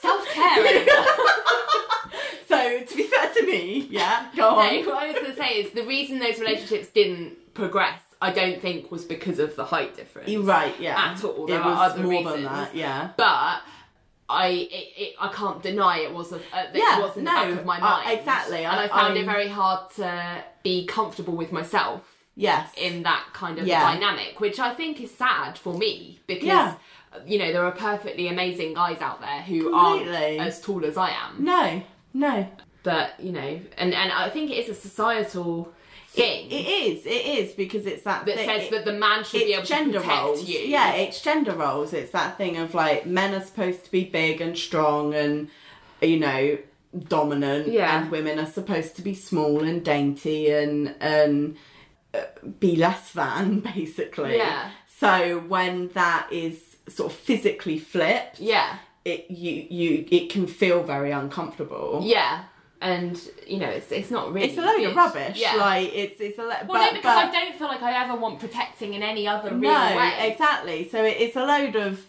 [0.00, 0.86] self care.
[2.48, 4.74] so, to be fair to me, yeah, go on.
[4.82, 8.32] No, what I was going to say is the reason those relationships didn't progress, I
[8.32, 10.28] don't think was because of the height difference.
[10.28, 11.12] You're right, yeah.
[11.12, 11.44] At all.
[11.44, 12.34] It There was other more reasons.
[12.34, 13.10] than that, yeah.
[13.16, 13.60] But
[14.28, 17.30] I, it, it, I can't deny it was a, uh, Yeah, it was in no,
[17.48, 18.58] the back of my uh, exactly.
[18.64, 22.02] and I- I found it I'm- very hard to be comfortable with myself
[22.36, 22.70] Yes.
[22.76, 23.80] in that kind of Yeah.
[23.92, 26.46] dynamic, which I think is sad for me because.
[26.46, 26.74] Yeah.
[27.26, 30.38] You know, there are perfectly amazing guys out there who Completely.
[30.38, 31.42] aren't as tall as I am.
[31.42, 31.82] No,
[32.14, 32.48] no.
[32.84, 35.72] But, you know, and, and I think it is a societal
[36.08, 38.48] thing It is, it is, because it's that that thing.
[38.48, 40.48] says it- that the man should be able it's to gender protect roles.
[40.48, 40.60] you.
[40.60, 41.92] Yeah, it's gender roles.
[41.92, 45.48] It's that thing of like men are supposed to be big and strong and
[46.00, 46.58] you know
[47.08, 48.00] dominant, Yeah.
[48.02, 51.56] and women are supposed to be small and dainty and and
[52.14, 52.20] uh,
[52.58, 54.36] be less than basically.
[54.38, 54.70] Yeah.
[54.98, 58.78] So when that is sort of physically flipped, Yeah.
[59.08, 62.00] It you you it can feel very uncomfortable.
[62.04, 62.44] Yeah,
[62.80, 64.48] and you know, it's it's not really.
[64.48, 64.90] It's a load good.
[64.90, 65.38] of rubbish.
[65.38, 65.54] Yeah.
[65.54, 68.04] Like it's it's a lo- well, but, no, because but, I don't feel like I
[68.04, 70.30] ever want protecting in any other real no, way.
[70.30, 70.88] exactly.
[70.88, 72.04] So it, it's a load of,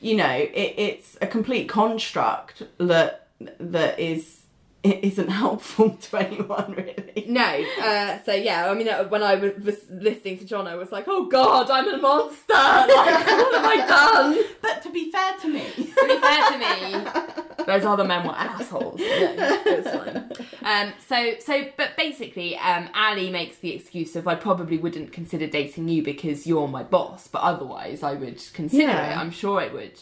[0.00, 3.28] you know, it, it's a complete construct that
[3.58, 4.43] that is
[4.84, 7.24] it isn't helpful to anyone really.
[7.26, 10.92] No, uh, so yeah, I mean, uh, when I was listening to John, I was
[10.92, 12.52] like, oh god, I'm a monster!
[12.54, 12.86] Like,
[13.26, 14.44] what have I done?
[14.62, 18.34] But to be fair to me, To be fair to me, those other men were
[18.34, 19.00] assholes.
[19.00, 20.30] No, it fine.
[20.62, 25.46] Um, so, so, but basically, um, Ally makes the excuse of I probably wouldn't consider
[25.46, 29.12] dating you because you're my boss, but otherwise I would consider Yeah.
[29.12, 29.16] it.
[29.18, 29.98] I'm sure I would.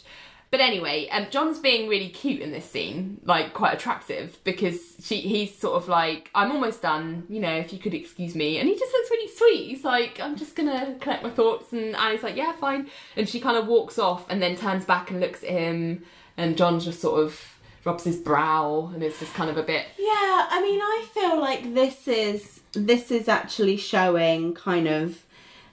[0.53, 5.23] But anyway, um, John's being really cute in this scene, like quite attractive, because she
[5.23, 8.59] he's sort of like, I'm almost done, you know, if you could excuse me.
[8.59, 9.69] And he just looks really sweet.
[9.69, 11.73] He's like, I'm just gonna collect my thoughts.
[11.73, 12.91] And Annie's like, yeah, fine.
[13.17, 16.05] And she kind of walks off and then turns back and looks at him.
[16.37, 19.87] And John just sort of rubs his brow and it's just kind of a bit,
[19.99, 20.07] Yeah,
[20.51, 25.25] I mean, I feel like this is this is actually showing kind of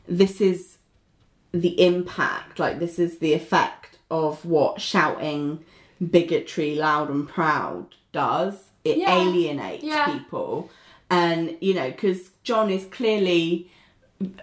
[0.07, 0.77] this is
[1.51, 3.78] the impact, like this is the effect
[4.11, 5.63] of what shouting
[6.11, 8.69] bigotry loud and proud does.
[8.83, 9.19] It Yeah.
[9.21, 10.07] alienates Yeah.
[10.13, 10.69] people,
[11.09, 13.69] and you know, because John is clearly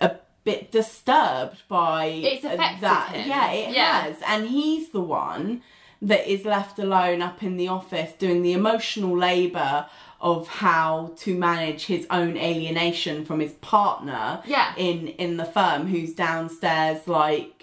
[0.01, 0.12] a
[0.44, 3.09] bit disturbed by It's affected that.
[3.14, 3.28] him.
[3.28, 4.01] Yeah, it Yeah.
[4.02, 5.62] has, and he's the one
[6.02, 9.86] that is left alone up in the office doing the emotional labour
[10.20, 14.72] of how to manage his own alienation from his partner Yeah.
[14.76, 17.55] in in the firm who's downstairs like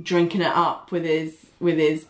[0.00, 2.06] drinking it up with his with his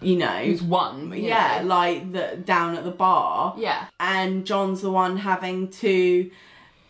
[0.00, 1.12] you know who's one.
[1.14, 3.86] yeah like the down at the bar Yeah.
[4.00, 6.30] and John's the one having to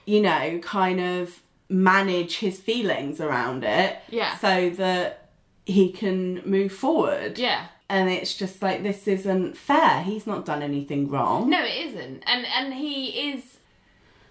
[0.06, 4.36] you know kind of manage his feelings around it Yeah.
[4.39, 5.28] so that
[5.66, 7.66] he can move forward Yeah.
[7.89, 12.23] and it's just like this isn't fair he's not done anything wrong No, it isn't,
[12.27, 13.59] and and he is.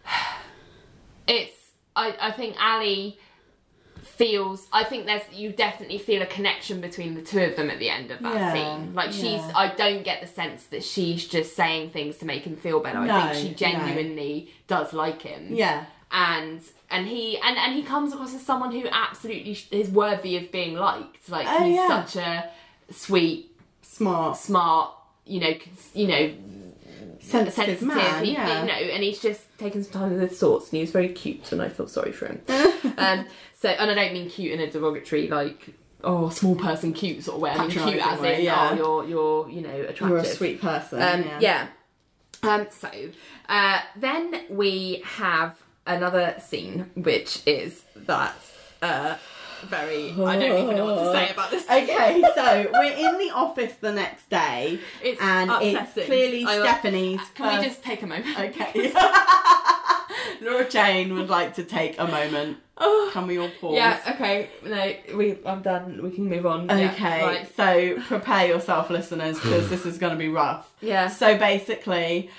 [1.28, 1.56] It's.
[1.96, 3.20] I I think Ali
[4.12, 4.68] feels.
[4.72, 5.24] I think there's.
[5.34, 8.34] You definitely feel a connection between the two of them at the end of that
[8.36, 8.94] Yeah, scene.
[8.94, 9.24] Like she's.
[9.24, 9.52] yeah.
[9.56, 13.00] I don't get the sense that she's just saying things to make him feel better.
[13.00, 15.48] I think she genuinely does like him.
[15.52, 20.38] yeah And and he and and he comes across as someone who absolutely is worthy
[20.38, 21.30] of being liked.
[21.30, 22.06] Like Oh, he's yeah.
[22.06, 22.50] such a
[22.94, 23.52] sweet,
[23.82, 24.92] smart smart.
[25.26, 25.54] You know,
[25.94, 26.34] you know,
[27.22, 30.70] sensitive, sensitive, man yeah you know, and he's just taken some time with his thoughts,
[30.70, 32.42] and he was very cute, and I felt sorry for him.
[32.98, 33.26] um,
[33.58, 35.74] so, and I don't mean cute in a derogatory, like
[36.04, 37.52] oh, small person cute sort of way.
[37.52, 38.70] I mean cute as way, in yeah.
[38.72, 40.10] oh, you're you're you know attractive.
[40.10, 41.68] you're a sweet person Um, yeah.
[42.44, 42.90] Um, so
[43.50, 48.36] uh, then we have another scene, which is that
[48.82, 49.18] uh,
[49.64, 50.12] very.
[50.12, 51.64] I don't even know what to say about this.
[51.66, 56.70] Okay, so we're in the office the next day, It's and it's clearly I like-
[56.70, 57.22] Stephanie's.
[57.36, 58.40] Can we first- just take a moment?
[58.40, 58.94] Okay.
[60.42, 62.58] Laura Jane would like to take a moment.
[62.78, 63.10] Oh.
[63.14, 63.76] Can we all pause?
[63.76, 64.00] Yeah.
[64.16, 64.50] Okay.
[64.66, 65.38] No, we.
[65.46, 66.02] I'm done.
[66.02, 66.68] We can move on.
[66.68, 67.56] Yeah, Okay, right.
[67.56, 70.72] so prepare yourself, listeners, because this is going to be rough.
[70.82, 71.08] Yeah.
[71.08, 72.32] So basically,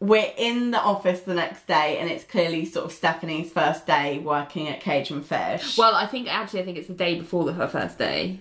[0.00, 4.18] we're in the office the next day, and it's clearly sort of Stephanie's first day
[4.18, 5.76] working at Cage and Fish.
[5.76, 8.40] Well, I think actually, I think it's the day before the, her first day.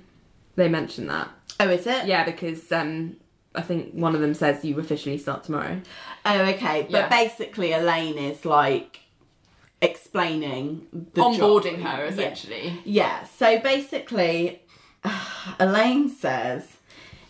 [0.55, 1.29] They mentioned that.
[1.59, 2.05] oh, is it?
[2.05, 3.17] Yeah, because um,
[3.55, 5.81] I think one of them says you officially start tomorrow.
[6.25, 6.83] Oh, okay.
[6.83, 7.09] But Yeah.
[7.09, 9.01] basically, Elaine is like
[9.81, 11.97] explaining the Onboarding job.
[11.97, 12.09] her Yeah.
[12.09, 12.73] essentially.
[12.85, 13.23] Yeah.
[13.25, 14.61] So basically,
[15.59, 16.77] Elaine says,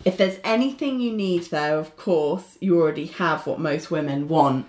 [0.05, 4.65] if there's anything you need, though, of course, you already have what most women want.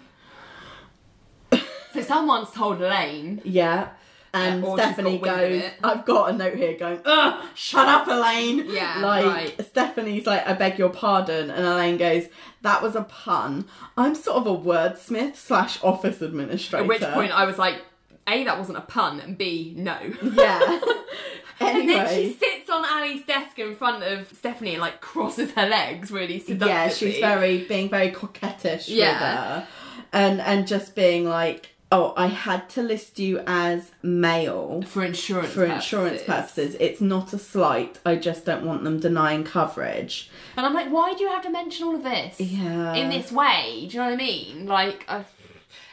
[1.93, 3.41] So someone's told Elaine.
[3.45, 3.89] Yeah.
[4.33, 5.71] And Yeah, Stephanie got wind of goes.
[5.83, 8.65] I've got a note here going, Ugh, shut up, Elaine.
[8.69, 9.67] Yeah, Like, right.
[9.67, 11.51] Stephanie's like, I beg your pardon.
[11.51, 12.27] And Elaine goes,
[12.63, 13.67] that was a pun.
[13.97, 16.85] I'm sort of a wordsmith slash office administrator.
[16.85, 17.83] At which point I was like,
[18.29, 19.99] A, that wasn't a pun, and B, no.
[20.23, 20.81] Yeah.
[21.69, 25.69] And then she sits on Ally's desk in front of Stephanie and like crosses her
[25.69, 26.69] legs really seductively.
[26.73, 29.19] Yeah, she's very being very coquettish with Yeah.
[29.19, 29.69] her.
[30.13, 35.51] And and just being like, Oh, I had to list you as male for insurance
[35.53, 36.77] for insurance purposes.
[36.79, 37.99] It's not a slight.
[38.07, 40.31] I just don't want them denying coverage.
[40.57, 42.41] And I'm like, why do you have to mention all of this?
[42.41, 42.95] Yeah.
[42.95, 44.67] In this way, do you know what I mean?
[44.67, 45.25] Like, I...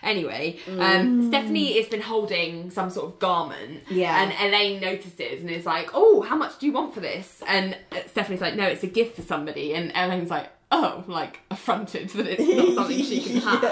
[0.07, 0.81] anyway, Mm.
[0.81, 4.21] um, Stephanie has been holding some sort of garment, Yeah.
[4.21, 7.75] and Elaine notices and is like, "Oh, how much do you want for this?" And
[7.91, 10.47] uh, Stephanie's like, "No, it's a gift for somebody," and Elaine's like.
[10.69, 13.63] Oh, like affronted that it's not something she can have.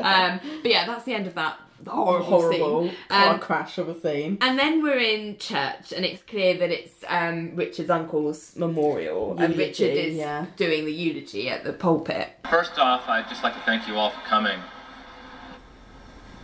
[0.00, 2.96] Um, but yeah, that's the end of that horrible, horrible scene.
[3.10, 4.38] car Um, crash of a scene.
[4.40, 9.54] and then we're in church, and it's clear that it's um, Richard's uncle's memorial, and
[9.54, 10.46] Richard is yeah.
[10.56, 12.30] doing the eulogy at the pulpit.
[12.48, 14.58] First off, I'd just like to thank you all for coming.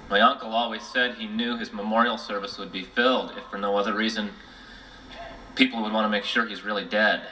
[0.08, 3.76] My uncle always said he knew his memorial service would be filled, if for no
[3.76, 4.30] other reason,
[5.54, 7.22] people would want to make sure he's really dead.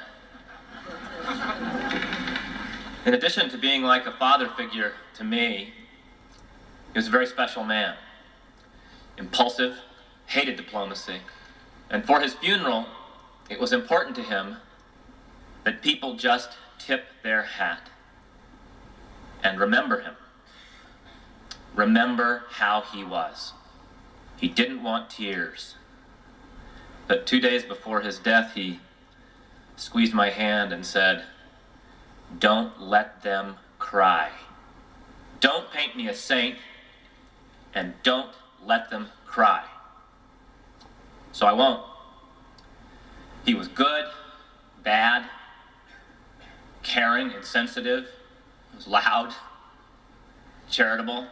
[3.06, 5.72] In addition to being like a father figure to me,
[6.92, 7.96] he was a very special man.
[9.16, 9.78] Impulsive,
[10.26, 11.20] hated diplomacy.
[11.88, 12.86] And for his funeral,
[13.48, 14.56] it was important to him
[15.64, 17.88] that people just tip their hat
[19.42, 20.14] and remember him.
[21.76, 23.52] Remember how he was.
[24.38, 25.74] He didn't want tears.
[27.06, 28.80] But two days before his death, he
[29.76, 31.24] squeezed my hand and said,
[32.38, 34.30] Don't let them cry.
[35.38, 36.56] Don't paint me a saint,
[37.74, 38.32] and don't
[38.64, 39.64] let them cry.
[41.32, 41.84] So I won't.
[43.44, 44.06] He was good,
[44.82, 45.28] bad,
[46.82, 48.08] caring, insensitive,
[48.74, 49.34] was loud,
[50.70, 51.26] charitable.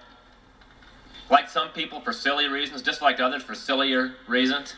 [1.30, 4.74] Liked some people for silly reasons, disliked others for sillier reasons.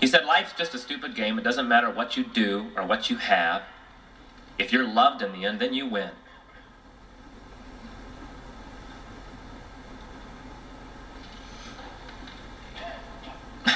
[0.00, 1.38] He said, Life's just a stupid game.
[1.38, 3.62] It doesn't matter what you do or what you have.
[4.58, 6.10] If you're loved in the end, then you win.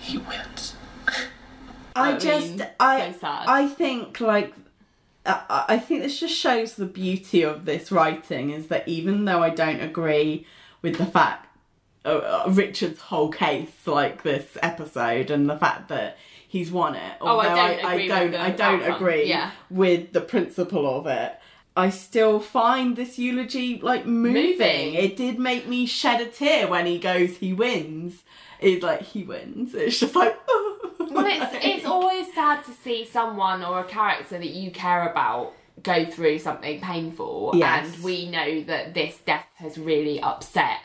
[0.00, 0.74] he wins.
[1.94, 3.28] I, I just, I, so.
[3.28, 4.52] I think like,
[5.26, 9.42] I, I think this just shows the beauty of this writing is that even though
[9.42, 10.46] I don't agree
[10.82, 11.42] with the fact
[12.04, 12.08] uh,
[12.46, 16.16] uh, Richard's whole case, like this episode, and the fact that
[16.46, 19.28] he's won it, Oh, I although don't I, agree don't, with the I don't agree
[19.28, 19.50] Yeah.
[19.70, 21.32] with the principle of it.
[21.76, 24.50] I still find this eulogy like moving.
[24.52, 24.94] Moving.
[24.94, 28.22] It did make me shed a tear when he goes, he wins.
[28.60, 29.74] It's like he wins.
[29.74, 30.38] It's just like.
[31.16, 35.52] Well, it's it's always sad to see someone or a character that you care about
[35.82, 37.94] go through something painful, Yes.
[37.94, 40.78] and we know that this death has really upset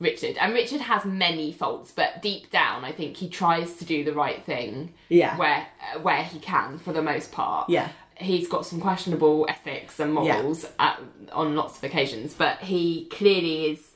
[0.00, 0.36] Richard.
[0.38, 4.12] And Richard has many faults, but deep down, I think he tries to do the
[4.12, 4.92] right thing.
[5.08, 5.36] Yeah.
[5.38, 7.70] where uh, where he can, for the most part.
[7.70, 7.88] Yeah.
[8.18, 10.98] He's got some questionable ethics and morals at,
[11.32, 13.90] on lots of occasions, but he clearly has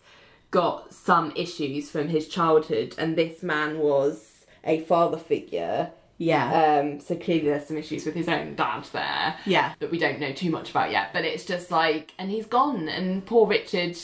[0.50, 4.29] got some issues from his childhood, and this man was
[4.64, 5.90] a father figure.
[6.18, 6.80] yeah.
[6.80, 9.36] Um, so clearly there's some issues with his own dad there.
[9.46, 9.72] Yeah.
[9.78, 11.12] That we don't know too much about yet.
[11.12, 13.96] But it's just like, and he's gone, and poor Richard,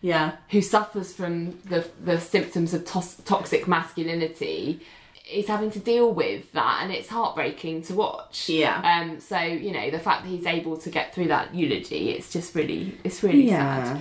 [0.00, 0.36] yeah.
[0.50, 4.80] who suffers from the the symptoms of tos- toxic masculinity,
[5.30, 8.48] is having to deal with that, and it's heartbreaking to watch.
[8.48, 8.82] Yeah.
[8.82, 9.20] Um.
[9.20, 12.56] So you know the fact that he's able to get through that eulogy, it's just
[12.56, 14.00] really, it's really sad.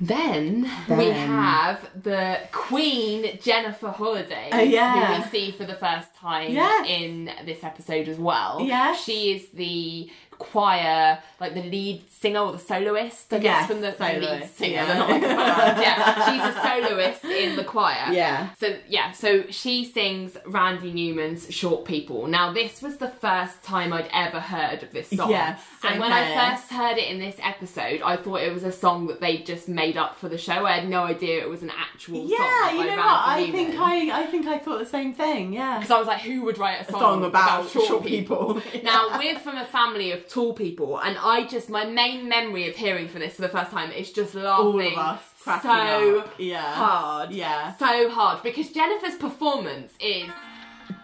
[0.00, 5.14] Then, we have the Queen Jennifer Holliday, Oh, yeah.
[5.16, 6.86] who we see for the first time Yes.
[6.88, 8.60] in this episode as well.
[8.60, 13.66] Yeah, she is the choir, like the lead singer or the soloist, I guess, Yes,
[13.68, 14.74] from the, the lead soloist, singer.
[14.74, 14.98] yeah.
[14.98, 15.80] Not like a band.
[15.80, 18.12] yeah, she's a soloist in the choir.
[18.12, 18.50] Yeah.
[18.58, 23.92] So yeah, so she sings Randy Newman's "Short People." Now, this was the first time
[23.92, 25.30] I'd ever heard of this song.
[25.30, 26.12] Yes, and when.
[26.12, 29.38] I first heard it in this episode, I thought it was a song that they
[29.38, 30.64] just made up for the show.
[30.64, 32.36] I had no idea it was an actual song.
[32.38, 33.22] Yeah, you know what?
[33.26, 33.52] I Newman.
[33.66, 35.52] think I, I think I thought the same thing.
[35.52, 38.60] Yeah, Because I was like, who would write a song, song about short people.
[38.82, 42.76] now, we're from a family of tall people, and I just, my main memory of
[42.76, 46.18] hearing for this for the first time is just laughing all of us cracking so
[46.20, 46.34] up.
[46.38, 47.30] Yeah, hard.
[47.32, 48.42] Yeah, So hard.
[48.42, 50.28] Because Jennifer's performance is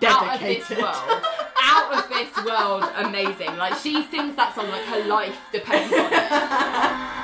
[0.05, 1.25] out of this world.
[1.63, 3.57] out of this world amazing.
[3.57, 7.17] Like, she sings that song like her life depends on it.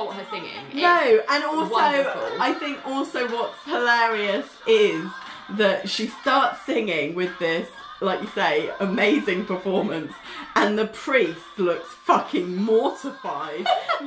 [0.00, 0.50] fault her singing.
[0.70, 2.40] It's No, and also wonderful.
[2.40, 5.06] I think also what's hilarious is
[5.50, 7.68] that she starts singing with this,
[8.00, 10.12] like you say, amazing performance,
[10.54, 13.66] and the priest looks fucking mortified.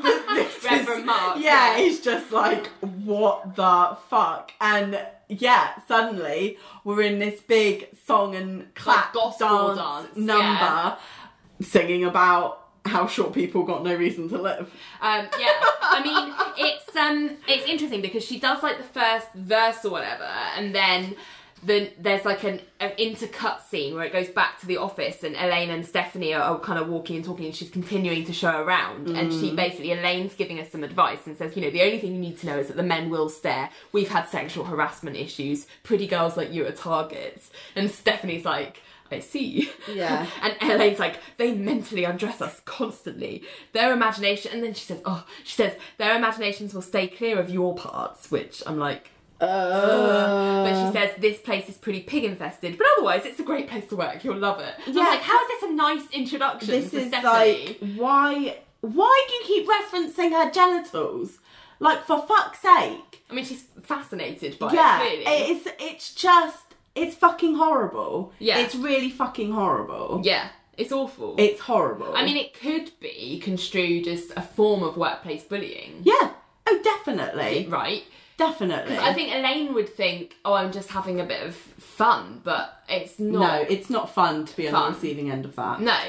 [0.64, 1.78] Reverend Mark, yeah, yeah.
[1.78, 4.53] he's just like, what the fuck?
[4.61, 10.95] And yeah, suddenly we're in this big song and clap gospel dance, dance, number, yeah.
[11.61, 14.73] singing about how short people got no reason to live.
[15.01, 19.85] Um, yeah, I mean, it's um, it's interesting because she does like the first verse
[19.85, 20.27] or whatever,
[20.57, 21.15] and then
[21.65, 25.35] then there's like an, an intercut scene where it goes back to the office, and
[25.35, 28.61] Elaine and Stephanie are, are kind of walking and talking, and she's continuing to show
[28.61, 31.99] around, and she basically Elaine's giving us some advice and says, you know, the only
[31.99, 33.69] thing you need to know is that the men will stare.
[33.93, 35.65] We've had sexual harassment issues.
[35.84, 38.82] Pretty girls like you are targets, and Stephanie's like.
[39.14, 39.69] I see.
[39.91, 40.27] Yeah.
[40.41, 43.44] and Elaine's like, they mentally undress us constantly.
[43.73, 47.49] Their imagination, and then she says, oh, she says, their imaginations will stay clear of
[47.49, 49.10] your parts, which I'm like,
[49.40, 53.68] Uh, but she says this place is pretty pig infested, but otherwise it's a great
[53.68, 54.23] place to work.
[54.23, 54.73] You'll love it.
[54.88, 54.94] Yeah.
[54.94, 55.02] Yeah.
[55.02, 57.77] I'm like, how is this a nice introduction this is Stephanie?
[57.80, 61.40] like why why do you keep referencing her genitals?
[61.80, 63.23] Like for fuck's sake.
[63.30, 65.23] I mean, she's fascinated by yeah, it.
[65.23, 66.62] Clearly, it's it's just
[66.95, 68.34] it's fucking horrible.
[68.40, 68.60] Yeah.
[68.60, 70.22] it's really fucking horrible.
[70.24, 71.36] yeah, it's awful.
[71.38, 72.15] it's horrible.
[72.15, 76.32] I mean, it could be construed as a form of workplace bullying, yeah.
[76.65, 78.03] Oh, definitely, right?
[78.38, 78.98] definitely.
[78.98, 83.20] I think Elaine would think, "Oh, I'm just having a bit of fun," but it's
[83.20, 83.40] not.
[83.40, 85.82] no, it's not fun to be on the receiving end of that.
[85.82, 85.99] no.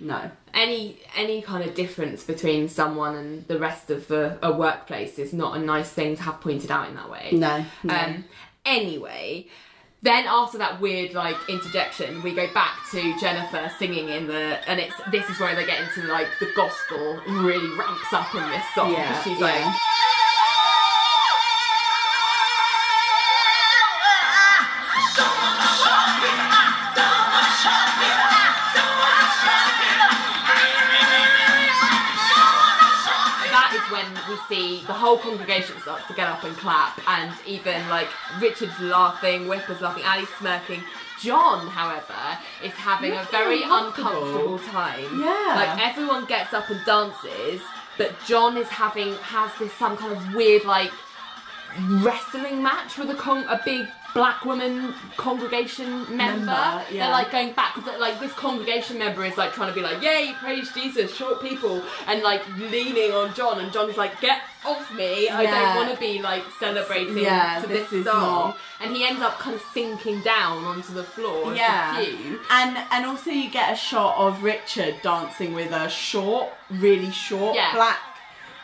[0.00, 0.30] no.
[0.52, 5.32] any any kind of difference between someone and the rest of the, a workplace is
[5.32, 7.30] not a nice thing to have pointed out in that way.
[7.32, 7.94] No, no.
[7.94, 8.24] Um,
[8.64, 9.46] anyway,
[10.04, 14.78] then after that weird like interjection, we go back to Jennifer singing in the, and
[14.78, 18.64] it's this is where they get into like the gospel really ramps up in this
[18.74, 19.46] song Yeah, she's yeah.
[19.46, 20.13] like.
[34.28, 38.08] We see the whole congregation starts to get up and clap, and even like
[38.40, 40.82] Richard's laughing, Whipper's laughing, Ally's smirking.
[41.20, 44.24] John, however, is having a very uncomfortable.
[44.24, 45.20] uncomfortable time.
[45.20, 45.54] Yeah.
[45.56, 47.60] Like everyone gets up and dances,
[47.96, 50.92] but John is having has this some kind of weird like
[52.02, 56.46] wrestling match with a con- a big black woman congregation member.
[56.46, 57.04] Member, yeah.
[57.06, 60.00] They're like going back because like this congregation member is like trying to be like,
[60.02, 64.92] "Yay, praise Jesus, short people," and like leaning on John, and John's like, "Get off
[64.94, 65.28] me!
[65.28, 65.50] I Yeah.
[65.74, 68.20] don't want to be like celebrating Yeah, to this this, song."
[68.50, 71.54] not- And he ends up kind of sinking down onto the floor.
[71.54, 76.48] Yeah, the and and also you get a shot of Richard dancing with a short,
[76.70, 77.98] really short black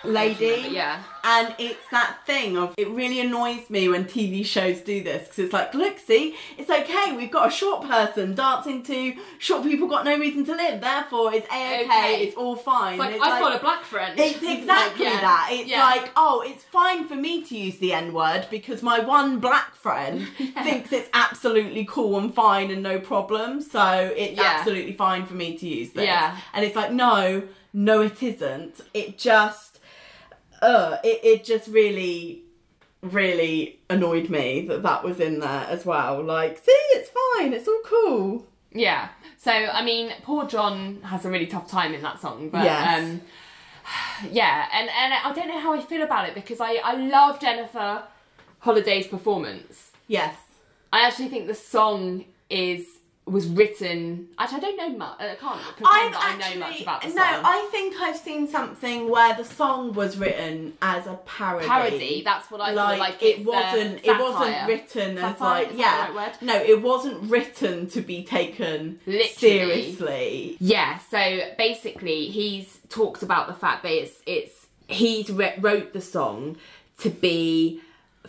[0.04, 0.68] lady.
[0.70, 1.02] Yeah.
[1.22, 5.38] And it's that thing of it really annoys me when TV shows do this because
[5.40, 7.14] it's like, look, see, it's okay.
[7.14, 10.80] We've got a short person dancing to short people got no reason to live.
[10.80, 12.22] Therefore, it's a okay.
[12.22, 12.94] It's all fine.
[12.94, 14.18] It's like And I've got a black friend.
[14.18, 15.48] It's exactly Like, yeah, that.
[15.52, 15.84] It's yeah.
[15.84, 19.74] like, oh, it's fine for me to use the N word because my one black
[19.74, 20.26] friend
[20.62, 23.60] thinks it's absolutely cool and fine and no problem.
[23.60, 24.56] So it's Yeah.
[24.58, 26.06] absolutely fine for me to use this.
[26.06, 26.36] Yeah.
[26.54, 27.42] And it's like, no,
[27.74, 28.80] no, it isn't.
[28.94, 29.69] It just,
[30.62, 32.42] uh, it, it just really,
[33.02, 36.22] really annoyed me that that was in there as well.
[36.22, 37.52] Like, see, it's fine.
[37.52, 38.46] It's all cool.
[38.72, 39.08] Yeah.
[39.38, 43.02] So I mean, poor John has a really tough time in that song, but Yes.
[43.04, 43.20] um,
[44.30, 47.40] yeah, and and I don't know how I feel about it because I I love
[47.40, 48.04] Jennifer
[48.60, 49.90] Holliday's performance.
[50.06, 50.34] Yes.
[50.92, 52.86] I actually think the song is
[53.30, 54.28] was written.
[54.38, 55.20] Actually, I don't know much.
[55.20, 57.16] I can't pretend that I know much about the song.
[57.16, 57.22] no.
[57.24, 61.66] I think I've seen something where the song was written as a parody.
[61.66, 62.22] Parody.
[62.24, 63.22] That's what I like, feel like.
[63.22, 64.04] it uh, wasn't.
[64.04, 66.06] it wasn't written as like is that yeah.
[66.06, 66.42] the right word?
[66.42, 69.28] No, it wasn't written to be taken Literally.
[69.28, 70.56] seriously.
[70.60, 76.00] Yeah, so basically, he's talked about the fact that it's it's he's re- wrote the
[76.00, 76.56] song
[76.98, 77.80] to be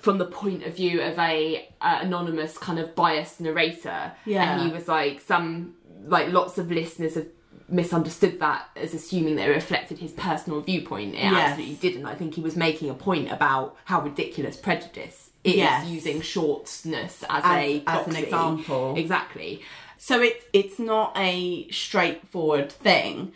[0.01, 4.11] from the point of view of a uh, anonymous kind of biased narrator.
[4.25, 4.53] Yeah.
[4.53, 5.75] and he was like some
[6.05, 7.27] like lots of listeners have
[7.69, 11.13] misunderstood that as assuming that it reflected his personal viewpoint.
[11.15, 11.51] It Yes.
[11.51, 12.05] absolutely didn't.
[12.05, 15.87] I think he was making a point about how ridiculous prejudice is Yes.
[15.87, 18.95] using shortness as, As- a as an example.
[18.97, 19.61] Exactly.
[19.97, 23.31] So it's it's not a straightforward thing.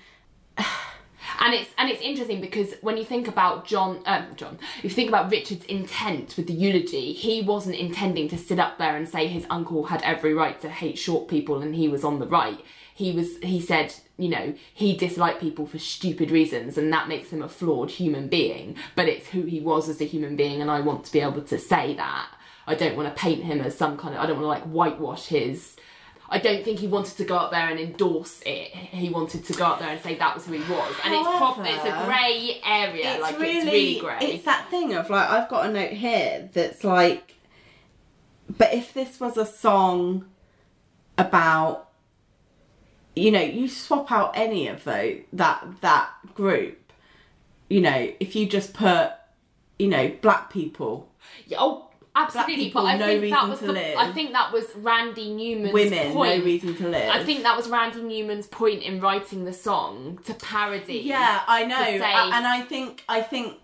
[1.39, 4.89] And it's and it's interesting because when you think about John, um, John, if you
[4.89, 9.07] think about Richard's intent with the eulogy, he wasn't intending to sit up there and
[9.07, 12.27] say his uncle had every right to hate short people and he was on the
[12.27, 12.63] right.
[12.93, 13.37] He was.
[13.39, 17.49] He said, you know, he disliked people for stupid reasons, and that makes him a
[17.49, 18.77] flawed human being.
[18.95, 21.41] But it's who he was as a human being, and I want to be able
[21.41, 22.29] to say that.
[22.67, 24.21] I don't want to paint him as some kind of.
[24.21, 25.74] I don't want to like whitewash his.
[26.29, 28.71] I don't think he wanted to go up there and endorse it.
[28.71, 31.27] He wanted to go up there and say that was who he was, and it's
[31.27, 33.13] prob- it's a grey area.
[33.13, 34.17] it's like really, it's really grey.
[34.21, 37.35] It's that thing of like I've got a note here that's like,
[38.57, 40.25] but if this was a song
[41.17, 41.89] about,
[43.15, 46.91] you know, you swap out any of those that that group,
[47.69, 49.11] you know, if you just put,
[49.77, 51.11] you know, black people,
[51.45, 51.84] Yeah, oh,
[52.15, 52.69] absolutely.
[52.69, 53.97] But I no think that was to the, live.
[53.97, 56.39] I think that was Randy Newman's women, point.
[56.39, 57.09] no reason to live.
[57.09, 60.99] I think that was Randy Newman's point in writing the song to parody.
[61.05, 63.57] Yeah, I know, say- and I think I think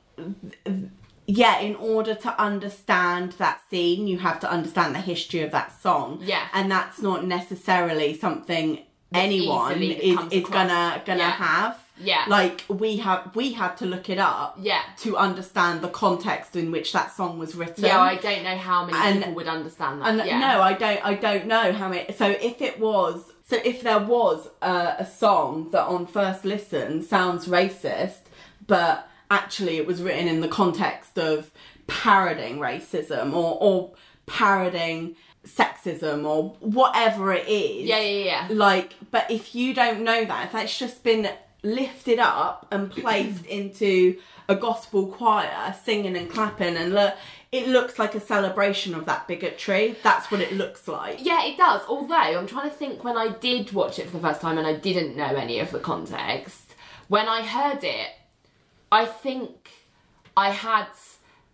[1.27, 5.79] yeah, in order to understand that scene, you have to understand the history of that
[5.81, 6.19] song.
[6.21, 6.47] Yeah.
[6.53, 8.79] and that's not necessarily something
[9.13, 10.49] anyone is is across.
[10.53, 11.31] gonna gonna Yeah.
[11.31, 11.77] have.
[12.03, 12.25] Yeah.
[12.27, 14.57] like we have we had to look it up.
[14.59, 14.81] Yeah.
[14.99, 17.83] to understand the context in which that song was written.
[17.85, 20.07] Yeah, I don't know how many And- people would understand that.
[20.09, 20.39] And yeah.
[20.39, 21.05] no, I don't.
[21.05, 22.11] I don't know how many.
[22.13, 27.03] So if it was, so if there was a, a song that on first listen
[27.03, 28.21] sounds racist,
[28.67, 31.51] but actually it was written in the context of
[31.87, 33.91] parodying racism or or
[34.25, 35.15] parodying
[35.45, 37.87] sexism or whatever it is.
[37.87, 38.47] Yeah, yeah, yeah.
[38.51, 41.29] Like, but if you don't know that, if that's just been
[41.63, 44.17] lifted up and placed into
[44.49, 47.13] a gospel choir, singing and clapping, and look,
[47.51, 49.95] it looks like a celebration of that bigotry.
[50.03, 51.17] That's what it looks like.
[51.21, 51.81] Yeah, it does.
[51.87, 54.65] Although I'm trying to think when I did watch it for the first time and
[54.65, 56.75] I didn't know any of the context,
[57.07, 58.09] when I heard it,
[58.91, 59.69] I think
[60.35, 60.87] I had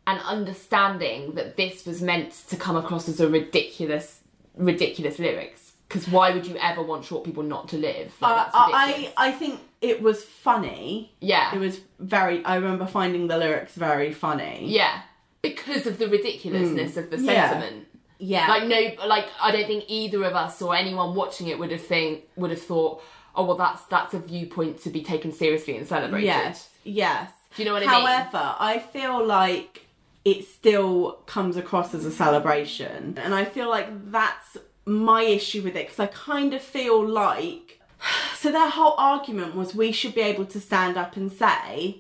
[0.06, 4.22] an understanding that this was meant to come across as a ridiculous,
[4.56, 5.74] ridiculous lyrics.
[5.88, 8.14] Because why would you ever want short people not to live?
[8.22, 9.14] Like, Uh, that's I.
[9.18, 11.14] I think it was funny.
[11.22, 12.44] yeah, It was very.
[12.46, 14.66] I remember finding the lyrics very funny.
[14.68, 15.02] yeah,
[15.42, 17.26] because of the ridiculousness of the Mm.
[17.26, 17.50] Yeah.
[17.52, 17.88] sentiment.
[18.20, 18.48] Yeah.
[18.48, 21.84] like no like i don't think either of us or anyone watching it would have
[21.86, 23.04] think would have thought
[23.36, 27.30] oh well that's that's a viewpoint to be taken seriously and celebrated Yes, yes.
[27.56, 28.08] Do you know what I mean?
[28.08, 29.86] However, I feel like
[30.26, 35.76] it still comes across as a celebration, and I feel like that's my issue with
[35.76, 37.77] it because I kind of feel like
[38.36, 42.00] so their whole argument was we should be able to stand up and say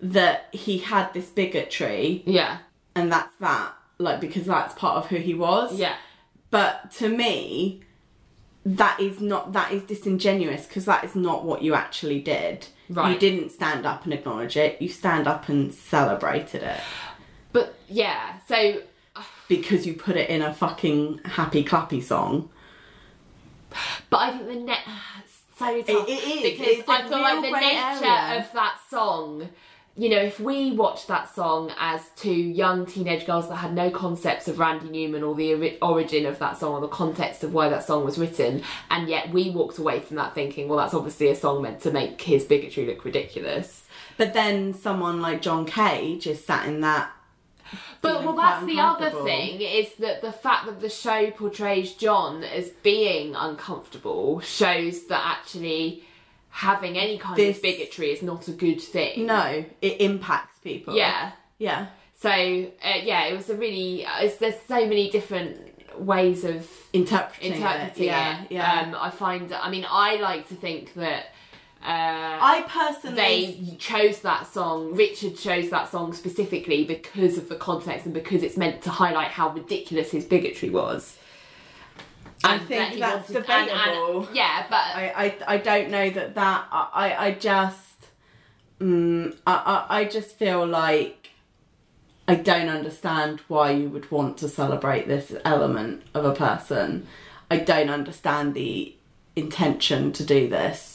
[0.00, 2.22] that he had this bigotry.
[2.26, 2.58] Yeah.
[2.94, 5.78] And that's that like because that's part of who he was.
[5.78, 5.96] Yeah.
[6.50, 7.80] But to me
[8.66, 12.66] that is not that is disingenuous because that is not what you actually did.
[12.88, 13.12] Right.
[13.12, 14.80] you didn't stand up and acknowledge it.
[14.80, 16.80] You stand up and celebrated it.
[17.52, 18.82] But yeah so
[19.48, 22.50] because you put it in a fucking happy clappy song.
[24.08, 24.80] But i think the net
[25.56, 26.58] so tough it is.
[26.58, 28.40] because i feel like the nature area.
[28.40, 29.48] of that song
[29.96, 33.90] you know, if we watched that song as two young teenage girls that had no
[33.90, 37.54] concepts of Randy Newman or the ori- origin of that song or the context of
[37.54, 40.94] why that song was written, and yet we walked away from that thinking, well, that's
[40.94, 43.84] obviously a song meant to make his bigotry look ridiculous.
[44.16, 47.10] but then someone like john cage is sat in that
[48.00, 52.44] But well, that's the other thing is that the fact that the show portrays John
[52.44, 56.04] as being uncomfortable shows that actually
[56.50, 59.26] having any kind This- of bigotry is not a good thing.
[59.26, 61.32] no it impacts people Yeah.
[61.58, 64.06] yeah So uh, yeah, it was a really.
[64.06, 65.58] Uh, there's so many different
[65.98, 69.52] ways of interpreting, interpreting it yeah yeah Um, I find.
[69.52, 71.26] I mean, I like to think that.
[71.84, 74.94] Uh, i personally they chose that song.
[74.94, 79.28] Richard chose that song specifically because of the context and because it's meant to highlight
[79.28, 81.18] how ridiculous his bigotry was.
[82.42, 84.28] I think that that's wanted- and- and- debatable.
[84.32, 85.12] yeah, but I,
[85.46, 88.06] I, I don't know that that I, I just
[88.80, 91.30] mm, I, I, I just feel like
[92.26, 97.06] I don't understand why you would want to celebrate this element of a person.
[97.50, 98.94] I don't understand the
[99.36, 100.93] intention to do this.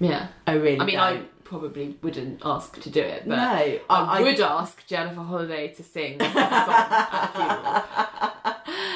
[0.00, 0.28] Yeah.
[0.46, 1.44] I really I mean, I don't.
[1.44, 5.68] probably wouldn't ask to do it, but No, I, I- I- would ask Jennifer Holliday
[5.74, 7.82] to sing a song at a funeral.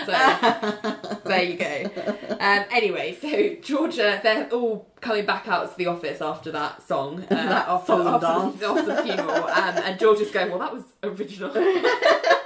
[0.06, 0.12] So
[1.28, 1.90] there you go.
[2.40, 7.24] Um, anyway, so Georgia, they're all coming back out to the office after that song,
[7.30, 7.34] uh,
[7.68, 8.58] after, song after, dance.
[8.58, 11.50] the, after the funeral, um, and Georgia's going, "Well, that was original."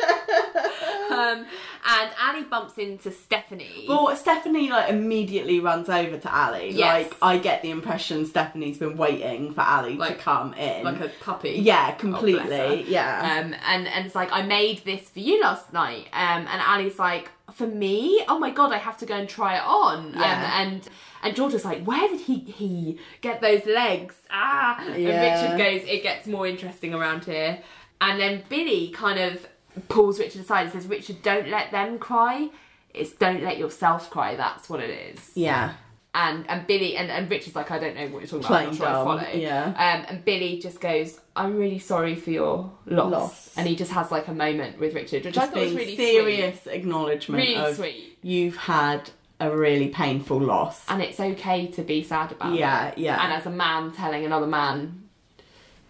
[1.15, 1.47] um,
[1.87, 3.87] and Annie bumps into Stephanie.
[3.89, 6.71] Well, Stephanie like immediately runs over to Ally.
[6.73, 7.11] Yes.
[7.11, 10.85] Like I get the impression Stephanie's been waiting for Ally Like- to come in.
[10.85, 11.51] like a puppy.
[11.63, 12.85] yeah, completely.
[12.89, 13.41] yeah.
[13.45, 16.07] Um, and and it's like I made this for you last night.
[16.13, 18.25] Um, and Ally's like, for me?
[18.29, 20.13] Oh my god, I have to go and try it on.
[20.15, 20.19] Yeah.
[20.21, 20.89] Um, and
[21.23, 24.15] and Georgia's like, where did he he get those legs?
[24.31, 24.83] Ah.
[24.89, 25.11] Yeah.
[25.11, 27.63] And Richard goes, it gets more interesting around here.
[28.01, 29.47] And then Billy kind of
[29.89, 32.49] pulls Richard aside and says, Richard, don't let them cry.
[32.93, 34.37] It's don't let yourself cry.
[34.37, 35.75] That's what it is yeah.
[36.15, 38.61] and and Billy and, and Richard's like, I don't know what you're talking about.
[38.61, 39.29] I'm not sure I follow.
[39.35, 39.65] yeah.
[39.67, 43.13] Um, and Billy just goes, I'm really sorry for your loss.
[43.13, 43.55] Loss.
[43.57, 45.97] And he just has like a moment with Richard, which I Just thought was really
[45.97, 48.19] serious acknowledgement Really of sweet.
[48.23, 49.11] you've had
[49.41, 50.85] a really painful loss.
[50.89, 52.61] And it's okay to be sad about it.
[52.61, 53.23] Yeah, yeah.
[53.25, 55.04] And as a man telling another man,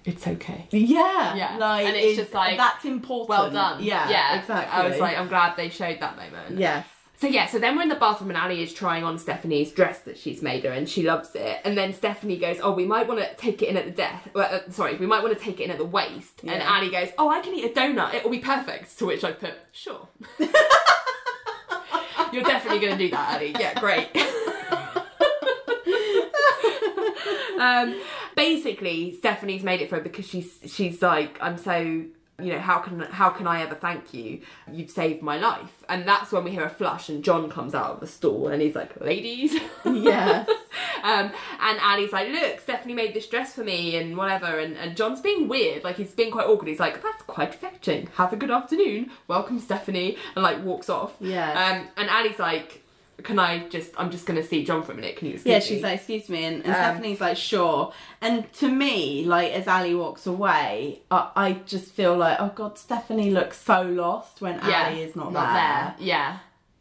[0.05, 0.67] it's okay.
[0.71, 3.29] Yeah, Yeah, like and it's just like, that's important.
[3.31, 3.83] Well done.
[3.83, 4.73] Yeah, yeah, exactly.
[4.81, 6.59] I was like, I'm glad they showed that moment.
[6.59, 6.87] yes,
[7.17, 10.01] So yeah, so then we're in the bathroom and Ally is trying on Stephanie's dress
[10.01, 11.61] that she's made her and she loves it.
[11.65, 14.29] And then Stephanie goes, "Oh, we might want to take it in at the death.
[14.35, 16.65] Well, uh, sorry, we might want to take it in at the waist." And Yeah.
[16.77, 18.13] Ally goes, "Oh, I can eat a donut.
[18.15, 20.09] It will be perfect." To which I put, "Sure."
[22.33, 23.53] You're definitely going to do that, Ally.
[23.59, 24.09] Yeah, great.
[27.59, 28.01] um,
[28.37, 32.79] basically, Stephanie's made it for her because she's she's like, I'm so you know how
[32.79, 34.41] can how can I ever thank you?
[34.71, 37.93] You've saved my life, and that's when we hear a flush and John comes out
[37.93, 39.55] of the stall and he's like, ladies.
[39.85, 40.49] yes,
[41.05, 44.59] Um, and Ally's like, look, Stephanie made this dress for me and whatever.
[44.59, 46.67] And, and John's being weird, like he's being quite awkward.
[46.67, 48.09] He's like, that's quite fetching.
[48.15, 49.11] Have a good afternoon.
[49.29, 50.17] Welcome, Stephanie.
[50.35, 51.15] And like walks off.
[51.21, 52.83] yeah Um, and Ally's like,
[53.23, 55.17] can I just, I'm just going to see John for a minute.
[55.17, 55.59] Can you excuse yeah.
[55.59, 55.65] me?
[55.65, 57.93] She's like, excuse me, and, and Um, Stephanie's like, sure.
[58.21, 62.79] And to me, like as Ally walks away, I, I just feel like, oh god,
[62.79, 65.95] Stephanie looks so lost when Ally is not, there.
[65.99, 66.39] Yeah.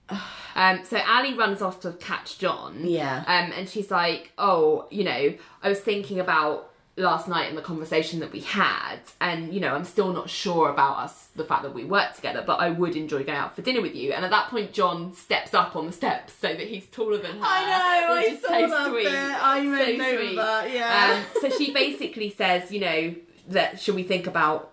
[0.55, 2.81] Um, so Ally runs off to catch John.
[2.83, 3.23] Yeah.
[3.25, 5.33] Um, and she's like, "Oh, you know,
[5.63, 9.73] I was thinking about last night in the conversation that we had, and you know,
[9.73, 12.95] I'm still not sure about us, the fact that we work together, but I would
[12.95, 15.87] enjoy going out for dinner with you." And at that point, John steps up on
[15.87, 17.41] the steps so that he's taller than her.
[17.41, 19.03] I know, which I is saw so that sweet.
[19.05, 19.13] bit.
[19.15, 20.35] I made So note of sweet.
[20.35, 21.23] that, yeah.
[21.33, 23.15] Um, so she basically says, you know,
[23.49, 24.71] that should we think about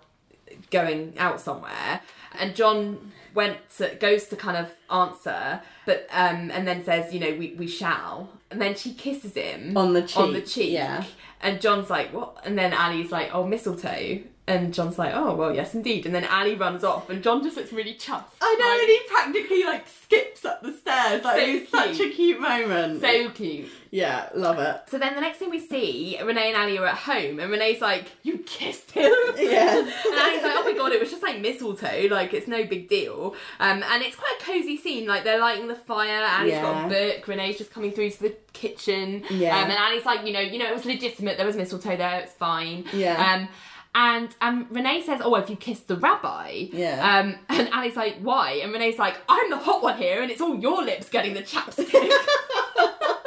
[0.71, 2.01] going out somewhere?
[2.39, 7.21] And John went to, goes to kind of answer, but um, and then says, you
[7.21, 8.29] know, we, we shall.
[8.51, 10.73] And then she kisses him On the cheek on the cheek, cheek.
[10.73, 11.05] yeah.
[11.43, 12.41] And John's like, what?
[12.45, 14.21] And then Ally's like, oh, mistletoe.
[14.47, 16.07] And John's like, oh, well, yes, indeed.
[16.07, 18.25] And then Ally runs off, and John just looks really chuffed.
[18.43, 19.01] I know, Like, and he
[19.47, 21.23] practically like skips up the stairs.
[21.25, 22.15] Like So it's such a cute.
[22.17, 23.01] cute moment.
[23.01, 23.69] so cute.
[23.93, 24.83] Yeah, love it.
[24.89, 27.81] So then the next thing we see, Renee and Ally are at home, and Renee's
[27.81, 29.13] like, you kissed him.
[29.37, 29.93] Yes.
[30.11, 32.89] And Ally's like, oh my god, it was just like mistletoe, like it's no big
[32.89, 33.35] deal.
[33.59, 36.89] Um, and it's quite a cozy scene, like they're lighting the fire, Ally's got a
[36.89, 39.25] book, Renee's just coming through to the kitchen.
[39.31, 39.57] Yeah.
[39.59, 42.21] Um, and Ally's like, you know, you know, it was legitimate, there was mistletoe there,
[42.21, 42.85] it's fine.
[42.93, 43.35] Yeah.
[43.35, 43.49] Um,
[43.93, 47.19] and um, Renee says, "Oh, have you kissed the rabbi?" Yeah.
[47.19, 50.41] Um, and Ally's like, "Why?" And Renee's like, "I'm the hot one here, and it's
[50.41, 51.91] all your lips getting the chapstick."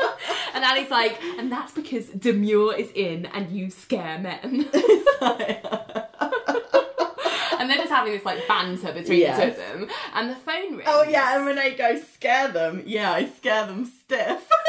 [0.53, 4.69] and Ally's like, "And that's because Demure is in, and you scare men."
[7.59, 9.37] and they're just having this like banter between Yes.
[9.37, 9.89] the two of them.
[10.13, 10.83] And the phone rings.
[10.87, 12.83] Oh yeah, and Renee goes scare them.
[12.85, 14.47] Yeah, I scare them stiff.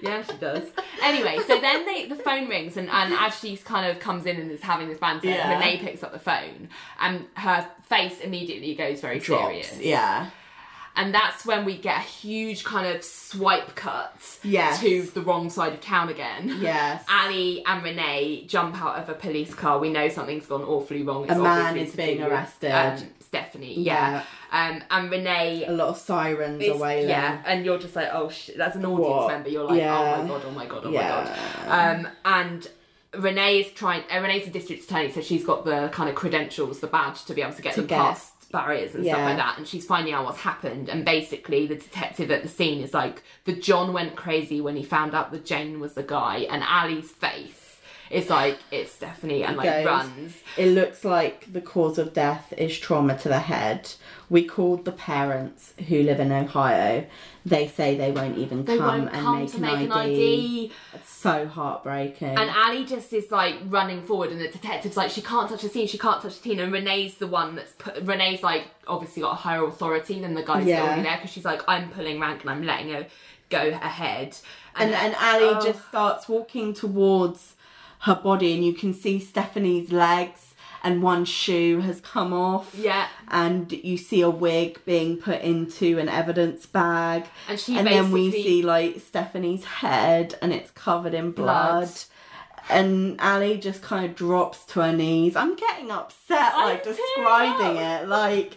[0.00, 0.62] Yeah, she does.
[1.02, 4.36] Anyway, so then they, the phone rings, and, and as she kind of comes in
[4.36, 5.52] and is having this banter, Yeah.
[5.58, 6.68] Renee picks up the phone,
[7.00, 9.76] and her face immediately goes very serious.
[9.80, 10.30] Yeah.
[10.98, 14.80] And that's when we get a huge kind of swipe cut Yes.
[14.80, 16.58] to the wrong side of town again.
[16.60, 17.04] Yes.
[17.08, 19.78] Ally and Renee jump out of a police car.
[19.78, 21.22] We know something's gone awfully wrong.
[21.24, 22.72] It's A man is being do with, arrested.
[22.72, 24.24] um, Stephanie, yeah.
[24.50, 28.56] Um, and Renee A lot of sirens away yeah, and you're just like, oh shit,
[28.58, 29.28] that's an audience What?
[29.28, 29.50] member.
[29.50, 30.16] You're like, Yeah.
[30.18, 31.24] oh my god, oh my god, oh Yeah.
[31.62, 31.96] my god.
[32.06, 32.68] Um, and
[33.14, 34.02] Renee is trying.
[34.12, 37.34] Uh, Renee's a district attorney, so she's got the kind of credentials, the badge to
[37.34, 39.58] be able to get To them get- past barriers and stuff like that.
[39.58, 40.88] And she's finding out what's happened.
[40.88, 44.82] And basically, the detective at the scene is like, the John went crazy when he
[44.82, 47.67] found out that Jane was the guy, and Ally's face
[48.10, 50.36] is like, it's Stephanie, and like goes, runs.
[50.56, 53.92] It looks like the cause of death is trauma to the head.
[54.30, 57.06] We called the parents who live in Ohio.
[57.46, 59.84] They say they won't even They come won't and come make, an, make ID.
[59.84, 60.72] an ID.
[60.94, 62.28] It's so heartbreaking.
[62.36, 65.68] And Ally just is like running forward, and the detective's like, she can't touch the
[65.68, 66.60] scene, she can't touch the scene.
[66.60, 70.42] And Renee's the one that's put, Renee's like obviously got a higher authority than the
[70.42, 71.02] guy Yeah.
[71.02, 73.06] there because she's like, I'm pulling rank and I'm letting her
[73.50, 74.36] go ahead.
[74.76, 75.64] and and Ally oh.
[75.64, 77.54] just starts walking towards
[78.00, 80.54] her body, and you can see Stephanie's legs,
[80.84, 82.74] and one shoe has come off.
[82.74, 83.08] Yeah.
[83.30, 88.30] and you see a wig being put into an evidence bag, And she then we
[88.30, 91.80] see like Stephanie's head, and it's covered in blood.
[91.82, 91.90] Blood.
[92.70, 95.36] And Ally just kind of drops to her knees.
[95.36, 98.06] I'm getting upset, like describing it.
[98.08, 98.56] Like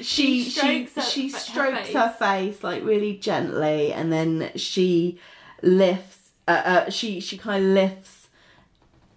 [0.00, 1.94] she She she strokes her- she her face.
[1.94, 5.18] her face like really gently, and then she
[5.62, 6.30] lifts.
[6.48, 6.50] Uh,
[6.86, 8.21] uh, she she kind of lifts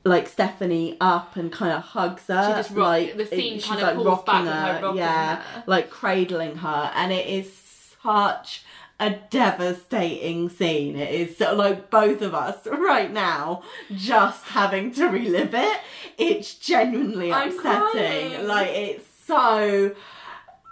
[0.06, 2.48] like Stephanie up and kind of hugs her.
[2.48, 4.95] She just rock- like the scene she's kind of like pulls rocking back her, her
[4.95, 5.64] yeah, her.
[5.65, 8.64] like cradling her, and it is such
[8.99, 10.95] a devastating scene.
[10.95, 13.64] It is so, like both of us right now
[13.95, 15.80] just having to relive it.
[16.19, 18.48] It's genuinely upsetting.
[18.48, 19.95] Like it's so.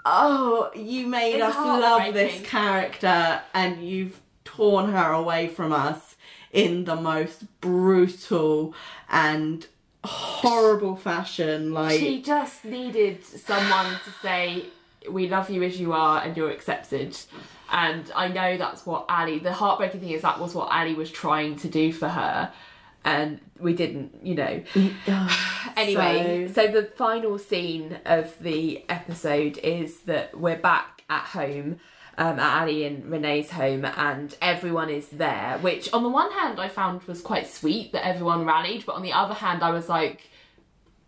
[0.05, 6.12] Oh, you made It's us love this character, and you've torn her away from us
[6.53, 8.73] in the most brutal
[9.09, 9.67] and
[10.05, 11.73] horrible fashion.
[11.73, 14.65] Like She just needed someone to say,
[15.09, 17.17] "We love you as you are, and you're accepted."
[17.71, 19.39] And I know that's what Ally.
[19.39, 22.51] The heartbreaking thing is that was what Ally was trying to do for her,
[23.03, 24.19] and we didn't.
[24.23, 24.63] You know.
[25.75, 31.79] Anyway, so, the final scene of the episode is that we're back at home.
[32.15, 35.57] Um, at Ally and Renee's home, and everyone is there.
[35.61, 39.01] Which, on the one hand, I found was quite sweet that everyone rallied, but on
[39.01, 40.29] the other hand, I was like,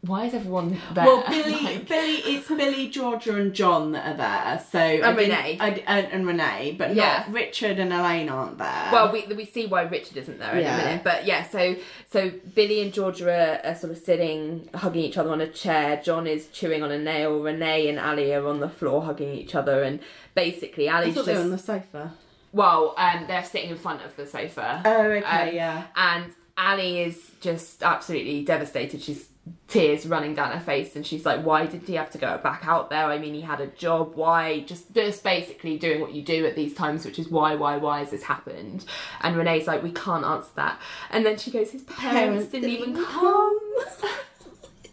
[0.01, 4.17] "Why is everyone there?" Well, Billy, Like- Billy, it's Billy, Georgia, and John that are
[4.17, 4.65] there.
[4.71, 5.57] So and Renee.
[5.59, 7.25] and, and Renee, but Yeah.
[7.29, 8.89] Richard and Elaine aren't there.
[8.91, 10.75] Well, we we see why Richard isn't there in Yeah.
[10.81, 11.43] a minute, but yeah.
[11.43, 11.75] So
[12.11, 16.01] so Billy and Georgia are, are sort of sitting, hugging each other on a chair.
[16.03, 17.39] John is chewing on a nail.
[17.39, 19.99] Renee and Ally are on the floor hugging each other, and
[20.35, 22.13] basically I Ally's thought just they were on the sofa.
[22.51, 24.81] well, um, they're sitting in front of the sofa.
[24.85, 25.83] Oh, okay, Um, yeah.
[25.95, 29.01] And Ally is just absolutely devastated.
[29.01, 29.29] She's
[29.67, 32.65] tears running down her face, and she's like, "Why did he have to go back
[32.67, 33.05] out there?
[33.05, 34.15] I mean, he had a job.
[34.15, 34.61] Why?
[34.61, 37.99] Just, just basically doing what you do at these times, which is why, why, why
[37.99, 38.85] has this happened?"
[39.21, 40.79] And Renee's like, "We can't answer that."
[41.11, 43.59] And then she goes, "His parents, didn't, even come."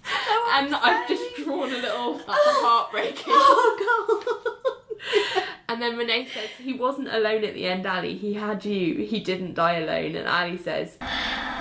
[0.05, 2.15] Oh, and I've just drawn a little.
[2.27, 3.25] That's a heartbreaking.
[3.29, 5.45] Oh god.
[5.69, 8.13] And then Renee says he wasn't alone at the end, Ally.
[8.13, 9.07] He had you.
[9.07, 10.17] He didn't die alone.
[10.17, 10.99] And Ally says,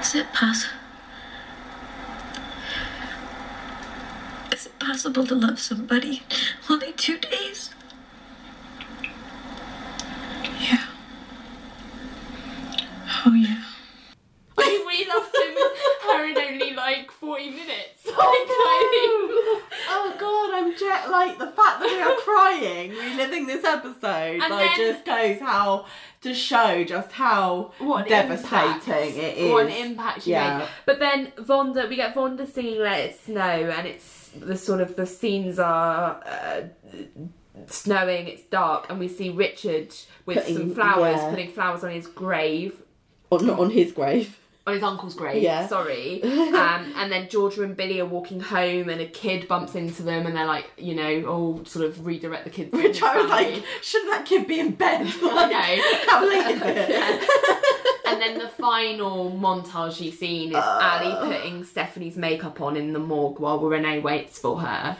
[0.01, 0.75] Is it possible?
[4.51, 6.23] Is it possible to love somebody
[6.69, 7.69] only two days?
[10.59, 10.85] Yeah.
[13.25, 13.63] Oh, yeah.
[14.57, 15.51] I mean, we loved him
[16.11, 18.05] her in only like 40 minutes.
[18.05, 23.63] Like, I Oh god, I'm jet like the fact that we are crying reliving this
[24.71, 25.05] episode And like then- just
[25.41, 25.85] goes how
[26.21, 29.51] to show just how what devastating it is.
[29.51, 30.59] What an impact she Yeah.
[30.59, 30.67] made.
[30.85, 33.41] But then Vonda, we get Vonda singing Let It Snow,
[33.75, 36.21] and it's the sort of the scenes are.
[36.25, 36.61] Uh,
[37.67, 39.93] snowing it's dark and we see richard
[40.25, 41.29] with Putting- some flowers yeah.
[41.29, 42.81] putting flowers on his grave
[43.29, 44.39] Or not on his grave.
[44.67, 45.41] On his uncle's grave.
[45.41, 45.67] Yeah.
[45.67, 46.21] Sorry.
[46.51, 50.27] Um, and then Georgia and Billy are walking home, and a kid bumps into them,
[50.27, 52.71] and they're like, you know, all sort of redirect the kids.
[52.71, 55.05] Which I was like, shouldn't that kid be in bed?
[55.05, 56.11] Like, I know.
[56.11, 57.29] How late is it?
[58.11, 60.79] And then the final montagey scene is Uh.
[60.81, 64.97] Ally putting Stephanie's makeup on in the morgue while Renee waits for her,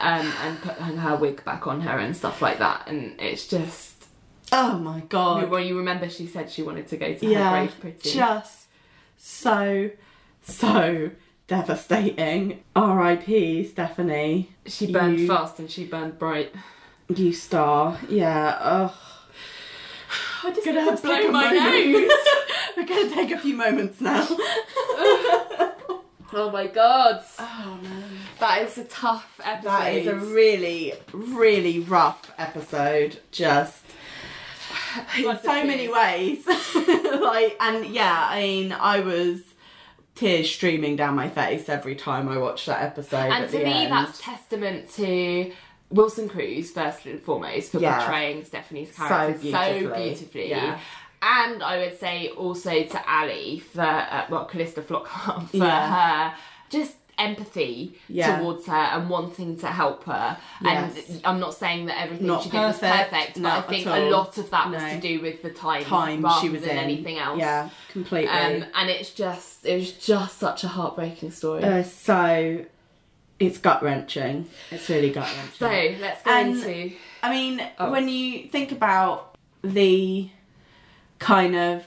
[0.00, 2.88] um, and putting her wig back on her and stuff like that.
[2.88, 4.06] And it's just.
[4.52, 5.50] Oh my god.
[5.50, 8.10] Well, you remember she said she wanted to go to yeah, her grave pretty.
[8.10, 8.65] just
[9.16, 9.90] so,
[10.42, 11.10] so
[11.46, 12.62] devastating.
[12.74, 13.64] R.I.P.
[13.64, 14.50] Stephanie.
[14.66, 16.52] she burned you, fast and she burned bright.
[17.14, 17.98] You star.
[18.08, 18.58] Yeah.
[18.60, 18.94] Ugh.
[20.44, 22.10] I just Gonna have to blow my nose.
[22.76, 24.26] We're gonna take a few moments now.
[26.32, 27.24] Oh my god.
[27.38, 28.02] Oh no.
[28.40, 29.70] That is a tough episode.
[29.70, 33.20] That is a really, really rough episode.
[33.30, 33.84] Just
[35.18, 36.46] in so many ways.
[37.20, 39.40] like, and yeah, I mean, I was
[40.14, 43.30] tears streaming down my face every time I watched that episode.
[43.32, 43.92] and to me, end.
[43.92, 45.52] that's testament to
[45.90, 47.98] Wilson Cruz, first and foremost, for Yeah.
[48.00, 50.04] portraying Stephanie's character so beautifully.
[50.08, 50.50] beautifully.
[50.50, 50.78] Yeah.
[51.22, 56.30] And I would say also to Ally for, uh, well, Calista Flockhart for Yeah.
[56.30, 56.36] her
[56.70, 58.38] just empathy Yeah.
[58.38, 60.36] towards her and wanting to help her.
[60.60, 61.08] Yes.
[61.08, 63.86] And I'm not saying that everything Not she did was perfect, perfect, but I think
[63.86, 66.72] a lot of that was to do with the time, time rather she was than
[66.72, 66.76] in.
[66.78, 67.38] anything else.
[67.38, 68.28] Yeah, completely.
[68.28, 71.64] Um, and it's just, it was just such a heartbreaking story.
[71.64, 72.64] Uh, so
[73.38, 74.48] it's gut wrenching.
[74.70, 75.52] It's really gut wrenching.
[75.58, 76.92] so let's go And- into.
[77.22, 77.90] I mean, Oh.
[77.90, 80.28] when you think about the
[81.18, 81.84] kind of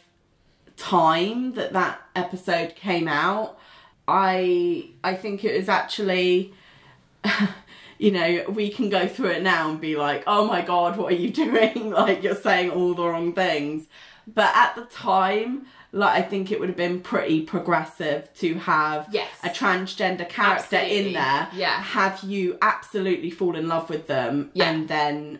[0.75, 3.58] time that that episode came out,
[4.09, 6.53] I I think it was actually
[7.97, 11.11] you know, we can go through it now and be like, "Oh my god, what
[11.13, 11.91] are you doing?
[12.01, 13.87] like you're saying all the wrong things."
[14.27, 19.07] But at the time, like I think it would have been pretty progressive to have
[19.11, 19.27] Yes.
[19.43, 21.07] a transgender character Absolutely.
[21.07, 21.47] in there.
[21.53, 21.81] Yeah.
[21.81, 24.69] Have you absolutely fall in love with them Yeah.
[24.69, 25.39] and then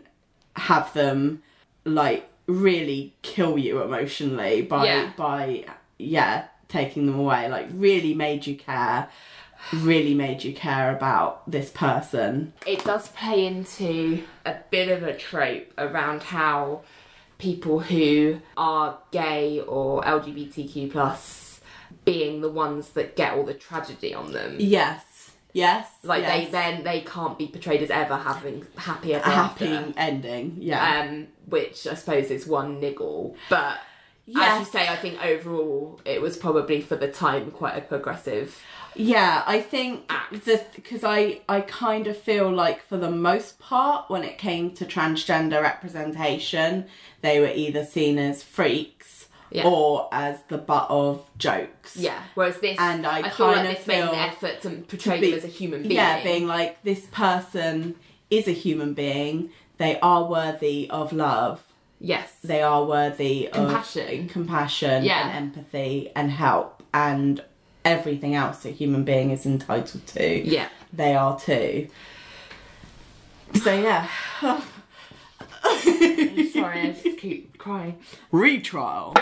[0.56, 1.44] have them
[1.86, 5.12] like really kill you emotionally by Yeah.
[5.16, 5.66] by
[6.00, 7.50] yeah, taking them away.
[7.50, 9.10] Like really made you care.
[9.74, 12.54] Really made you care about this person.
[12.66, 16.82] it does play into a bit of a trope around how
[17.40, 21.60] people who are gay or LGBTQ plus
[22.06, 24.56] being the ones that get all the tragedy on them.
[24.60, 25.32] Yes.
[25.54, 25.90] Yes.
[26.04, 26.46] Like yes.
[26.46, 29.94] they then they can't be portrayed as ever having happy ever a happy after.
[29.98, 30.58] ending.
[30.60, 31.02] Yeah.
[31.02, 33.80] Um, which I suppose is one niggle, but
[34.38, 38.60] as you say, I think overall it was probably for the time quite a progressive.
[38.96, 44.10] Yeah, I think the because I I kind of feel like for the most part
[44.10, 46.86] when it came to transgender representation,
[47.22, 49.68] they were either seen as freaks Yeah.
[49.68, 51.96] or as the butt of jokes.
[51.98, 52.22] Yeah.
[52.36, 55.30] Whereas this, And I feel like kind of this made an effort to portray Be-
[55.32, 55.94] them as a human being.
[55.94, 57.96] Yeah, being like this person
[58.30, 59.50] is a human being.
[59.78, 61.64] They are worthy of love.
[62.00, 62.32] Yes.
[62.44, 64.26] They are worthy Compassion.
[64.26, 65.28] of compassion Yeah.
[65.30, 67.44] and empathy and help and
[67.86, 70.40] everything else a human being is entitled to.
[70.50, 70.68] yeah.
[70.92, 71.88] they are too.
[73.64, 74.08] So yeah.
[76.54, 77.98] Sorry, I just keep crying.
[78.32, 79.16] Retrial.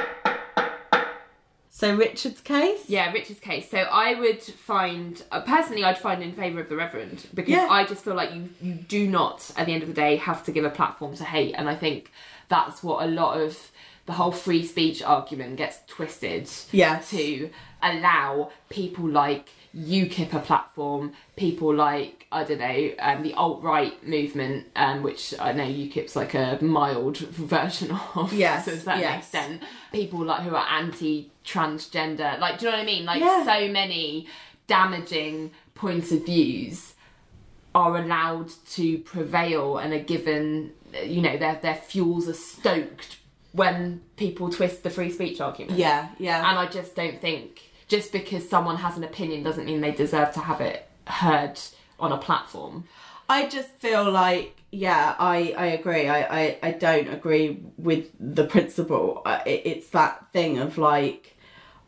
[1.70, 2.90] So Richard's case?
[2.90, 3.70] Yeah, Richard's case.
[3.70, 7.68] So I would find, uh, personally, I'd find in favour of the Reverend because Yeah.
[7.70, 10.44] I just feel like you, you do not, at the end of the day, have
[10.46, 11.54] to give a platform to hate.
[11.54, 12.12] And I think
[12.50, 13.72] that's what a lot of
[14.06, 17.10] the whole free speech argument gets twisted Yes.
[17.12, 17.50] to
[17.84, 24.02] allow people like UKIP a platform, people like, I don't know, um, the alt right
[24.08, 29.02] movement, um, which I know UKIP's like a mild version of Yes, to a certain
[29.02, 29.20] yes.
[29.20, 29.62] extent.
[29.92, 33.06] People like who are anti transgender, like, do you know what I mean?
[33.06, 33.44] Like, Yeah.
[33.44, 34.28] so many
[34.68, 36.94] damaging points of views
[37.76, 40.72] are allowed to prevail and are given,
[41.04, 43.18] you know, their, their fuels are stoked
[43.52, 45.78] when people twist the free speech argument.
[45.78, 46.50] Yeah, yeah.
[46.50, 50.34] And I just don't think just because someone has an opinion doesn't mean they deserve
[50.34, 51.60] to have it heard
[52.00, 52.86] on a platform.
[53.30, 56.08] I just feel like, yeah, I, I agree.
[56.08, 59.22] I, I, I don't agree with the principle.
[59.26, 61.38] Uh, It, it's that thing of like,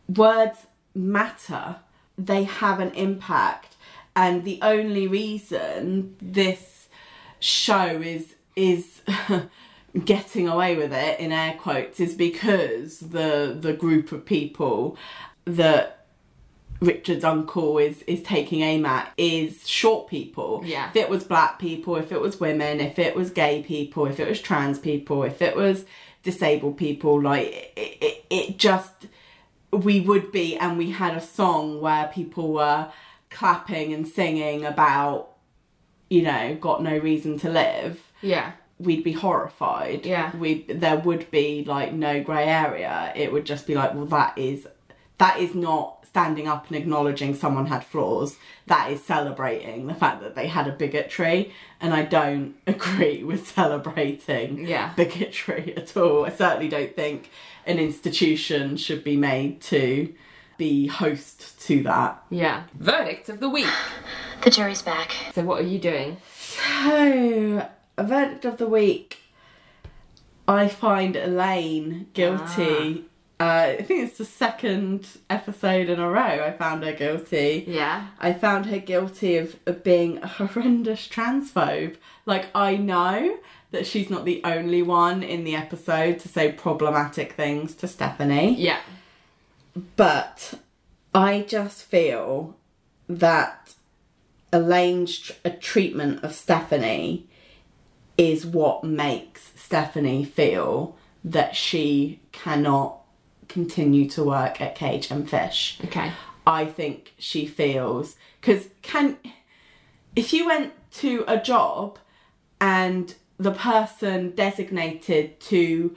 [0.08, 0.66] words
[0.96, 1.78] matter,
[2.18, 3.76] they have an impact.
[4.16, 6.88] And the only reason this
[7.40, 9.02] show is is
[10.06, 14.98] getting away with it in air quotes is because the the group of people
[15.46, 16.06] that
[16.82, 20.62] Richard's uncle is is taking aim at is short people.
[20.66, 20.90] Yeah.
[20.90, 24.20] If it was black people, if it was women, if it was gay people, if
[24.20, 25.86] it was trans people, if it was
[26.22, 29.08] disabled people, like it, it, it just
[29.72, 32.92] we would be and we had a song where people were
[33.30, 35.30] clapping and singing about
[36.10, 38.52] you know got no reason to live Yeah.
[38.80, 40.06] we'd be horrified.
[40.06, 40.36] Yeah.
[40.36, 43.12] We there would be like no grey area.
[43.16, 44.68] It would just be like, well, that is
[45.18, 48.38] that is not standing up and acknowledging someone had flaws.
[48.68, 51.52] That is celebrating the fact that they had a bigotry,
[51.82, 54.94] and I don't agree with celebrating Yeah.
[54.96, 56.26] bigotry at all.
[56.26, 57.30] I certainly don't think
[57.66, 60.14] an institution should be made to
[60.58, 62.24] be host to that.
[62.30, 62.64] Yeah.
[62.76, 63.68] Verdict of the week.
[64.44, 65.12] The jury's back.
[65.36, 66.18] So what are you doing?
[66.38, 67.70] So, a
[68.04, 69.18] verdict of the week.
[70.48, 73.06] I find Elaine guilty.
[73.40, 77.64] Uh, I think it's the second episode in a row I found her guilty.
[77.68, 78.08] Yeah.
[78.20, 81.96] I found her guilty of, of being a horrendous transphobe.
[82.26, 83.38] Like, I know
[83.72, 88.56] that she's not the only one in the episode to say problematic things to Stephanie
[88.56, 88.80] Yeah.
[89.96, 90.56] but
[91.14, 92.56] I just feel
[93.08, 93.76] that
[94.52, 97.29] Elaine's tr- a treatment of Stephanie
[98.20, 103.00] is what makes Stephanie feel that she cannot
[103.48, 105.80] continue to work at Cage and Fish.
[105.86, 106.12] Okay.
[106.46, 109.18] I think she feels because can
[110.16, 111.98] if you went to a job
[112.60, 115.96] and the person designated to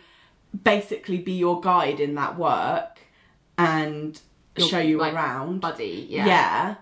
[0.62, 3.00] basically be your guide in that work
[3.58, 4.20] and
[4.56, 6.06] Your, show you like, around Buddy.
[6.08, 6.26] Yeah.
[6.26, 6.74] yeah.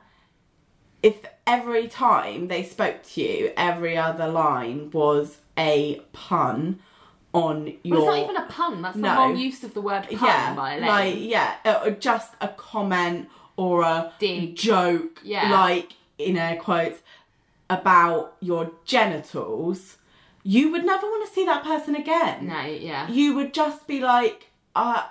[1.02, 1.24] If
[1.55, 6.78] every time they spoke to you, every other line was a pun
[7.32, 8.82] on your Well, it's not even a pun.
[8.82, 9.14] That's the No.
[9.14, 10.86] whole use of the word pun yeah, by Elaine.
[10.97, 14.56] like yeah, uh, just a comment or a Dig.
[14.56, 15.51] joke, Yeah.
[15.62, 17.01] like in air quotes
[17.68, 19.97] about your genitals,
[20.43, 22.47] you would never want to see that person again.
[22.48, 22.62] no.
[22.62, 23.09] Yeah.
[23.09, 25.02] You would just be like, uh,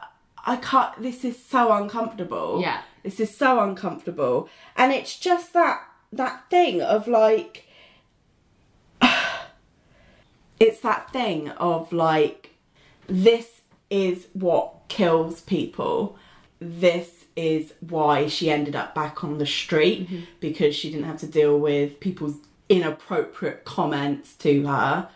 [0.45, 1.02] I can't.
[1.02, 2.60] This is so uncomfortable.
[2.61, 2.80] Yeah.
[3.03, 5.78] this is so uncomfortable, and it's just that
[6.11, 7.65] that thing of like.
[10.60, 12.56] it's that thing of like
[13.07, 16.18] this is what kills people
[16.60, 20.07] this is why she ended up back on the street
[20.40, 22.38] because she didn't have to deal with people's
[22.68, 25.10] inappropriate comments to her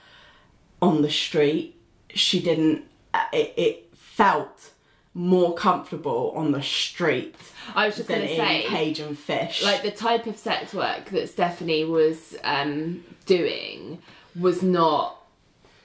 [0.82, 1.76] on the street
[2.14, 4.72] she didn't uh, it, it felt
[5.14, 7.36] more comfortable on the street
[7.76, 8.64] I was just going to say.
[8.68, 14.00] cage and fish like the type of sex work that Stephanie was um, doing
[14.36, 15.24] was not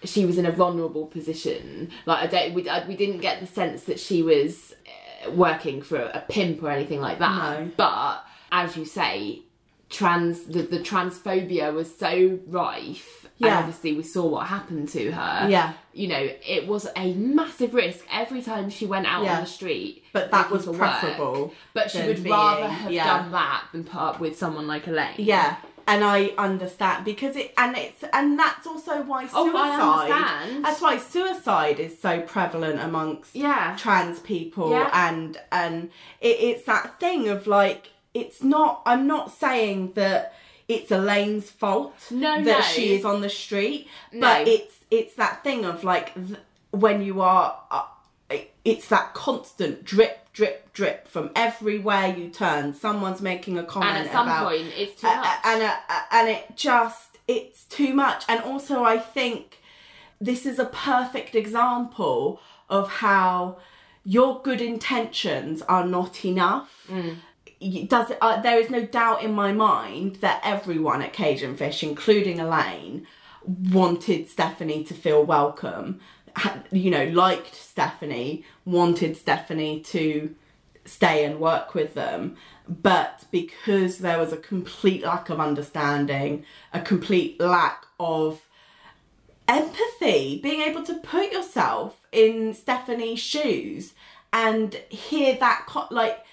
[0.05, 1.91] she was in a vulnerable position.
[2.07, 4.75] Like I don't, we, I, we didn't get the sense that she was
[5.27, 7.61] uh, working for a pimp or anything like that.
[7.61, 7.71] No.
[7.77, 9.43] But as you say,
[9.91, 13.28] trans the, the transphobia was so rife.
[13.41, 13.59] And Yeah.
[13.61, 15.49] obviously we saw what happened to her.
[15.49, 15.73] Yeah.
[15.93, 19.37] You know, it was a massive risk every time she went out Yeah.
[19.37, 20.05] on the street.
[20.13, 20.81] But that was for work.
[20.81, 23.05] preferable But she would being- rather have yeah.
[23.07, 25.15] done that than put up with someone like Elaine.
[25.19, 25.57] Yeah,
[25.87, 29.37] and I understand because it and it's and that's also why suicide.
[29.37, 29.71] Oh, I
[30.11, 30.65] understand.
[30.65, 33.77] That's why suicide is so prevalent amongst Yeah.
[33.79, 35.91] trans people, and and
[36.21, 38.83] it, it's that thing of like it's not.
[38.85, 40.35] I'm not saying that
[40.69, 42.61] it's Elaine's fault No, that no.
[42.61, 44.21] she is on the street, No.
[44.21, 46.39] but it's it's that thing of like th-
[46.71, 47.59] when you are.
[47.71, 47.85] Uh,
[48.65, 52.75] it's that constant drip, drip, drip from everywhere you turn.
[52.75, 55.39] Someone's making a comment And at some about, point, it's too a- much.
[55.45, 55.77] and uh,
[56.11, 59.59] and it just it's too much and also i think
[60.21, 62.41] this is a perfect example
[62.71, 63.59] of how
[64.05, 67.17] your good intentions are not enough Y-
[67.89, 71.59] does it, uh, there is no doubt in my mind that everyone at cage and
[71.59, 73.07] fish including elaine
[73.71, 75.99] wanted stephanie to feel welcome
[76.71, 80.35] you know liked stephanie wanted stephanie to
[80.89, 82.37] stay and work with them.
[82.69, 88.47] But because there was a complete lack of understanding, a complete lack of
[89.47, 93.95] empathy, being able to put yourself in Stephanie's shoes
[94.33, 96.25] and hear that, like,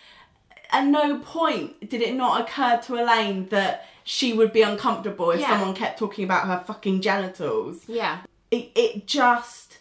[0.72, 5.40] at no point did it not occur to Elaine that she would be uncomfortable if
[5.40, 5.50] Yeah.
[5.50, 7.84] someone kept talking about her fucking genitals.
[7.88, 8.20] Yeah.
[8.52, 9.78] it, it just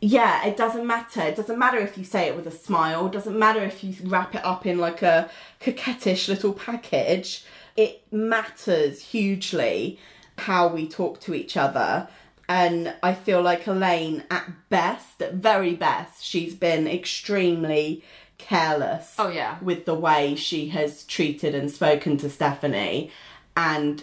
[0.00, 1.20] yeah it doesn't matter.
[1.22, 3.06] It doesn't matter if you say it with a smile.
[3.06, 5.30] It doesn't matter if you wrap it up in like a
[5.60, 7.44] coquettish little package.
[7.76, 9.98] It matters hugely
[10.38, 12.08] how we talk to each other.
[12.48, 18.02] And i feel like elaine at best at very best she's been extremely
[18.40, 19.56] careless Oh, yeah.
[19.62, 23.10] with the way she has treated and spoken to stephanie
[23.56, 24.02] and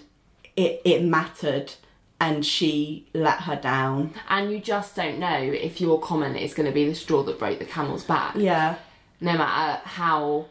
[0.56, 1.74] it, it mattered
[2.20, 4.14] and she let her down.
[4.30, 7.38] And you just don't know if your comment is going to be the straw that
[7.38, 8.36] broke the camel's back.
[8.36, 8.76] Yeah.
[9.22, 10.46] No matter how,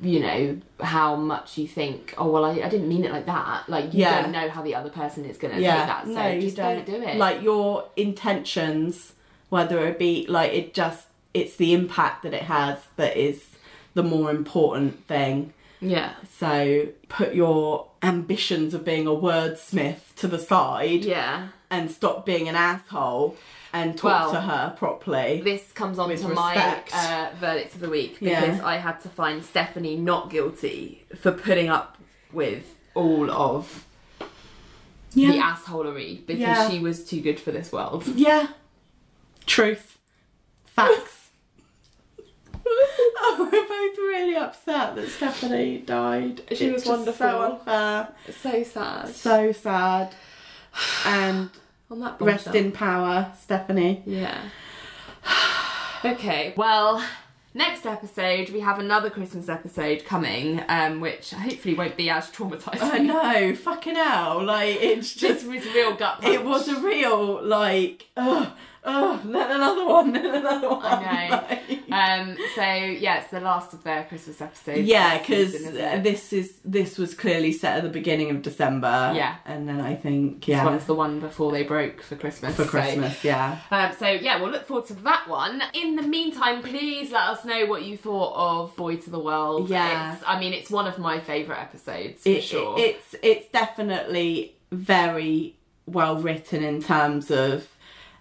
[0.00, 3.68] you know, how much you think, oh, well, I, I didn't mean it like that.
[3.68, 4.22] Like, you Yeah.
[4.22, 5.78] don't know how the other person is going to Yeah.
[5.78, 6.04] take that.
[6.06, 6.86] So no, you don't.
[6.86, 7.16] do it.
[7.16, 9.14] Like your intentions,
[9.48, 13.44] whether it be like it just it's the impact that it has that is
[13.94, 15.52] the more important thing.
[15.80, 16.14] yeah.
[16.38, 21.48] So put your ambitions of being a wordsmith to the side Yeah.
[21.70, 23.36] and stop being an asshole
[23.72, 25.40] and talk Well, to her properly.
[25.44, 26.92] This comes on to respect.
[26.92, 28.40] my uh, verdict of the week Yeah.
[28.40, 31.98] because I had to find Stephanie not guilty for putting up
[32.32, 33.84] with all of
[35.12, 36.68] the assholery because Yeah.
[36.70, 38.04] she was too good for this world.
[38.16, 38.48] Yeah.
[39.46, 39.98] Truth.
[40.64, 41.23] Facts.
[42.66, 46.42] oh, we're both really upset that Stephanie died.
[46.52, 47.14] She was It's wonderful.
[47.14, 48.08] So unfair.
[48.30, 49.08] So sad.
[49.08, 50.14] So sad.
[51.06, 51.50] And
[51.90, 52.64] on that rest bombshell.
[52.64, 54.02] in power, Stephanie.
[54.06, 54.40] Yeah.
[56.04, 56.54] okay.
[56.56, 57.04] Well,
[57.52, 62.82] next episode we have another Christmas episode coming, um, which hopefully won't be as traumatizing.
[62.82, 64.42] I know, fucking hell.
[64.42, 65.46] Like, it's just.
[65.46, 66.34] was real gut punch.
[66.34, 68.48] It was a real, like, ugh,
[68.84, 70.84] ugh, then another one, then another one.
[70.84, 71.36] I know.
[71.48, 71.60] like-
[71.94, 72.36] Um.
[72.56, 74.80] So yeah, it's the last of their Christmas episodes.
[74.80, 76.02] Yeah, because season, isn't it?
[76.02, 79.12] this is this was clearly set at the beginning of December.
[79.14, 79.36] Yeah.
[79.44, 82.56] and then I think This yeah one's the one before they broke for Christmas.
[82.56, 83.22] for so- Christmas.
[83.22, 85.62] Yeah, Um, so yeah, we'll look forward to that one.
[85.72, 89.68] In the meantime, please let us know what you thought of Boy to the World.
[89.68, 90.14] Yeah.
[90.14, 92.78] It's, I mean, it's one of my favourite episodes for it, sure.
[92.78, 95.54] it- it's it's definitely very
[95.86, 97.68] well written in terms of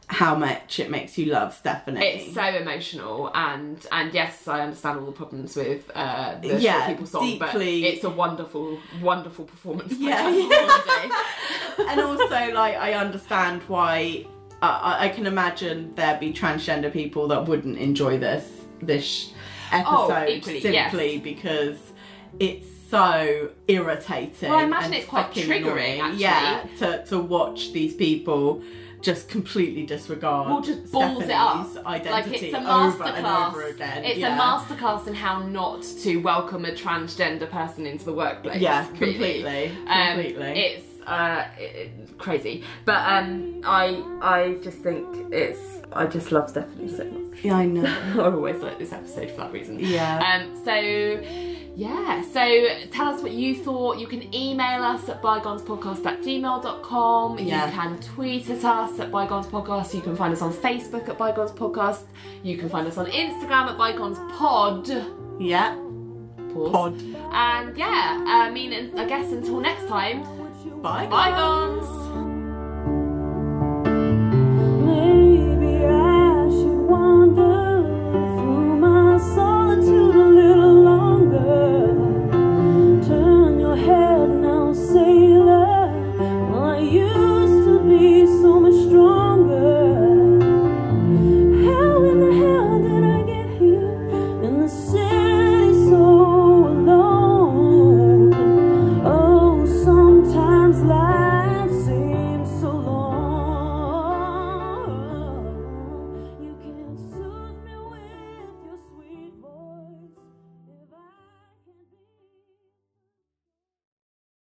[0.08, 2.06] how much it makes you love Stephanie.
[2.06, 6.88] It's so emotional, and and yes, I understand all the problems with uh, the Yeah,
[6.88, 9.94] People song, but it's a wonderful, wonderful performance.
[9.98, 11.10] Yeah, yeah.
[11.90, 14.26] And also like I understand why
[14.62, 18.50] uh, I I can imagine there'd be transgender people that wouldn't enjoy this
[18.82, 19.34] this
[19.76, 21.24] Oh, episode equally, simply yes.
[21.24, 21.80] because
[22.40, 24.50] it's so irritating.
[24.50, 26.20] Well, I imagine it's quite triggering, actually.
[26.22, 28.62] Yeah, to to watch these people
[29.04, 31.68] just completely disregard Well, just balls it up.
[31.68, 33.48] Stephanie's Like identity it's a over and masterclass.
[33.50, 34.04] over again.
[34.06, 34.36] It's yeah.
[34.36, 38.62] a masterclass in how not to welcome a transgender person into the workplace.
[38.62, 38.98] Yeah, really.
[39.14, 40.60] completely, Um, completely.
[40.60, 45.60] it's uh, it, it- crazy, but um, I I just think it's
[45.92, 47.44] I just love Stephanie so much.
[47.44, 47.84] Yeah, I know.
[48.16, 49.80] I always like this episode for that reason.
[49.80, 50.20] Yeah.
[50.46, 50.56] Um.
[50.64, 50.72] So
[51.76, 53.98] yeah, so tell us what you thought.
[54.00, 57.40] You can email us at bygonespodcast at gmail.com.
[57.40, 57.66] Yeah.
[57.66, 59.94] You can tweet at us at bygonespodcast.
[59.94, 62.04] You can find us on Facebook at bygonespodcast.
[62.44, 65.40] You can find us on Instagram at bygonespod.
[65.40, 65.76] Yeah.
[66.54, 66.72] Pause.
[66.72, 67.02] Pod.
[67.32, 70.22] And yeah, I mean, I guess until next time,
[70.82, 71.08] Bye.
[71.08, 71.88] bygones.
[72.16, 72.33] Maybe